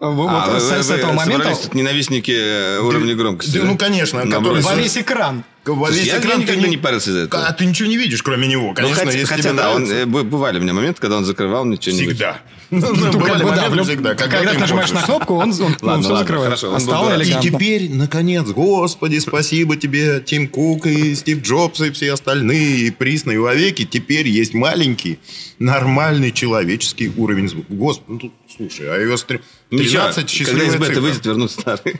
Вот 0.00 0.28
а, 0.30 0.60
с, 0.60 0.70
вы, 0.70 0.82
с 0.82 0.90
этого 0.90 1.10
вы 1.10 1.16
момента... 1.16 1.54
тут 1.54 1.74
ненавистники 1.74 2.32
э, 2.32 2.80
уровня 2.80 3.14
громкости. 3.14 3.58
Да, 3.58 3.64
ну, 3.64 3.78
конечно. 3.78 4.22
Который... 4.22 4.60
Во 4.60 4.74
весь 4.74 4.98
экран. 4.98 5.44
Во 5.64 5.90
весь 5.90 6.06
я, 6.06 6.18
экран 6.18 6.40
я 6.40 6.44
никогда 6.44 6.62
не... 6.62 6.70
не 6.70 6.76
парился 6.76 7.12
за 7.12 7.20
это. 7.20 7.46
А 7.46 7.52
ты 7.52 7.64
ничего 7.64 7.88
не 7.88 7.96
видишь, 7.96 8.22
кроме 8.22 8.46
него. 8.46 8.68
Ну, 8.68 8.74
конечно, 8.74 8.98
ну, 8.98 9.06
хотя, 9.06 9.18
если 9.18 9.34
хотя 9.34 9.52
да, 9.52 9.72
он, 9.72 9.90
э, 9.90 10.04
бывали 10.04 10.58
у 10.58 10.62
меня 10.62 10.74
моменты, 10.74 11.00
когда 11.00 11.16
он 11.16 11.24
закрывал 11.24 11.64
мне 11.64 11.76
что-нибудь. 11.76 12.16
Всегда. 12.16 12.40
Ну, 12.70 12.92
ну, 12.92 13.20
как 13.20 13.42
бы, 13.42 13.50
да, 13.50 13.84
всегда. 13.84 14.14
Когда, 14.14 14.38
когда 14.38 14.52
ты 14.52 14.58
нажимаешь 14.58 14.90
на 14.90 15.02
кнопку, 15.02 15.34
он, 15.34 15.52
он, 15.52 15.76
ладно, 15.80 15.92
он 15.92 16.02
все 16.02 16.16
закрывает. 16.16 16.58
Хорошо, 16.58 16.78
стало 16.80 17.20
И 17.20 17.34
теперь, 17.40 17.88
наконец, 17.90 18.46
господи, 18.48 19.18
спасибо 19.18 19.76
тебе, 19.76 20.20
Тим 20.24 20.48
Кук 20.48 20.86
и 20.86 21.14
Стив 21.14 21.42
Джобс 21.42 21.80
и 21.82 21.90
все 21.90 22.12
остальные, 22.12 22.78
и 22.78 22.90
присные 22.90 23.38
вовеки. 23.38 23.84
Теперь 23.84 24.26
есть 24.26 24.54
маленький, 24.54 25.20
нормальный 25.58 26.32
человеческий 26.32 27.12
уровень 27.16 27.48
звука. 27.48 27.72
Господи, 27.72 28.10
ну 28.12 28.18
тут, 28.18 28.32
слушай, 28.56 28.86
iOS 28.86 29.24
3... 29.26 29.40
13 29.70 30.30
счастливая 30.30 30.70
Когда 30.70 30.76
из 30.76 30.88
бета 30.88 31.00
выйдет, 31.00 31.26
вернут 31.26 31.50
старый. 31.50 31.96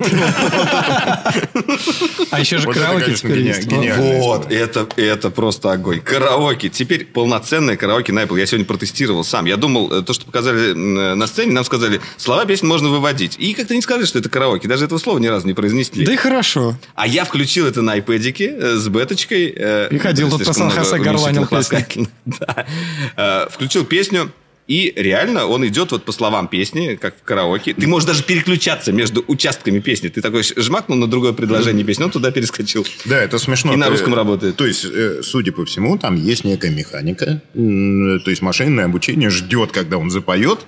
А 2.31 2.41
еще 2.41 2.59
же 2.59 2.69
караоке 2.69 3.15
теперь 3.15 3.41
есть. 3.41 3.67
Вот, 3.71 4.51
это, 4.51 4.87
это 4.97 5.31
просто 5.31 5.73
огонь. 5.73 6.01
Караоке. 6.01 6.69
Теперь 6.69 7.05
полноценное 7.05 7.77
караоке 7.77 8.13
на 8.13 8.23
Apple. 8.25 8.39
Я 8.39 8.47
сегодня 8.47 8.67
протестировал 8.67 9.25
сам. 9.25 9.47
Я 9.47 9.57
думал, 9.57 9.93
э, 9.93 10.03
то, 10.03 10.13
что 10.13 10.27
показали 10.27 10.73
на 10.73 11.27
сцене, 11.27 11.53
нам 11.53 11.65
сказали, 11.65 12.01
слова 12.17 12.45
песни 12.45 12.67
можно 12.67 12.89
выводить. 12.89 13.37
И 13.39 13.55
как-то 13.55 13.75
не 13.75 13.83
сказали, 13.83 14.05
что 14.05 14.19
это 14.19 14.29
караоке. 14.29 14.69
Даже 14.69 14.85
этого 14.85 14.99
слова 14.99 15.19
ни 15.19 15.27
разу 15.27 15.47
не 15.47 15.55
произнесли. 15.55 16.05
Да 16.05 16.13
и 16.13 16.17
хорошо. 16.17 16.77
А 16.95 17.07
я 17.07 17.25
включил 17.25 17.67
это 17.67 17.83
на 17.83 17.99
iPad 17.99 18.35
э, 18.39 18.77
с 18.77 18.89
беточкой. 18.89 19.53
Э, 19.57 19.89
и 19.91 19.99
ходил 19.99 20.31
тут 20.31 20.45
по 20.45 20.53
Сан-Хосе 20.53 20.99
горланил 20.99 21.47
песни. 21.47 22.09
Да. 22.25 23.49
Включил 23.51 23.85
песню. 23.85 24.33
И 24.67 24.95
реально 24.97 25.47
он 25.47 25.67
идет 25.67 25.93
вот 25.93 26.05
по 26.05 26.13
словам 26.13 26.49
песни, 26.49 26.99
как 26.99 27.19
в 27.19 27.23
караоке. 27.23 27.75
Ты 27.75 27.87
можешь 27.87 28.07
даже 28.07 28.23
переключаться 28.25 28.93
между 28.93 29.23
участками 29.27 29.79
песни. 29.79 30.09
Ты 30.09 30.23
такой 30.23 30.43
жмакнул 30.43 30.97
на 30.97 31.07
другое 31.07 31.35
предложение 31.35 31.85
песни, 31.85 32.05
он 32.05 32.11
туда 32.11 32.31
перескочил. 32.31 32.87
Да, 33.05 33.23
это 33.23 33.39
смешно. 33.39 33.75
И 33.75 33.77
на 33.77 33.91
русском 33.91 34.15
работает. 34.15 34.57
То 34.57 34.67
есть, 34.67 34.87
э, 34.87 35.21
судя 35.23 35.53
по 35.53 35.67
всему, 35.67 35.99
там 35.99 36.17
есть 36.17 36.45
некая 36.45 36.71
механика. 36.71 37.43
То 37.53 38.31
есть, 38.31 38.41
машинное 38.41 38.87
обучение 38.87 39.29
ждет, 39.29 39.71
когда 39.71 39.99
он 39.99 40.11
запоет, 40.11 40.61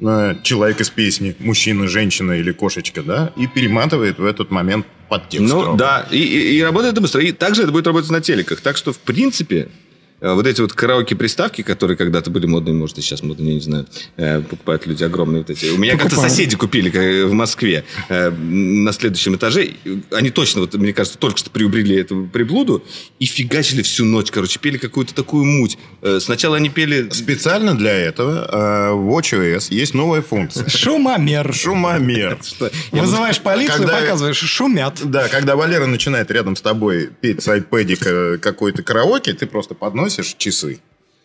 э, 0.00 0.34
человек 0.42 0.80
из 0.80 0.90
песни, 0.90 1.36
мужчина, 1.38 1.86
женщина 1.86 2.32
или 2.32 2.50
кошечка, 2.50 3.04
да, 3.04 3.32
и 3.36 3.46
перематывает 3.46 4.18
в 4.18 4.24
этот 4.24 4.50
момент 4.50 4.86
под 5.08 5.28
текст. 5.28 5.54
Ну, 5.54 5.76
да, 5.76 6.08
и, 6.10 6.18
и, 6.18 6.56
и 6.56 6.62
работает 6.62 6.94
это 6.94 7.00
быстро. 7.00 7.22
И 7.22 7.30
также 7.30 7.62
это 7.62 7.70
будет 7.70 7.86
работать 7.86 8.10
на 8.10 8.20
телеках. 8.20 8.60
Так 8.60 8.76
что, 8.76 8.92
в 8.92 8.98
принципе, 8.98 9.68
Э, 9.68 9.83
вот 10.20 10.46
эти 10.46 10.60
вот 10.60 10.72
караоке-приставки, 10.72 11.62
которые 11.62 11.96
когда-то 11.96 12.30
были 12.30 12.46
модные, 12.46 12.74
может, 12.74 12.98
и 12.98 13.02
сейчас 13.02 13.22
модные, 13.22 13.48
я 13.48 13.54
не 13.54 13.60
знаю, 13.60 13.86
э, 14.16 14.40
покупают 14.40 14.86
люди 14.86 15.04
огромные 15.04 15.42
вот 15.42 15.50
эти. 15.50 15.66
У 15.66 15.76
меня 15.76 15.98
как-то 15.98 16.16
соседи 16.16 16.56
купили 16.56 17.24
в 17.24 17.32
Москве 17.32 17.84
э, 18.08 18.30
на 18.30 18.92
следующем 18.92 19.36
этаже. 19.36 19.72
Они 20.10 20.30
точно, 20.30 20.62
вот, 20.62 20.74
мне 20.74 20.92
кажется, 20.92 21.18
только 21.18 21.38
что 21.38 21.50
приобрели 21.50 21.96
эту 21.96 22.28
приблуду 22.32 22.82
и 23.18 23.26
фигачили 23.26 23.82
всю 23.82 24.04
ночь, 24.04 24.30
короче, 24.30 24.58
пели 24.58 24.78
какую-то 24.78 25.14
такую 25.14 25.44
муть. 25.44 25.78
Сначала 26.20 26.56
они 26.56 26.70
пели... 26.70 27.10
Специально 27.10 27.76
для 27.76 27.92
этого 27.92 28.94
в 28.94 29.10
WatchOS 29.10 29.66
есть 29.70 29.94
новая 29.94 30.22
функция. 30.22 30.68
Шумомер. 30.68 31.52
Шумомер. 31.52 32.38
Вызываешь 32.92 33.40
полицию, 33.40 33.88
показываешь, 33.88 34.36
шумят. 34.38 35.00
Да, 35.04 35.28
когда 35.28 35.56
Валера 35.56 35.86
начинает 35.86 36.30
рядом 36.30 36.56
с 36.56 36.62
тобой 36.62 37.10
петь 37.20 37.42
с 37.42 37.48
айпэдика 37.48 38.38
какой-то 38.38 38.82
караоке, 38.82 39.34
ты 39.34 39.46
просто 39.46 39.74
подносишь 39.74 40.13
носишь 40.16 40.34
часы. 40.38 40.80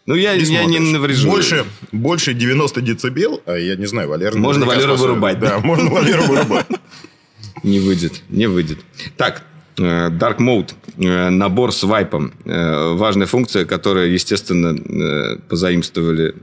Ну, 0.06 0.16
я, 0.16 0.34
я 0.34 0.66
не 0.66 0.80
наврежу. 0.80 1.30
Больше, 1.30 1.66
больше 1.92 2.34
90 2.34 2.82
децибел, 2.82 3.42
а 3.46 3.56
я 3.56 3.76
не 3.76 3.86
знаю, 3.86 4.10
Валера... 4.10 4.36
Можно 4.36 4.66
Валеру 4.66 4.96
вырубать. 4.96 5.40
Да, 5.40 5.60
можно 5.60 5.92
Валеру 5.92 6.24
вырубать. 6.24 6.66
Не 7.64 7.80
выйдет, 7.80 8.24
не 8.30 8.48
выйдет. 8.48 8.80
Так, 9.18 9.44
э, 9.78 10.10
Dark 10.10 10.38
Mode, 10.38 10.72
э, 10.98 11.30
набор 11.30 11.72
с 11.74 11.84
вайпом. 11.84 12.34
Э, 12.46 12.94
важная 12.94 13.28
функция, 13.28 13.66
которую, 13.66 14.12
естественно, 14.14 15.38
позаимствовали 15.50 16.36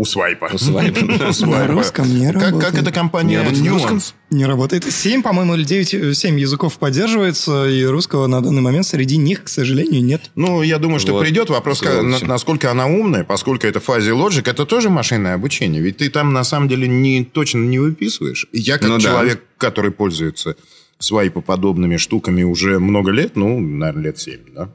у 0.00 0.04
свайпа. 0.06 0.48
У 0.50 0.56
свайпа. 0.58 1.04
На 1.46 1.66
русском 1.66 2.08
не 2.08 2.30
работает. 2.30 2.64
Как 2.64 2.74
эта 2.74 2.90
компания 2.90 3.42
Nuance? 3.42 4.14
Не 4.30 4.46
работает. 4.46 4.90
Семь, 4.90 5.22
по-моему, 5.22 5.56
или 5.56 5.64
девять, 5.64 6.16
семь 6.16 6.40
языков 6.40 6.78
поддерживается, 6.78 7.68
и 7.68 7.84
русского 7.84 8.26
на 8.26 8.40
данный 8.40 8.62
момент 8.62 8.86
среди 8.86 9.18
них, 9.18 9.44
к 9.44 9.48
сожалению, 9.48 10.02
нет. 10.02 10.30
Ну, 10.36 10.62
я 10.62 10.78
думаю, 10.78 11.00
что 11.00 11.20
придет 11.20 11.50
вопрос, 11.50 11.82
насколько 12.22 12.70
она 12.70 12.86
умная, 12.86 13.24
поскольку 13.24 13.66
это 13.66 13.80
фазе 13.80 14.12
Logic, 14.12 14.48
это 14.48 14.64
тоже 14.64 14.88
машинное 14.88 15.34
обучение. 15.34 15.82
Ведь 15.82 15.98
ты 15.98 16.08
там, 16.08 16.32
на 16.32 16.44
самом 16.44 16.68
деле, 16.68 16.88
не, 16.88 17.22
точно 17.24 17.58
не 17.58 17.78
выписываешь. 17.78 18.46
Я, 18.52 18.78
как 18.78 18.88
ну 18.88 18.98
человек, 18.98 19.42
который 19.58 19.90
пользуется 19.90 20.56
свайпоподобными 20.98 21.98
штуками 21.98 22.42
уже 22.42 22.78
много 22.78 23.10
лет, 23.10 23.36
ну, 23.36 23.60
наверное, 23.60 24.04
лет 24.04 24.18
семь, 24.18 24.40
да, 24.54 24.70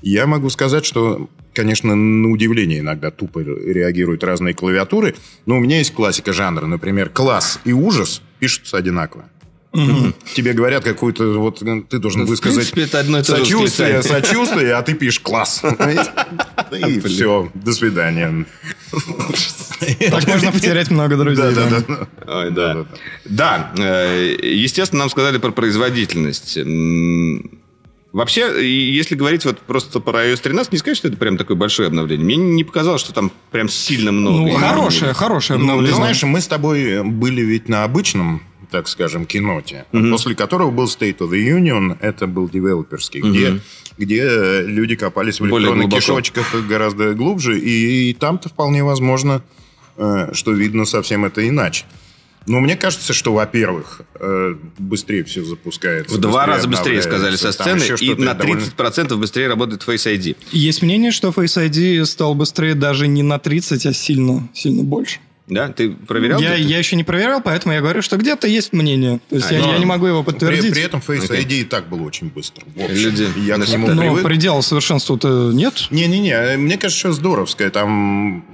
я 0.00 0.26
могу 0.26 0.48
сказать, 0.48 0.86
что 0.86 1.28
конечно, 1.54 1.94
на 1.94 2.30
удивление 2.30 2.80
иногда 2.80 3.10
тупо 3.10 3.40
реагируют 3.40 4.24
разные 4.24 4.54
клавиатуры. 4.54 5.14
Но 5.46 5.56
у 5.56 5.60
меня 5.60 5.78
есть 5.78 5.92
классика 5.94 6.32
жанра. 6.32 6.66
Например, 6.66 7.08
класс 7.08 7.60
и 7.64 7.72
ужас 7.72 8.22
пишутся 8.38 8.76
одинаково. 8.76 9.24
Угу. 9.72 10.12
Тебе 10.34 10.52
говорят 10.52 10.84
какую-то, 10.84 11.38
вот 11.38 11.60
ты 11.88 11.98
должен 11.98 12.22
ну, 12.22 12.26
высказать 12.26 12.70
принципе, 12.72 12.82
это 12.82 13.00
одно 13.00 13.20
и 13.20 13.22
то 13.22 13.38
сочувствие, 13.38 14.02
сочувствие, 14.02 14.74
а 14.74 14.82
ты 14.82 14.92
пишешь 14.92 15.20
класс. 15.20 15.62
И 16.72 17.00
все, 17.00 17.50
до 17.54 17.72
свидания. 17.72 18.44
Так 20.10 20.26
можно 20.26 20.52
потерять 20.52 20.90
много 20.90 21.16
друзей. 21.16 21.54
Да, 21.54 21.82
да, 22.26 22.50
да. 22.50 22.86
Да, 23.24 23.72
э, 23.78 24.36
естественно, 24.42 25.00
нам 25.00 25.10
сказали 25.10 25.38
про 25.38 25.50
производительность. 25.52 26.58
Вообще, 28.12 28.62
если 28.62 29.14
говорить 29.14 29.46
вот 29.46 29.58
просто 29.60 29.98
про 29.98 30.26
iOS 30.26 30.42
13, 30.42 30.72
не 30.72 30.78
сказать, 30.78 30.98
что 30.98 31.08
это 31.08 31.16
прям 31.16 31.38
такое 31.38 31.56
большое 31.56 31.86
обновление. 31.86 32.26
Мне 32.26 32.36
не 32.36 32.64
показалось, 32.64 33.00
что 33.00 33.14
там 33.14 33.32
прям 33.50 33.70
сильно 33.70 34.12
много. 34.12 34.52
Ну, 34.52 34.54
хорошее, 34.56 35.14
хорошее 35.14 35.56
обновление. 35.56 35.92
Ну, 35.92 35.96
ты 35.96 35.96
знаешь, 35.96 36.22
мы 36.22 36.40
с 36.42 36.46
тобой 36.46 37.02
были 37.02 37.40
ведь 37.40 37.68
на 37.68 37.84
обычном 37.84 38.42
так 38.70 38.88
скажем, 38.88 39.26
киноте, 39.26 39.84
mm-hmm. 39.92 40.10
после 40.10 40.34
которого 40.34 40.70
был 40.70 40.84
State 40.86 41.18
of 41.18 41.30
the 41.30 41.46
Union, 41.46 41.94
это 42.00 42.26
был 42.26 42.48
девелоперский, 42.48 43.20
mm-hmm. 43.20 43.30
где, 43.30 43.60
где 43.98 44.62
люди 44.62 44.96
копались 44.96 45.40
в 45.40 45.46
электронных 45.46 45.90
кишочках 45.90 46.54
гораздо 46.66 47.12
глубже, 47.12 47.60
и, 47.60 48.10
и 48.10 48.14
там-то 48.14 48.48
вполне 48.48 48.82
возможно, 48.82 49.42
э, 49.98 50.30
что 50.32 50.52
видно 50.52 50.86
совсем 50.86 51.26
это 51.26 51.46
иначе. 51.46 51.84
Ну, 52.46 52.60
мне 52.60 52.76
кажется, 52.76 53.12
что, 53.12 53.32
во-первых, 53.32 54.02
э, 54.14 54.54
быстрее 54.78 55.24
все 55.24 55.44
запускается. 55.44 56.14
В 56.14 56.18
два 56.18 56.46
раза 56.46 56.68
быстрее, 56.68 57.02
сказали 57.02 57.36
со 57.36 57.52
сцены, 57.52 57.84
и 58.00 58.14
на 58.14 58.32
30% 58.32 58.76
довольно... 58.76 59.16
быстрее 59.16 59.48
работает 59.48 59.82
Face 59.86 60.12
ID. 60.12 60.36
Есть 60.52 60.82
мнение, 60.82 61.10
что 61.10 61.28
Face 61.28 61.64
ID 61.64 62.04
стал 62.04 62.34
быстрее 62.34 62.74
даже 62.74 63.06
не 63.06 63.22
на 63.22 63.38
30, 63.38 63.86
а 63.86 63.92
сильно, 63.92 64.48
сильно 64.54 64.82
больше. 64.82 65.18
Да? 65.48 65.68
Ты 65.68 65.90
проверял? 65.90 66.40
Я, 66.40 66.54
я 66.54 66.78
еще 66.78 66.96
не 66.96 67.04
проверял, 67.04 67.40
поэтому 67.42 67.74
я 67.74 67.80
говорю, 67.80 68.00
что 68.00 68.16
где-то 68.16 68.46
есть 68.46 68.72
мнение. 68.72 69.20
То 69.28 69.36
есть 69.36 69.50
а, 69.50 69.54
я, 69.54 69.72
я 69.72 69.78
не 69.78 69.84
могу 69.84 70.06
его 70.06 70.22
подтвердить. 70.22 70.72
При, 70.72 70.72
при 70.72 70.82
этом 70.82 71.00
Face 71.00 71.28
okay. 71.28 71.44
ID 71.44 71.60
и 71.60 71.64
так 71.64 71.88
был 71.88 72.04
очень 72.04 72.28
быстро. 72.28 72.64
В 72.74 72.80
общем, 72.80 72.94
Люди 72.94 73.28
я 73.40 73.58
к 73.58 73.68
нему 73.68 73.88
Но 73.88 74.02
привык. 74.02 74.24
предела 74.24 74.60
совершенства-то 74.60 75.50
нет? 75.52 75.88
Не-не-не, 75.90 76.56
мне 76.56 76.78
кажется, 76.78 76.98
что 76.98 77.12
здоровское. 77.12 77.70
Там 77.70 78.44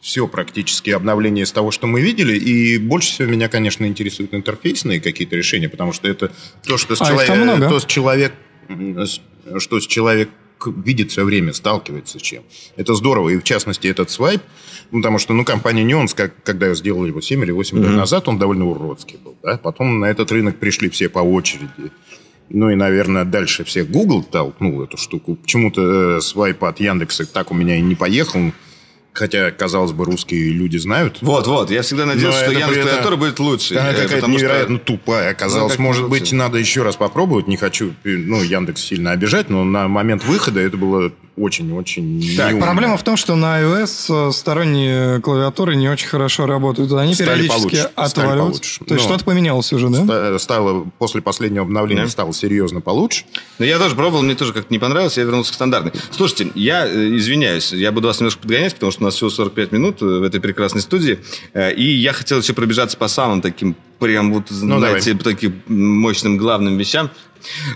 все 0.00 0.28
практически 0.28 0.90
обновление 0.90 1.44
из 1.44 1.52
того, 1.52 1.70
что 1.70 1.86
мы 1.86 2.00
видели. 2.02 2.36
И 2.36 2.78
больше 2.78 3.12
всего 3.12 3.28
меня, 3.28 3.48
конечно, 3.48 3.86
интересуют 3.86 4.34
интерфейсные 4.34 5.00
какие-то 5.00 5.36
решения, 5.36 5.68
потому 5.68 5.92
что 5.92 6.08
это 6.08 6.30
то, 6.62 6.76
что 6.76 6.94
с, 6.94 7.00
а 7.00 7.06
человек, 7.06 7.68
то 7.68 7.80
с 7.80 7.86
человек, 7.86 8.32
что 9.58 9.80
с 9.80 9.86
человек 9.86 10.28
видит 10.66 11.10
все 11.10 11.24
время, 11.24 11.52
сталкивается 11.52 12.18
с 12.18 12.22
чем. 12.22 12.42
Это 12.76 12.94
здорово. 12.94 13.30
И 13.30 13.38
в 13.38 13.42
частности 13.44 13.88
этот 13.88 14.10
свайп, 14.10 14.42
ну, 14.90 15.00
потому 15.00 15.18
что, 15.18 15.34
ну, 15.34 15.44
компания 15.44 15.84
Nuance, 15.84 16.14
как, 16.14 16.42
когда 16.42 16.74
сделали 16.74 17.08
его 17.08 17.20
7 17.20 17.42
или 17.42 17.50
8 17.50 17.78
лет 17.78 17.90
назад, 17.92 18.28
он 18.28 18.38
довольно 18.38 18.66
уродский 18.66 19.18
был. 19.22 19.34
Да? 19.42 19.56
Потом 19.58 20.00
на 20.00 20.06
этот 20.06 20.30
рынок 20.32 20.58
пришли 20.58 20.88
все 20.88 21.08
по 21.08 21.20
очереди. 21.20 21.90
Ну 22.50 22.70
и, 22.70 22.74
наверное, 22.74 23.24
дальше 23.24 23.64
всех 23.64 23.90
Google 23.90 24.22
толкнул 24.22 24.82
эту 24.82 24.96
штуку. 24.96 25.36
Почему-то 25.36 26.18
э, 26.18 26.20
свайп 26.20 26.62
от 26.64 26.78
Яндекса 26.78 27.26
так 27.26 27.50
у 27.50 27.54
меня 27.54 27.76
и 27.76 27.80
не 27.80 27.94
поехал. 27.94 28.52
Хотя, 29.14 29.52
казалось 29.52 29.92
бы, 29.92 30.04
русские 30.04 30.50
люди 30.50 30.76
знают. 30.76 31.18
Вот, 31.20 31.46
вот. 31.46 31.70
Я 31.70 31.82
всегда 31.82 32.04
надеялся, 32.04 32.40
что 32.40 32.50
Яндекс 32.50 32.80
Клавиатура 32.82 33.16
будет 33.16 33.38
лучше. 33.38 33.76
Она 33.76 33.92
э, 33.92 34.02
какая-то 34.02 34.26
невероятно 34.26 34.76
что... 34.76 34.84
тупая 34.84 35.30
оказалось. 35.30 35.78
Ну, 35.78 35.84
может 35.84 36.08
быть, 36.08 36.32
надо 36.32 36.58
еще 36.58 36.82
раз 36.82 36.96
попробовать. 36.96 37.46
Не 37.46 37.56
хочу, 37.56 37.94
ну, 38.02 38.42
Яндекс 38.42 38.82
сильно 38.82 39.12
обижать, 39.12 39.50
но 39.50 39.62
на 39.62 39.86
момент 39.86 40.24
выхода 40.24 40.58
это 40.60 40.76
было 40.76 41.12
очень-очень 41.36 42.36
Так, 42.36 42.60
проблема 42.60 42.96
в 42.96 43.02
том, 43.02 43.16
что 43.16 43.34
на 43.34 43.60
iOS 43.60 44.28
э, 44.28 44.32
сторонние 44.32 45.20
клавиатуры 45.20 45.74
не 45.74 45.88
очень 45.88 46.06
хорошо 46.06 46.46
работают. 46.46 46.92
Они 46.92 47.14
Стали 47.14 47.48
периодически 47.48 47.76
получше. 47.76 47.90
отваливаются. 47.94 48.84
То 48.84 48.94
есть 48.94 49.06
что-то 49.06 49.24
поменялось 49.24 49.72
уже, 49.72 49.88
да? 49.88 50.38
Стало, 50.38 50.86
после 50.98 51.22
последнего 51.22 51.64
обновления 51.64 52.04
да. 52.04 52.08
стало 52.08 52.32
серьезно 52.32 52.80
получше. 52.80 53.24
Но 53.58 53.64
я 53.64 53.78
тоже 53.78 53.96
пробовал, 53.96 54.22
мне 54.22 54.36
тоже 54.36 54.52
как-то 54.52 54.72
не 54.72 54.78
понравилось, 54.78 55.16
я 55.16 55.24
вернулся 55.24 55.50
к 55.50 55.54
стандартной. 55.54 55.92
Слушайте, 56.10 56.52
я 56.54 56.86
э, 56.86 57.16
извиняюсь, 57.16 57.72
я 57.72 57.90
буду 57.90 58.06
вас 58.06 58.20
немножко 58.20 58.42
подгонять, 58.42 58.74
потому 58.74 58.92
что 58.92 59.02
у 59.02 59.04
нас 59.06 59.14
всего 59.14 59.30
45 59.30 59.72
минут 59.72 60.02
э, 60.02 60.04
в 60.04 60.22
этой 60.22 60.40
прекрасной 60.40 60.82
студии. 60.82 61.18
И 61.54 61.84
я 61.84 62.12
хотел 62.12 62.38
еще 62.38 62.52
пробежаться 62.52 62.96
по 62.96 63.08
самым 63.08 63.40
таким 63.40 63.74
прям 63.98 64.32
вот, 64.32 64.50
ну, 64.50 64.78
знаете, 64.78 65.14
давай. 65.14 65.34
таким 65.34 65.62
мощным 65.66 66.36
главным 66.36 66.76
вещам. 66.76 67.10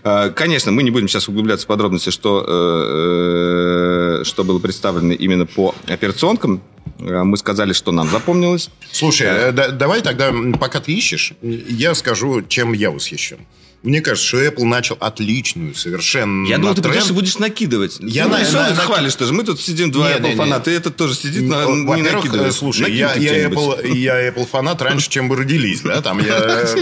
Э, 0.03 0.31
конечно, 0.31 0.73
мы 0.73 0.83
не 0.83 0.91
будем 0.91 1.09
сейчас 1.09 1.29
углубляться 1.29 1.65
в 1.65 1.69
подробности, 1.69 2.11
что, 2.11 2.45
э, 2.47 4.21
э, 4.21 4.25
что 4.25 4.45
было 4.45 4.59
представлено 4.59 5.13
именно 5.13 5.47
по 5.47 5.75
операционкам. 5.87 6.63
Мы 6.99 7.37
сказали, 7.37 7.73
что 7.73 7.93
нам 7.93 8.09
запомнилось. 8.09 8.71
Слушай, 8.91 9.53
да, 9.53 9.69
давай 9.69 10.01
тогда, 10.03 10.33
пока 10.59 10.81
ты 10.81 10.93
ищешь, 10.93 11.33
я 11.43 11.95
скажу, 11.95 12.43
чем 12.43 12.73
я 12.73 12.91
восхищен. 12.91 13.39
Мне 13.85 14.01
кажется, 14.01 14.27
что 14.27 14.45
Apple 14.45 14.65
начал 14.65 14.97
отличную 14.99 15.73
совершенно 15.75 16.49
Я 16.49 16.59
думал, 16.59 16.75
ты 16.75 16.83
тренд. 16.83 17.13
будешь 17.13 17.39
накидывать. 17.39 17.99
Я 18.01 18.25
ты 18.25 18.31
на, 18.31 18.37
пришел 18.39 18.61
на, 18.61 18.71
и 18.71 18.75
хвалишь 18.75 19.15
тоже. 19.15 19.33
Мы 19.33 19.45
тут 19.45 19.61
сидим 19.61 19.93
два 19.93 20.11
Apple 20.13 20.35
фаната, 20.35 20.71
и 20.73 20.75
этот 20.75 20.97
тоже 20.97 21.15
сидит, 21.15 21.43
на, 21.45 21.65
не 21.65 22.03
накидывает. 22.03 22.53
Слушай, 22.55 22.93
я, 22.93 23.15
я, 23.15 23.49
Apple, 23.49 23.97
я 23.97 24.29
Apple 24.29 24.47
фанат 24.47 24.83
раньше, 24.83 25.09
чем 25.09 25.29
вы 25.29 25.37
родились, 25.37 25.83
да? 25.83 26.03
Там 26.03 26.19
я... 26.19 26.67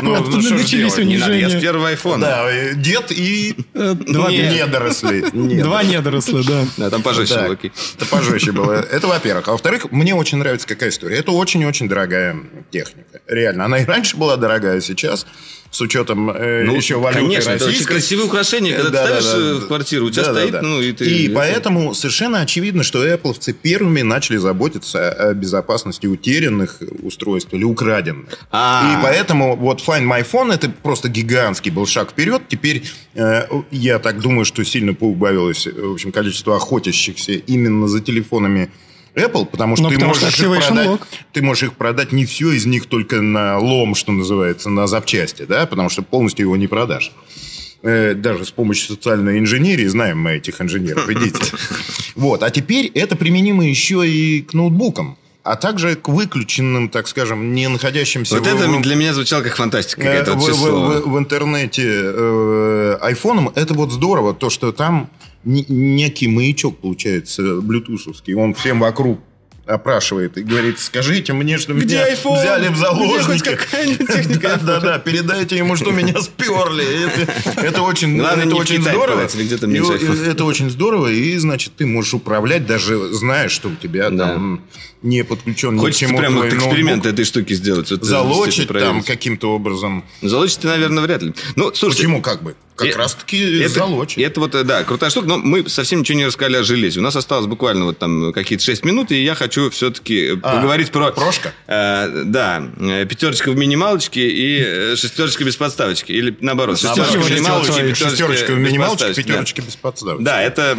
Ну, 0.00 0.14
ну 0.20 0.40
что 0.40 0.54
начались 0.54 0.96
унижения. 0.96 1.48
Я 1.48 1.50
с 1.50 1.60
первого 1.60 1.88
айфона. 1.88 2.24
Да, 2.24 2.72
дед 2.74 3.10
и 3.10 3.56
э, 3.74 3.94
два 3.94 4.30
недоросли. 4.30 5.24
Два 5.62 5.82
недоросла, 5.82 6.44
да. 6.44 6.66
Да, 6.76 6.90
там 6.90 7.02
пожестче 7.02 7.40
было. 7.40 7.58
Это 7.96 8.06
пожестче 8.08 8.52
было. 8.52 8.72
Это 8.74 9.08
во-первых. 9.08 9.48
А 9.48 9.52
во-вторых, 9.52 9.90
мне 9.90 10.14
очень 10.14 10.38
нравится 10.38 10.68
какая 10.68 10.90
история. 10.90 11.16
Это 11.16 11.32
очень-очень 11.32 11.88
дорогая 11.88 12.36
техника. 12.70 13.20
Реально. 13.26 13.64
Она 13.64 13.80
и 13.80 13.84
раньше 13.84 14.16
была 14.16 14.36
дорогая, 14.36 14.80
сейчас 14.80 15.26
с 15.70 15.80
учетом 15.80 16.30
э, 16.30 16.64
ну, 16.64 16.74
еще 16.74 16.96
валюты 16.96 17.20
конечно, 17.20 17.52
российской. 17.52 17.70
это 17.70 17.76
очень 17.76 17.84
красивое 17.84 18.24
украшение, 18.24 18.74
когда 18.74 18.90
да, 18.90 19.02
ты 19.02 19.22
ставишь 19.22 19.24
да, 19.24 19.54
да, 19.54 19.64
в 19.64 19.66
квартиру, 19.66 20.06
у 20.06 20.10
тебя 20.10 20.24
да, 20.24 20.32
стоит, 20.32 20.50
да, 20.52 20.60
да. 20.60 20.66
ну 20.66 20.80
и 20.80 20.92
ты... 20.92 21.04
И 21.04 21.28
поэтому 21.28 21.94
совершенно 21.94 22.40
очевидно, 22.40 22.82
что 22.82 23.06
Apple 23.06 23.52
первыми 23.52 24.02
начали 24.02 24.36
заботиться 24.36 25.10
о 25.10 25.34
безопасности 25.34 26.06
утерянных 26.06 26.82
устройств 27.02 27.52
или 27.52 27.64
украденных. 27.64 28.38
А-а-а. 28.50 28.98
И 28.98 29.02
поэтому 29.02 29.56
вот 29.56 29.82
Find 29.86 30.06
My 30.06 30.26
Phone 30.28 30.54
это 30.54 30.70
просто 30.70 31.08
гигантский 31.08 31.70
был 31.70 31.86
шаг 31.86 32.10
вперед. 32.10 32.42
Теперь 32.48 32.84
э, 33.14 33.42
я 33.70 33.98
так 33.98 34.20
думаю, 34.20 34.44
что 34.44 34.64
сильно 34.64 34.94
поубавилось 34.94 35.66
в 35.66 35.92
общем, 35.92 36.12
количество 36.12 36.56
охотящихся 36.56 37.32
именно 37.32 37.88
за 37.88 38.00
телефонами 38.00 38.70
Apple, 39.14 39.46
потому 39.46 39.76
что, 39.76 39.84
ну, 39.84 39.88
ты, 39.90 39.94
потому 39.96 40.14
можешь 40.14 40.34
что 40.34 40.54
их 40.54 40.66
продать, 40.66 41.00
ты 41.32 41.42
можешь 41.42 41.62
их 41.64 41.72
продать 41.74 42.12
не 42.12 42.24
все 42.24 42.52
из 42.52 42.66
них 42.66 42.86
только 42.86 43.20
на 43.20 43.58
лом, 43.58 43.94
что 43.94 44.12
называется, 44.12 44.70
на 44.70 44.86
запчасти, 44.86 45.42
да, 45.42 45.66
потому 45.66 45.88
что 45.88 46.02
полностью 46.02 46.46
его 46.46 46.56
не 46.56 46.66
продашь 46.66 47.12
э, 47.82 48.14
даже 48.14 48.44
с 48.44 48.50
помощью 48.50 48.94
социальной 48.94 49.38
инженерии, 49.38 49.86
знаем 49.86 50.20
мы 50.20 50.32
этих 50.32 50.60
инженеров, 50.60 51.08
идите. 51.10 51.38
Вот, 52.14 52.42
а 52.42 52.50
теперь 52.50 52.86
это 52.94 53.16
применимо 53.16 53.66
еще 53.66 54.08
и 54.08 54.42
к 54.42 54.54
ноутбукам 54.54 55.16
а 55.44 55.56
также 55.56 55.96
к 55.96 56.08
выключенным, 56.08 56.90
так 56.90 57.08
скажем, 57.08 57.54
не 57.54 57.68
находящимся... 57.68 58.34
Вот 58.34 58.46
в, 58.46 58.54
это 58.54 58.68
для 58.80 58.94
меня 58.94 59.14
звучало 59.14 59.42
как 59.42 59.56
фантастика. 59.56 60.02
Э, 60.02 60.22
в, 60.24 60.36
в, 60.36 60.52
в, 60.52 61.10
в 61.10 61.18
интернете 61.18 61.84
э, 61.86 62.98
айфоном. 63.00 63.50
Это 63.54 63.72
вот 63.72 63.90
здорово, 63.90 64.34
то, 64.34 64.50
что 64.50 64.72
там 64.72 65.08
некий 65.44 66.28
маячок 66.28 66.78
получается, 66.78 67.60
блютусовский. 67.60 68.34
Он 68.34 68.54
всем 68.54 68.80
вокруг 68.80 69.20
опрашивает 69.68 70.38
и 70.38 70.42
говорит, 70.42 70.78
скажите 70.78 71.32
мне, 71.32 71.58
что 71.58 71.74
Где 71.74 71.96
меня 71.96 72.12
iPhone? 72.14 72.40
взяли 72.40 72.68
в 72.68 72.76
заложники. 72.76 73.42
Где 73.42 73.56
какая-нибудь 73.56 74.06
техника? 74.08 74.60
Да, 74.68 74.80
да, 74.80 74.98
передайте 74.98 75.56
ему, 75.56 75.76
что 75.76 75.90
меня 75.90 76.20
сперли. 76.20 76.86
Это 77.56 77.82
очень 77.82 78.20
это 78.20 78.56
очень 78.56 78.82
здорово. 78.82 79.28
Это 80.26 80.44
очень 80.44 80.70
здорово, 80.70 81.08
и, 81.08 81.36
значит, 81.36 81.74
ты 81.76 81.86
можешь 81.86 82.14
управлять, 82.14 82.66
даже 82.66 83.12
зная, 83.12 83.48
что 83.48 83.68
у 83.68 83.74
тебя 83.76 84.10
там 84.10 84.62
не 85.02 85.22
подключен 85.22 85.76
ни 85.76 85.78
Хочется 85.78 86.14
прямо 86.14 86.42
вот 86.42 86.52
эксперимент 86.52 87.06
этой 87.06 87.24
штуки 87.24 87.52
сделать. 87.52 87.88
Залочить 87.88 88.68
там 88.68 89.02
каким-то 89.02 89.52
образом. 89.54 90.04
Залочить, 90.22 90.64
наверное, 90.64 91.02
вряд 91.02 91.22
ли. 91.22 91.34
Ну, 91.56 91.72
слушайте, 91.74 92.04
Почему 92.04 92.22
как 92.22 92.42
бы? 92.42 92.56
Как 92.78 92.96
раз 92.96 93.14
таки 93.14 93.60
это, 93.60 93.74
залочить. 93.74 94.18
Это 94.18 94.38
вот, 94.38 94.52
да, 94.64 94.84
крутая 94.84 95.10
штука, 95.10 95.26
но 95.26 95.38
мы 95.38 95.68
совсем 95.68 96.00
ничего 96.00 96.18
не 96.18 96.26
рассказали 96.26 96.58
о 96.58 96.62
железе. 96.62 97.00
У 97.00 97.02
нас 97.02 97.16
осталось 97.16 97.46
буквально 97.46 97.86
вот 97.86 97.98
там 97.98 98.32
какие-то 98.32 98.64
6 98.64 98.84
минут, 98.84 99.10
и 99.10 99.22
я 99.22 99.34
хочу 99.34 99.57
все-таки 99.70 100.38
а, 100.42 100.56
поговорить 100.56 100.90
про... 100.90 101.12
Прошка? 101.12 101.52
Э, 101.66 102.24
да, 102.24 102.62
пятерочка 103.08 103.50
в 103.50 103.56
минималочке 103.56 104.28
и 104.28 104.60
э, 104.60 104.96
шестерочка 104.96 105.44
без 105.44 105.56
подставочки. 105.56 106.12
Или 106.12 106.36
наоборот, 106.40 106.78
шестерочка 106.78 107.18
в 107.18 107.30
минималочке, 107.30 107.94
шестерочка 107.94 108.52
в 108.52 108.58
минималочке, 108.58 109.14
пятерочка 109.14 109.62
без 109.62 109.76
подставочки. 109.76 110.24
Да, 110.24 110.42
это 110.42 110.78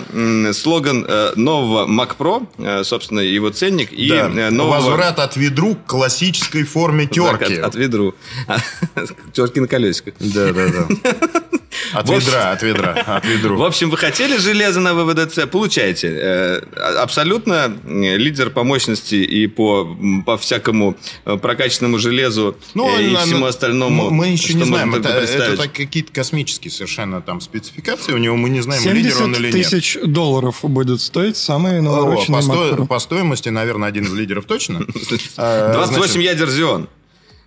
слоган 0.54 1.06
э, 1.08 1.34
нового 1.36 1.88
Mac 1.88 2.16
Pro, 2.18 2.48
э, 2.58 2.84
собственно, 2.84 3.20
его 3.20 3.50
ценник. 3.50 3.92
И 3.92 4.10
да. 4.10 4.30
Э, 4.30 4.50
нового... 4.50 4.76
Возврат 4.76 5.20
от 5.20 5.36
ведру 5.38 5.76
к 5.76 5.86
классической 5.86 6.64
форме 6.64 7.06
терки. 7.06 7.56
От, 7.56 7.68
от 7.68 7.76
ведру. 7.76 8.16
Терки 9.34 9.60
на 9.60 9.68
колесиках. 9.68 10.14
Да, 10.20 10.54
да, 10.54 10.68
да. 10.68 11.40
От 11.94 12.10
ведра, 12.10 12.52
от 12.52 12.64
ведра, 12.64 12.94
от 12.94 13.26
ведру. 13.26 13.58
В 13.58 13.64
общем, 13.64 13.90
вы 13.90 13.98
хотели 13.98 14.38
железо 14.38 14.80
на 14.80 14.94
ВВДЦ, 14.94 15.48
получаете. 15.50 16.08
Э, 16.10 16.62
абсолютно 17.02 17.74
лидер 17.86 18.50
по 18.50 18.64
мощности 18.64 19.16
и 19.16 19.48
по, 19.48 19.98
по 20.26 20.38
всякому 20.38 20.96
э, 21.26 21.38
прокачанному 21.38 22.00
железу 22.00 22.56
ну, 22.74 23.00
и 23.00 23.12
на, 23.12 23.22
всему 23.22 23.46
остальному. 23.46 24.10
Мы 24.10 24.28
еще 24.28 24.54
не 24.54 24.64
знаем, 24.64 24.96
это, 24.96 25.10
это 25.10 25.68
какие-то 25.68 26.12
космические 26.14 26.72
совершенно 26.72 27.22
там 27.22 27.42
спецификации 27.42 28.14
у 28.14 28.18
него, 28.18 28.36
мы 28.36 28.50
не 28.50 28.62
знаем, 28.62 28.82
лидер 28.94 29.24
он 29.24 29.36
или 29.36 29.52
нет. 29.52 29.54
тысяч 29.54 29.98
долларов 30.04 30.60
будет 30.64 31.02
стоить 31.02 31.38
самый 31.38 31.82
навороченный 31.82 32.40
О, 32.40 32.76
по, 32.76 32.86
по 32.86 33.00
стоимости, 33.00 33.50
наверное, 33.50 33.90
один 33.90 34.06
из 34.06 34.14
лидеров 34.14 34.46
точно. 34.46 34.80
28 35.36 36.22
ядер 36.22 36.48
Xeon. 36.48 36.88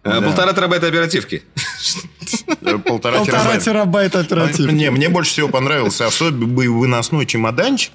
Э, 0.05 0.21
полтора 0.21 0.53
терабайта 0.53 0.89
оперативки. 0.89 1.43
Полтора, 2.85 3.19
Полтора 3.19 3.59
терабайта 3.59 4.21
оперативки. 4.21 4.73
Не, 4.73 4.91
мне 4.91 5.09
больше 5.09 5.33
всего 5.33 5.49
понравился 5.49 6.07
особенно 6.07 6.47
выносной 6.47 7.27
чемоданчик, 7.27 7.93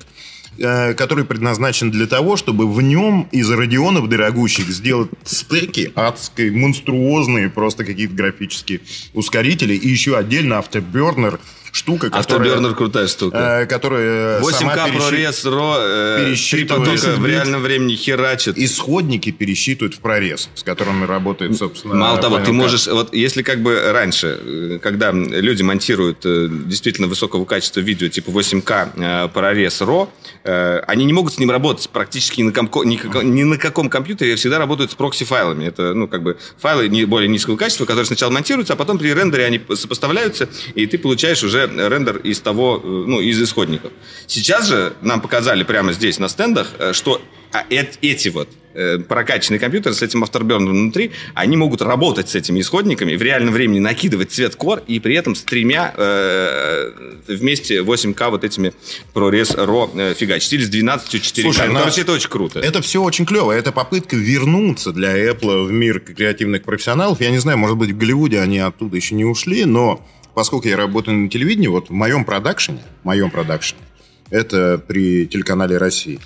э, 0.58 0.94
который 0.94 1.26
предназначен 1.26 1.92
для 1.92 2.08
того, 2.08 2.38
чтобы 2.38 2.72
в 2.72 2.82
нем 2.82 3.28
из 3.32 3.50
радионов 3.50 4.08
дорогущих 4.08 4.70
сделать 4.70 5.10
стеки 5.26 5.92
адской, 5.96 6.52
монструозные, 6.52 7.50
просто 7.50 7.84
какие-то 7.84 8.14
графические 8.14 8.82
ускорители, 9.14 9.74
и 9.74 9.88
еще 9.90 10.18
отдельно 10.18 10.60
автобернер– 10.60 11.40
штука, 11.72 12.10
которая... 12.10 12.58
Afterburner 12.58 12.76
крутая 12.76 13.08
штука. 13.08 13.62
Э, 13.62 13.66
которая 13.66 14.40
8К 14.42 14.98
прорез, 14.98 15.46
ро, 15.46 15.76
э, 15.80 16.36
потока 16.68 17.16
в 17.18 17.26
реальном 17.26 17.62
времени 17.62 17.96
херачит. 17.96 18.58
Исходники 18.58 19.32
пересчитывают 19.32 19.96
в 19.96 20.00
прорез, 20.00 20.50
с 20.56 20.64
которыми 20.64 21.06
работает, 21.06 21.58
собственно... 21.58 21.96
Мало 21.96 22.20
того, 22.20 22.40
ты 22.40 22.52
можешь... 22.52 22.88
Вот 22.88 23.14
если 23.14 23.42
как 23.42 23.62
бы 23.62 23.92
раньше, 23.92 24.40
э, 24.42 24.80
когда 24.82 25.12
люди 25.12 25.64
монтируют 25.64 26.26
э, 26.26 26.48
действительно 26.50 27.08
высокого 27.08 27.46
качества 27.46 27.80
видео, 27.80 28.08
типа 28.08 28.30
8К 28.30 28.90
э, 28.96 29.28
прорез 29.30 29.82
ро, 29.82 30.10
они 30.44 31.04
не 31.04 31.14
могут 31.14 31.34
с 31.34 31.40
ним 31.40 31.52
работать 31.52 31.90
практически 31.90 32.40
ни 32.40 32.46
на, 32.46 32.52
комко, 32.54 32.84
ни, 32.84 33.44
на 33.44 33.58
каком 33.58 33.90
компьютере, 33.90 34.36
всегда 34.36 34.60
работают 34.60 34.92
с 34.92 34.96
прокси-файлами. 34.96 35.66
Это, 35.66 35.94
ну, 35.94 36.08
как 36.08 36.24
бы 36.24 36.38
файлы 36.58 36.88
более 37.06 37.28
низкого 37.28 37.58
качества, 37.58 37.86
которые 37.86 38.06
сначала 38.06 38.32
монтируются, 38.32 38.74
а 38.74 38.76
потом 38.76 38.98
при 38.98 39.14
рендере 39.14 39.46
они 39.46 39.62
сопоставляются, 39.76 40.48
и 40.74 40.86
ты 40.86 40.98
получаешь 40.98 41.44
уже 41.44 41.57
уже 41.58 41.90
рендер 41.90 42.18
из 42.18 42.40
того, 42.40 42.82
э, 42.84 42.88
ну, 42.88 43.20
из 43.20 43.42
исходников. 43.42 43.92
Сейчас 44.28 44.68
же 44.68 44.94
нам 45.02 45.22
показали 45.22 45.64
прямо 45.64 45.94
здесь 45.94 46.20
на 46.20 46.30
стендах, 46.30 46.74
э, 46.80 46.94
что 46.94 47.22
а 47.54 47.64
эти 47.70 48.28
вот 48.30 48.50
э, 48.74 49.00
прокачанные 49.00 49.60
компьютеры 49.60 49.96
с 49.96 50.02
этим 50.02 50.24
Afterburner 50.24 50.70
внутри, 50.70 51.12
они 51.34 51.56
могут 51.56 51.82
работать 51.82 52.30
с 52.30 52.36
этими 52.36 52.60
исходниками, 52.60 53.16
в 53.16 53.22
реальном 53.22 53.54
времени 53.54 53.80
накидывать 53.80 54.32
цвет 54.32 54.56
core 54.56 54.84
и 54.86 55.00
при 55.00 55.16
этом 55.16 55.34
с 55.34 55.44
тремя 55.44 55.94
э, 55.96 56.92
вместе 57.28 57.80
8К 57.80 58.30
вот 58.30 58.44
этими 58.44 58.74
ProRes 59.14 59.56
RAW 59.56 59.90
э, 59.98 60.14
фигачить. 60.14 60.54
Или 60.54 60.66
с 60.66 60.70
12 60.70 61.16
4К. 61.16 61.42
Слушай, 61.42 61.70
ну, 61.70 61.80
короче, 61.80 62.02
это 62.02 62.12
очень 62.12 62.30
круто. 62.30 62.60
Это 62.60 62.82
все 62.82 63.02
очень 63.02 63.26
клево. 63.26 63.54
Это 63.54 63.72
попытка 63.72 64.16
вернуться 64.16 64.92
для 64.92 65.18
Apple 65.18 65.66
в 65.66 65.72
мир 65.72 66.02
креативных 66.02 66.64
профессионалов. 66.64 67.22
Я 67.22 67.32
не 67.32 67.40
знаю, 67.40 67.58
может 67.58 67.78
быть, 67.78 67.92
в 67.92 67.98
Голливуде 67.98 68.42
они 68.42 68.60
оттуда 68.60 68.98
еще 68.98 69.16
не 69.16 69.26
ушли, 69.26 69.64
но 69.66 70.06
поскольку 70.38 70.68
я 70.68 70.78
работаю 70.78 71.18
на 71.18 71.30
телевидении, 71.30 71.68
вот 71.68 71.90
в 71.90 71.94
моем 71.94 72.24
продакшене, 72.24 72.84
в 73.02 73.06
моем 73.06 73.32
продакшене, 73.32 73.82
это 74.30 74.78
при 74.78 75.26
телеканале 75.26 75.78
России, 75.78 76.20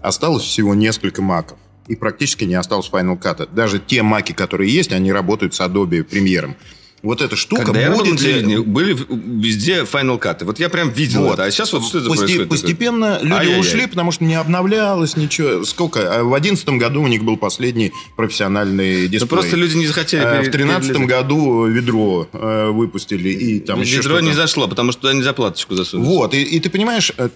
осталось 0.00 0.42
всего 0.42 0.74
несколько 0.74 1.20
маков. 1.20 1.58
И 1.86 1.94
практически 1.94 2.44
не 2.44 2.54
осталось 2.54 2.88
Final 2.90 3.20
Cut. 3.20 3.46
Даже 3.54 3.78
те 3.78 4.02
маки, 4.02 4.32
которые 4.32 4.72
есть, 4.72 4.90
они 4.90 5.12
работают 5.12 5.52
с 5.52 5.60
Adobe 5.60 6.02
Premiere. 6.02 6.54
Вот 7.02 7.22
эта 7.22 7.36
штука 7.36 7.64
Когда 7.64 7.90
будет... 7.90 8.20
я 8.20 8.36
работал 8.42 8.64
были 8.64 8.96
везде 9.40 9.82
Final 9.82 10.18
Cut. 10.20 10.44
Вот 10.44 10.58
я 10.58 10.68
прям 10.68 10.90
видел 10.90 11.22
вот. 11.24 11.34
это. 11.34 11.44
А 11.44 11.50
сейчас 11.50 11.72
вот 11.72 11.84
что 11.84 11.98
это 11.98 12.08
Пости- 12.08 12.18
происходит? 12.18 12.48
Постепенно 12.48 13.18
люди 13.22 13.34
Ай-яй-яй. 13.34 13.60
ушли, 13.60 13.86
потому 13.86 14.10
что 14.10 14.24
не 14.24 14.34
обновлялось 14.34 15.16
ничего. 15.16 15.64
Сколько? 15.64 16.20
А 16.20 16.24
в 16.24 16.34
одиннадцатом 16.34 16.78
году 16.78 17.02
у 17.02 17.06
них 17.06 17.24
был 17.24 17.36
последний 17.36 17.92
профессиональный 18.16 19.02
дисплей. 19.02 19.20
Ну, 19.20 19.26
просто 19.26 19.56
люди 19.56 19.76
не 19.76 19.86
захотели. 19.86 20.22
А 20.22 20.42
в 20.42 20.50
тринадцатом 20.50 21.06
году 21.06 21.66
ведро 21.66 22.28
э, 22.32 22.70
выпустили. 22.70 23.28
И 23.28 23.60
там 23.60 23.80
ведро 23.80 24.16
еще 24.16 24.26
не 24.26 24.32
зашло, 24.32 24.66
потому 24.66 24.92
что 24.92 25.02
туда 25.02 25.14
нельзя 25.14 25.32
платочку 25.32 25.74
засунуть. 25.74 26.06
Вот. 26.06 26.34
И, 26.34 26.42
и 26.42 26.60
ты 26.60 26.68
понимаешь, 26.68 27.12
э, 27.16 27.28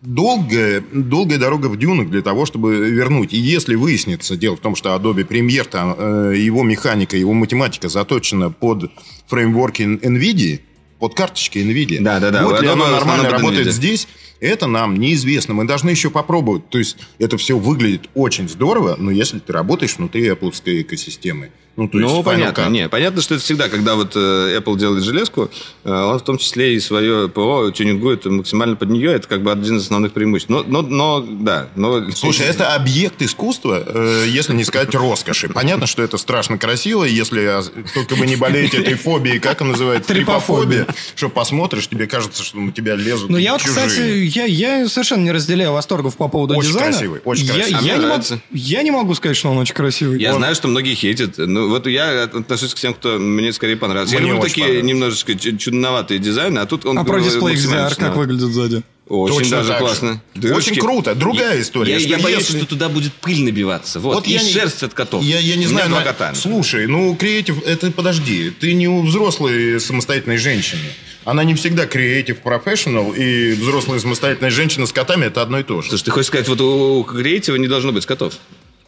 долгая, 0.00 0.82
долгая 0.92 1.38
дорога 1.38 1.66
в 1.66 1.76
дюнах 1.76 2.10
для 2.10 2.22
того, 2.22 2.46
чтобы 2.46 2.76
вернуть. 2.90 3.32
И 3.32 3.36
если 3.36 3.74
выяснится, 3.74 4.36
дело 4.36 4.56
в 4.56 4.60
том, 4.60 4.76
что 4.76 4.94
Adobe 4.94 5.26
Premiere, 5.26 5.68
там, 5.68 5.94
э, 5.98 6.34
его 6.36 6.62
механика, 6.62 7.16
его 7.16 7.32
математика 7.32 7.88
заточена 7.88 8.50
под 8.50 8.90
фреймворки 9.26 9.82
NVIDIA, 9.82 10.60
под 10.98 11.14
карточки 11.14 11.58
NVIDIA. 11.58 12.00
Да, 12.00 12.20
да, 12.20 12.30
да. 12.30 12.44
Вот 12.44 12.60
ли 12.60 12.68
оно 12.68 12.88
нормально 12.88 13.30
работает 13.30 13.72
здесь, 13.72 14.08
это 14.40 14.66
нам 14.66 14.96
неизвестно. 14.96 15.54
Мы 15.54 15.64
должны 15.64 15.90
еще 15.90 16.10
попробовать. 16.10 16.68
То 16.70 16.78
есть 16.78 16.96
это 17.18 17.36
все 17.36 17.58
выглядит 17.58 18.08
очень 18.14 18.48
здорово, 18.48 18.96
но 18.98 19.10
если 19.10 19.38
ты 19.40 19.52
работаешь 19.52 19.96
внутри 19.96 20.28
Apple 20.28 20.52
экосистемы, 20.82 21.50
ну, 21.78 21.86
то 21.86 22.00
есть 22.00 22.12
ну 22.12 22.24
понятно. 22.24 22.62
Cut. 22.62 22.70
Не, 22.70 22.88
понятно, 22.88 23.22
что 23.22 23.36
это 23.36 23.44
всегда, 23.44 23.68
когда 23.68 23.94
вот 23.94 24.16
э, 24.16 24.58
Apple 24.58 24.76
делает 24.76 25.04
железку, 25.04 25.48
э, 25.84 25.92
он 25.92 26.18
в 26.18 26.24
том 26.24 26.36
числе 26.36 26.74
и 26.74 26.80
свое 26.80 27.28
ПО 27.28 27.70
тюнингует 27.70 28.24
максимально 28.26 28.74
под 28.74 28.90
нее. 28.90 29.12
Это 29.12 29.28
как 29.28 29.44
бы 29.44 29.52
один 29.52 29.76
из 29.76 29.84
основных 29.84 30.12
преимуществ. 30.12 30.50
Но, 30.50 30.64
но, 30.64 30.82
но 30.82 31.20
да. 31.20 31.68
Но... 31.76 32.10
Слушай, 32.10 32.46
это 32.46 32.74
объект 32.74 33.22
искусства, 33.22 33.84
э, 33.86 34.24
если 34.26 34.54
не 34.54 34.64
сказать 34.64 34.92
роскоши. 34.92 35.50
Понятно, 35.50 35.86
что 35.86 36.02
это 36.02 36.18
страшно 36.18 36.58
красиво, 36.58 37.04
если 37.04 37.62
только 37.94 38.16
вы 38.16 38.26
не 38.26 38.34
болеете 38.34 38.78
этой 38.78 38.94
фобией, 38.94 39.38
как 39.38 39.60
она 39.60 39.70
называется? 39.70 40.12
Трипофобия. 40.12 40.84
Что 41.14 41.28
посмотришь, 41.28 41.86
тебе 41.86 42.08
кажется, 42.08 42.42
что 42.42 42.58
на 42.58 42.72
тебя 42.72 42.96
лезут 42.96 43.30
Ну, 43.30 43.36
я 43.36 43.52
вот, 43.52 43.62
кстати, 43.62 44.00
я, 44.00 44.46
я 44.46 44.88
совершенно 44.88 45.22
не 45.22 45.30
разделяю 45.30 45.70
восторгов 45.70 46.16
по 46.16 46.26
поводу 46.26 46.56
очень 46.56 46.70
дизайна. 46.70 46.90
Красивый, 46.90 47.20
очень 47.24 47.46
красивый. 47.46 47.84
Я, 47.84 47.92
я, 47.92 47.98
не 47.98 48.06
могу, 48.06 48.24
я 48.50 48.82
не 48.82 48.90
могу 48.90 49.14
сказать, 49.14 49.36
что 49.36 49.48
он 49.48 49.58
очень 49.58 49.76
красивый. 49.76 50.20
Я 50.20 50.32
он... 50.32 50.38
знаю, 50.38 50.56
что 50.56 50.66
многие 50.66 50.96
хейтят. 50.96 51.38
Ну, 51.38 51.67
вот 51.68 51.86
я 51.86 52.24
отношусь 52.24 52.74
к 52.74 52.78
тем, 52.78 52.94
кто 52.94 53.18
мне 53.18 53.52
скорее 53.52 53.76
понравился. 53.76 54.16
Мне 54.16 54.26
я 54.26 54.34
люблю 54.34 54.48
такие 54.48 54.82
немножечко 54.82 55.34
чудноватые 55.34 56.18
дизайны, 56.18 56.58
а 56.58 56.66
тут 56.66 56.86
он... 56.86 56.98
А 56.98 57.04
про 57.04 57.20
дисплей 57.20 57.56
XDR 57.56 57.94
как 57.96 58.16
выглядит 58.16 58.52
сзади? 58.52 58.82
Очень 59.08 59.38
Точно 59.38 59.56
даже 59.58 59.74
классно. 59.78 60.22
Дырочки. 60.34 60.72
Очень 60.72 60.80
круто. 60.82 61.14
Другая 61.14 61.54
я, 61.54 61.62
история. 61.62 61.92
Я, 61.98 62.16
я 62.16 62.18
боюсь, 62.18 62.40
если... 62.40 62.58
что 62.58 62.66
туда 62.66 62.90
будет 62.90 63.14
пыль 63.14 63.42
набиваться. 63.42 64.00
Вот, 64.00 64.16
вот 64.16 64.26
и 64.26 64.32
я 64.32 64.40
шерсть 64.40 64.82
от 64.82 64.92
котов. 64.92 65.22
Я, 65.22 65.38
я 65.38 65.56
не 65.56 65.66
знаю, 65.66 65.88
но... 65.88 66.02
кота. 66.02 66.34
Слушай, 66.34 66.86
ну, 66.86 67.14
креатив, 67.16 67.62
это 67.64 67.90
подожди. 67.90 68.50
Ты 68.50 68.74
не 68.74 68.86
у 68.86 69.02
взрослой 69.02 69.80
самостоятельной 69.80 70.36
женщины. 70.36 70.82
Она 71.24 71.44
не 71.44 71.54
всегда 71.54 71.86
креатив 71.86 72.38
профессионал, 72.38 73.12
и 73.12 73.52
взрослая 73.52 73.98
самостоятельная 73.98 74.50
женщина 74.50 74.86
с 74.86 74.92
котами 74.92 75.26
это 75.26 75.42
одно 75.42 75.58
и 75.58 75.62
то 75.62 75.80
же. 75.82 75.88
Слушай, 75.88 76.04
ты 76.04 76.10
хочешь 76.10 76.28
сказать, 76.28 76.48
вот 76.48 76.60
у 76.60 77.02
креатива 77.04 77.56
не 77.56 77.68
должно 77.68 77.92
быть 77.92 78.06
котов? 78.06 78.34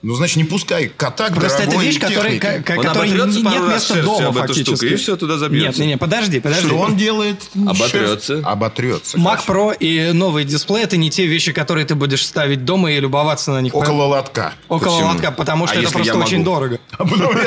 Ну, 0.02 0.14
значит, 0.14 0.36
не 0.36 0.44
пускай 0.44 0.88
кота 0.88 1.28
к 1.28 1.34
Просто 1.34 1.64
это 1.64 1.76
вещь, 1.76 1.98
которой, 1.98 2.38
которой 2.38 3.10
нет 3.10 3.26
места 3.42 4.02
дома 4.02 4.32
фактически. 4.32 4.74
Штуку, 4.74 4.86
и 4.86 4.96
все 4.96 5.16
туда 5.16 5.36
забьется. 5.36 5.68
Нет, 5.68 5.78
не, 5.78 5.86
не, 5.88 5.96
подожди, 5.98 6.40
подожди. 6.40 6.66
Что 6.66 6.78
он 6.78 6.96
делает? 6.96 7.42
Оботрется. 7.54 8.42
Оботрется. 8.44 9.18
Mac 9.18 9.40
Pro 9.46 9.76
и 9.76 10.12
новый 10.12 10.44
дисплей 10.44 10.84
это 10.84 10.96
не 10.96 11.10
те 11.10 11.26
вещи, 11.26 11.52
которые 11.52 11.84
ты 11.84 11.94
будешь 11.94 12.24
ставить 12.24 12.64
дома 12.64 12.92
и 12.92 13.00
любоваться 13.00 13.50
на 13.52 13.60
них. 13.60 13.74
Около 13.74 14.04
лотка. 14.04 14.54
Около 14.68 14.96
Почему? 14.96 15.12
лотка, 15.12 15.30
потому 15.32 15.66
что 15.66 15.78
а 15.78 15.82
это 15.82 15.92
просто 15.92 16.18
очень 16.18 16.44
дорого. 16.44 16.78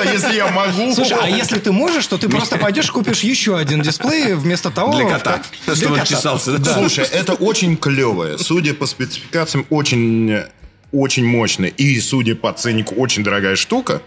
А 0.04 0.12
если 0.12 0.36
я 0.36 0.48
могу? 0.48 0.94
Слушай, 0.94 1.18
а 1.22 1.30
если 1.30 1.58
ты 1.60 1.72
можешь, 1.72 2.06
то 2.08 2.18
ты 2.18 2.30
просто 2.30 2.58
пойдешь 2.58 2.92
купишь 2.92 3.22
еще 3.22 3.58
один 3.58 3.82
дисплей 3.82 4.34
вместо 4.34 4.70
того... 4.70 4.94
Для 4.94 5.10
кота. 5.10 5.42
Чтобы 5.74 6.02
чесался. 6.06 6.64
Слушай, 6.64 7.06
это 7.12 7.34
очень 7.34 7.78
клевое. 7.78 8.38
Судя 8.38 8.74
по 8.74 8.86
спецификациям, 8.86 9.66
очень 9.70 10.44
очень 10.94 11.26
мощная 11.26 11.70
и, 11.70 12.00
судя 12.00 12.36
по 12.36 12.54
ценнику, 12.54 12.96
очень 12.96 13.24
дорогая 13.24 13.56
штука. 13.56 14.02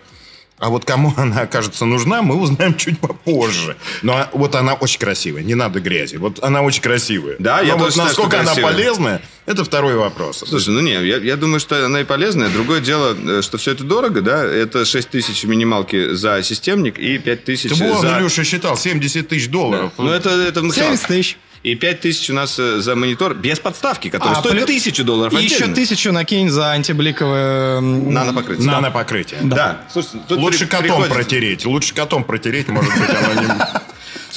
А 0.59 0.70
вот 0.70 0.87
кому 0.87 1.12
она 1.18 1.43
окажется 1.43 1.84
нужна, 1.84 2.22
мы 2.22 2.37
узнаем 2.37 2.74
чуть 2.76 2.99
попозже. 2.99 3.76
Но 4.03 4.26
вот 4.32 4.55
она 4.55 4.74
очень 4.74 4.99
красивая, 4.99 5.43
не 5.43 5.55
надо 5.55 5.80
грязи. 5.80 6.16
Вот 6.16 6.43
она 6.43 6.62
очень 6.62 6.80
красивая. 6.80 7.37
Да, 7.39 7.59
Но 7.59 7.62
я 7.62 7.76
вот 7.76 7.95
насколько 7.97 8.41
она 8.41 8.55
полезная, 8.55 9.20
это 9.45 9.64
второй 9.64 9.97
вопрос. 9.97 10.45
Слушай, 10.47 10.70
ну 10.70 10.80
не, 10.80 10.93
я, 10.93 11.18
я 11.18 11.37
думаю, 11.37 11.61
что 11.61 11.84
она 11.84 12.01
и 12.01 12.05
полезная. 12.05 12.49
Другое 12.49 12.80
дело, 12.80 13.14
э, 13.14 13.43
что 13.43 13.59
все 13.59 13.72
это 13.72 13.84
дорого, 13.84 14.22
да? 14.22 14.43
Это 14.45 14.84
6 14.84 15.11
тысяч 15.11 15.45
минималки 15.45 16.14
за 16.14 16.43
системник 16.43 16.99
и 16.99 17.18
5 17.18 17.45
тысяч 17.45 17.70
за... 17.70 17.84
Ты 17.84 18.01
за... 18.01 18.18
Илюша 18.18 18.45
считал, 18.45 18.78
70 18.78 19.28
тысяч 19.28 19.49
долларов. 19.49 19.93
Да. 19.99 20.05
Ну 20.05 20.11
это, 20.11 20.30
это 20.30 20.61
70 20.61 21.07
тысяч. 21.07 21.37
И 21.67 21.75
5 21.75 22.01
тысяч 22.01 22.31
у 22.31 22.33
нас 22.33 22.61
э, 22.61 22.79
за 22.79 22.95
монитор 22.95 23.35
без 23.35 23.59
подставки, 23.59 24.09
который 24.09 24.35
а, 24.35 24.37
стоит 24.37 24.53
плюс... 24.53 24.67
тысячу 24.67 25.03
долларов 25.03 25.33
И 25.33 25.43
еще 25.43 25.67
тысячу 25.67 26.12
накинь 26.12 26.49
за 26.49 26.71
антибликовое... 26.71 27.81
Нанопокрытие. 27.81 28.71
Нанопокрытие. 28.71 29.41
Да. 29.43 29.57
да. 29.57 29.81
Слушайте, 29.93 30.19
Лучше 30.37 30.59
при... 30.61 30.67
котом 30.67 30.87
приходит... 30.87 31.12
протереть. 31.12 31.67
Лучше 31.67 31.93
котом 31.93 32.23
протереть, 32.23 32.69
может 32.69 32.93
быть, 32.97 33.11
оно 33.11 33.43
не... 33.43 33.49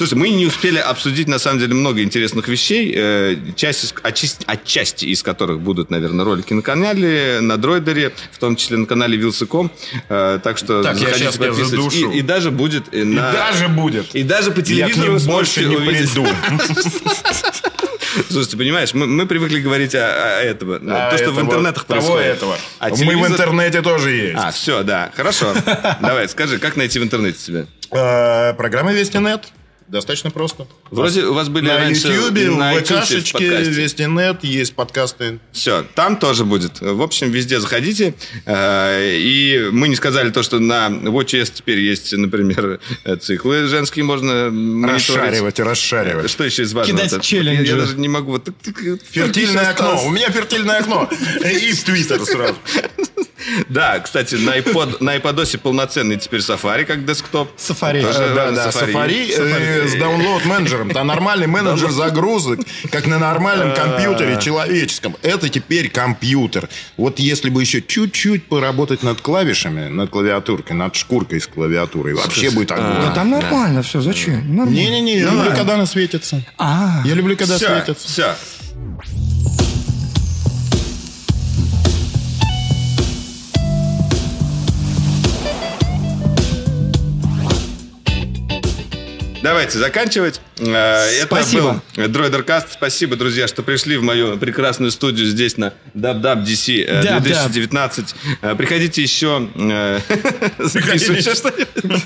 Слушай, 0.00 0.14
мы 0.14 0.30
не 0.30 0.46
успели 0.46 0.78
обсудить, 0.78 1.28
на 1.28 1.38
самом 1.38 1.58
деле, 1.58 1.74
много 1.74 2.02
интересных 2.02 2.48
вещей, 2.48 2.90
э, 2.96 3.36
часть, 3.54 3.94
отчасти, 4.02 4.46
отчасти 4.46 5.04
из 5.04 5.22
которых 5.22 5.60
будут, 5.60 5.90
наверное, 5.90 6.24
ролики 6.24 6.54
на 6.54 6.62
канале, 6.62 7.40
на 7.42 7.58
Дройдере, 7.58 8.10
в 8.32 8.38
том 8.38 8.56
числе 8.56 8.78
на 8.78 8.86
канале 8.86 9.18
Вилсаком. 9.18 9.70
Э, 10.08 10.40
так 10.42 10.56
что 10.56 10.82
так, 10.82 10.96
заходите, 10.96 11.38
подписывайтесь. 11.38 12.14
И, 12.14 12.18
и 12.20 12.22
даже 12.22 12.50
будет... 12.50 12.94
И, 12.94 13.04
на... 13.04 13.28
и 13.28 13.32
даже 13.34 13.68
будет. 13.68 14.14
И 14.14 14.22
даже 14.22 14.52
по 14.52 14.62
телевизору 14.62 15.18
Я 15.18 15.26
больше 15.26 15.66
не 15.66 15.76
увидеть. 15.76 16.10
приду. 16.12 16.26
Слушайте, 18.30 18.56
понимаешь, 18.56 18.94
мы, 18.94 19.06
мы 19.06 19.26
привыкли 19.26 19.60
говорить 19.60 19.94
о, 19.94 20.38
о 20.38 20.40
этом. 20.40 20.78
А 20.88 21.10
то, 21.10 21.18
что 21.18 21.26
этого, 21.26 21.40
в 21.40 21.42
интернетах 21.42 21.84
происходит. 21.84 22.26
этого. 22.26 22.56
А 22.78 22.90
телевизор... 22.90 23.16
Мы 23.16 23.28
в 23.28 23.32
интернете 23.32 23.82
тоже 23.82 24.12
есть. 24.12 24.38
А, 24.38 24.50
все, 24.50 24.82
да. 24.82 25.12
Хорошо. 25.14 25.52
Давай, 26.00 26.26
скажи, 26.30 26.58
как 26.58 26.76
найти 26.76 26.98
в 26.98 27.02
интернете 27.02 27.38
тебя? 27.38 27.66
Э, 27.90 28.54
программа 28.54 28.94
Вестинет. 28.94 29.52
Достаточно 29.90 30.30
просто. 30.30 30.68
Вроде 30.90 31.24
у 31.24 31.34
вас 31.34 31.48
были 31.48 31.66
на 31.66 31.78
раньше 31.78 32.08
YouTube, 32.08 32.56
на 32.56 32.74
в 32.74 32.80
ВКшечке, 32.80 33.62
Вестинет, 33.64 34.44
есть 34.44 34.74
подкасты. 34.74 35.40
Все, 35.50 35.84
там 35.94 36.16
тоже 36.16 36.44
будет. 36.44 36.80
В 36.80 37.02
общем, 37.02 37.32
везде 37.32 37.58
заходите. 37.58 38.14
Э, 38.46 39.16
и 39.16 39.68
мы 39.72 39.88
не 39.88 39.96
сказали 39.96 40.30
то, 40.30 40.44
что 40.44 40.60
на 40.60 40.88
WatchOS 40.88 41.52
теперь 41.54 41.80
есть, 41.80 42.12
например, 42.12 42.78
циклы 43.20 43.66
женские 43.66 44.04
можно 44.04 44.50
Расшаривать, 44.86 45.58
расшаривать. 45.58 46.30
Что 46.30 46.44
еще 46.44 46.62
из 46.62 46.72
важного? 46.72 47.02
Кидать 47.02 47.22
челленджи. 47.22 47.72
Я 47.72 47.76
даже 47.76 47.96
не 47.96 48.08
могу. 48.08 48.40
Фертильное 49.10 49.70
окно. 49.70 50.00
У 50.06 50.10
меня 50.10 50.30
фертильное 50.30 50.78
окно. 50.78 51.08
Из 51.42 51.82
Твиттера 51.82 52.24
сразу. 52.24 52.56
Да, 53.68 53.98
кстати, 54.00 54.34
на 54.34 54.58
iPod, 54.58 54.96
на 55.00 55.16
iPodOS 55.16 55.58
полноценный 55.58 56.16
теперь 56.16 56.40
Safari 56.40 56.84
как 56.84 57.04
десктоп. 57.04 57.50
Safari. 57.56 58.02
Тоже, 58.02 58.32
да, 58.34 58.50
да, 58.50 58.68
Safari, 58.68 58.92
Safari. 58.92 59.34
Э, 59.36 59.88
с 59.88 59.94
download 59.94 60.46
менеджером. 60.46 60.90
Там 60.90 61.06
нормальный 61.06 61.46
менеджер 61.46 61.90
загрузок, 61.90 62.60
как 62.90 63.06
на 63.06 63.18
нормальном 63.18 63.74
компьютере 63.74 64.38
человеческом. 64.40 65.16
Это 65.22 65.48
теперь 65.48 65.90
компьютер. 65.90 66.68
Вот 66.96 67.18
если 67.18 67.50
бы 67.50 67.60
еще 67.60 67.82
чуть-чуть 67.82 68.44
поработать 68.44 69.02
над 69.02 69.20
клавишами, 69.20 69.88
над 69.88 70.10
клавиатуркой, 70.10 70.76
над 70.76 70.94
шкуркой 70.94 71.40
с 71.40 71.46
клавиатурой, 71.46 72.14
вообще 72.14 72.50
будет 72.50 72.72
огонь. 72.72 73.00
Да 73.00 73.14
там 73.14 73.30
нормально 73.30 73.82
все, 73.82 74.00
зачем? 74.00 74.70
Не-не-не, 74.70 75.18
я 75.18 75.30
люблю, 75.30 75.50
когда 75.56 75.74
она 75.74 75.86
светится. 75.86 76.42
А. 76.58 77.02
Я 77.04 77.14
люблю, 77.14 77.36
когда 77.36 77.58
светится. 77.58 78.08
Все. 78.08 78.34
Давайте 89.42 89.78
заканчивать. 89.78 90.40
Э, 90.58 91.22
Спасибо. 91.24 91.82
Это 91.96 92.02
был 92.02 92.08
Дроидеркаст. 92.08 92.72
Спасибо, 92.72 93.16
друзья, 93.16 93.48
что 93.48 93.62
пришли 93.62 93.96
в 93.96 94.02
мою 94.02 94.36
прекрасную 94.38 94.90
студию 94.90 95.26
здесь 95.26 95.56
на 95.56 95.66
э, 95.68 95.72
Даб, 95.94 96.42
2019. 96.42 98.14
Э, 98.42 98.54
Приходите 98.54 99.02
еще... 99.02 99.48
э, 99.54 100.00
записывайте 100.58 101.30
еще. 101.30 101.34
что-нибудь. 101.34 102.02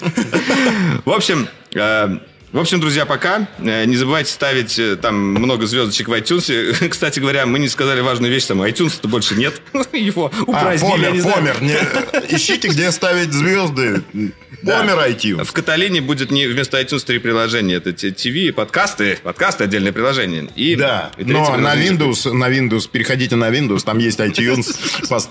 В 1.04 1.10
общем, 1.10 1.48
э, 1.74 2.18
в 2.52 2.58
общем, 2.60 2.80
друзья, 2.80 3.04
пока. 3.04 3.48
Не 3.58 3.96
забывайте 3.96 4.30
ставить 4.30 4.80
там 5.00 5.16
много 5.16 5.66
звездочек 5.66 6.06
в 6.06 6.12
iTunes. 6.12 6.88
Кстати 6.88 7.18
говоря, 7.18 7.46
мы 7.46 7.58
не 7.58 7.68
сказали 7.68 8.00
важную 8.00 8.32
вещь, 8.32 8.44
там 8.44 8.62
iTunes-то 8.62 9.08
больше 9.08 9.34
нет. 9.34 9.60
Его 9.92 10.30
А, 10.32 10.42
упразднили, 10.42 11.04
я 11.04 11.10
помер, 11.10 11.56
помер. 11.56 11.62
Не- 11.62 12.36
Ищите, 12.36 12.68
где 12.68 12.92
ставить 12.92 13.32
звезды. 13.32 14.02
Да. 14.64 15.08
iTunes. 15.08 15.44
В 15.44 15.52
Каталине 15.52 16.00
будет 16.00 16.30
не 16.30 16.46
вместо 16.46 16.80
iTunes 16.80 17.04
три 17.04 17.18
приложения. 17.18 17.76
Это 17.76 17.90
TV, 17.90 18.52
подкасты, 18.52 19.18
подкасты 19.22 19.64
отдельное 19.64 19.92
приложение. 19.92 20.48
И, 20.56 20.76
да, 20.76 21.10
и 21.16 21.24
но 21.24 21.56
на 21.56 21.74
Windows, 21.76 22.32
на 22.32 22.48
Windows, 22.48 22.88
переходите 22.90 23.36
на 23.36 23.50
Windows, 23.50 23.84
там 23.84 23.98
есть 23.98 24.18
iTunes, 24.20 24.74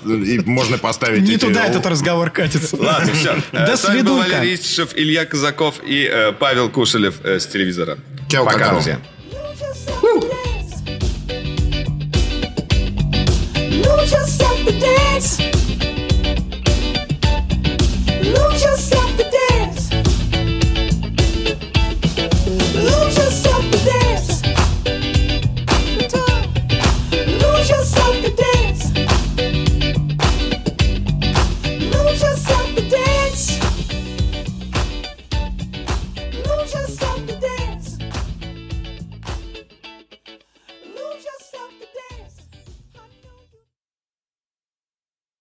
и 0.25 0.39
можно 0.47 0.77
поставить... 0.77 1.23
Не 1.23 1.37
туда 1.37 1.65
этот 1.65 1.85
разговор 1.85 2.29
катится. 2.29 2.75
Ладно, 2.77 3.11
все. 3.13 3.35
До 3.51 3.73
э, 3.73 3.77
свидания. 3.77 4.03
Валерий 4.03 4.51
Ричев, 4.53 4.89
Илья 4.95 5.25
Казаков 5.25 5.75
и 5.85 6.09
э, 6.11 6.31
Павел 6.33 6.69
Кушелев 6.69 7.15
э, 7.23 7.39
с 7.39 7.47
телевизора. 7.47 7.97
Пока, 8.29 8.71
друзья. 8.71 8.99
Lose 13.83 14.11
yourself 14.11 14.65
to 14.65 14.71
dance. 14.79 15.39
Lose 18.21 18.63
yourself. 18.63 19.02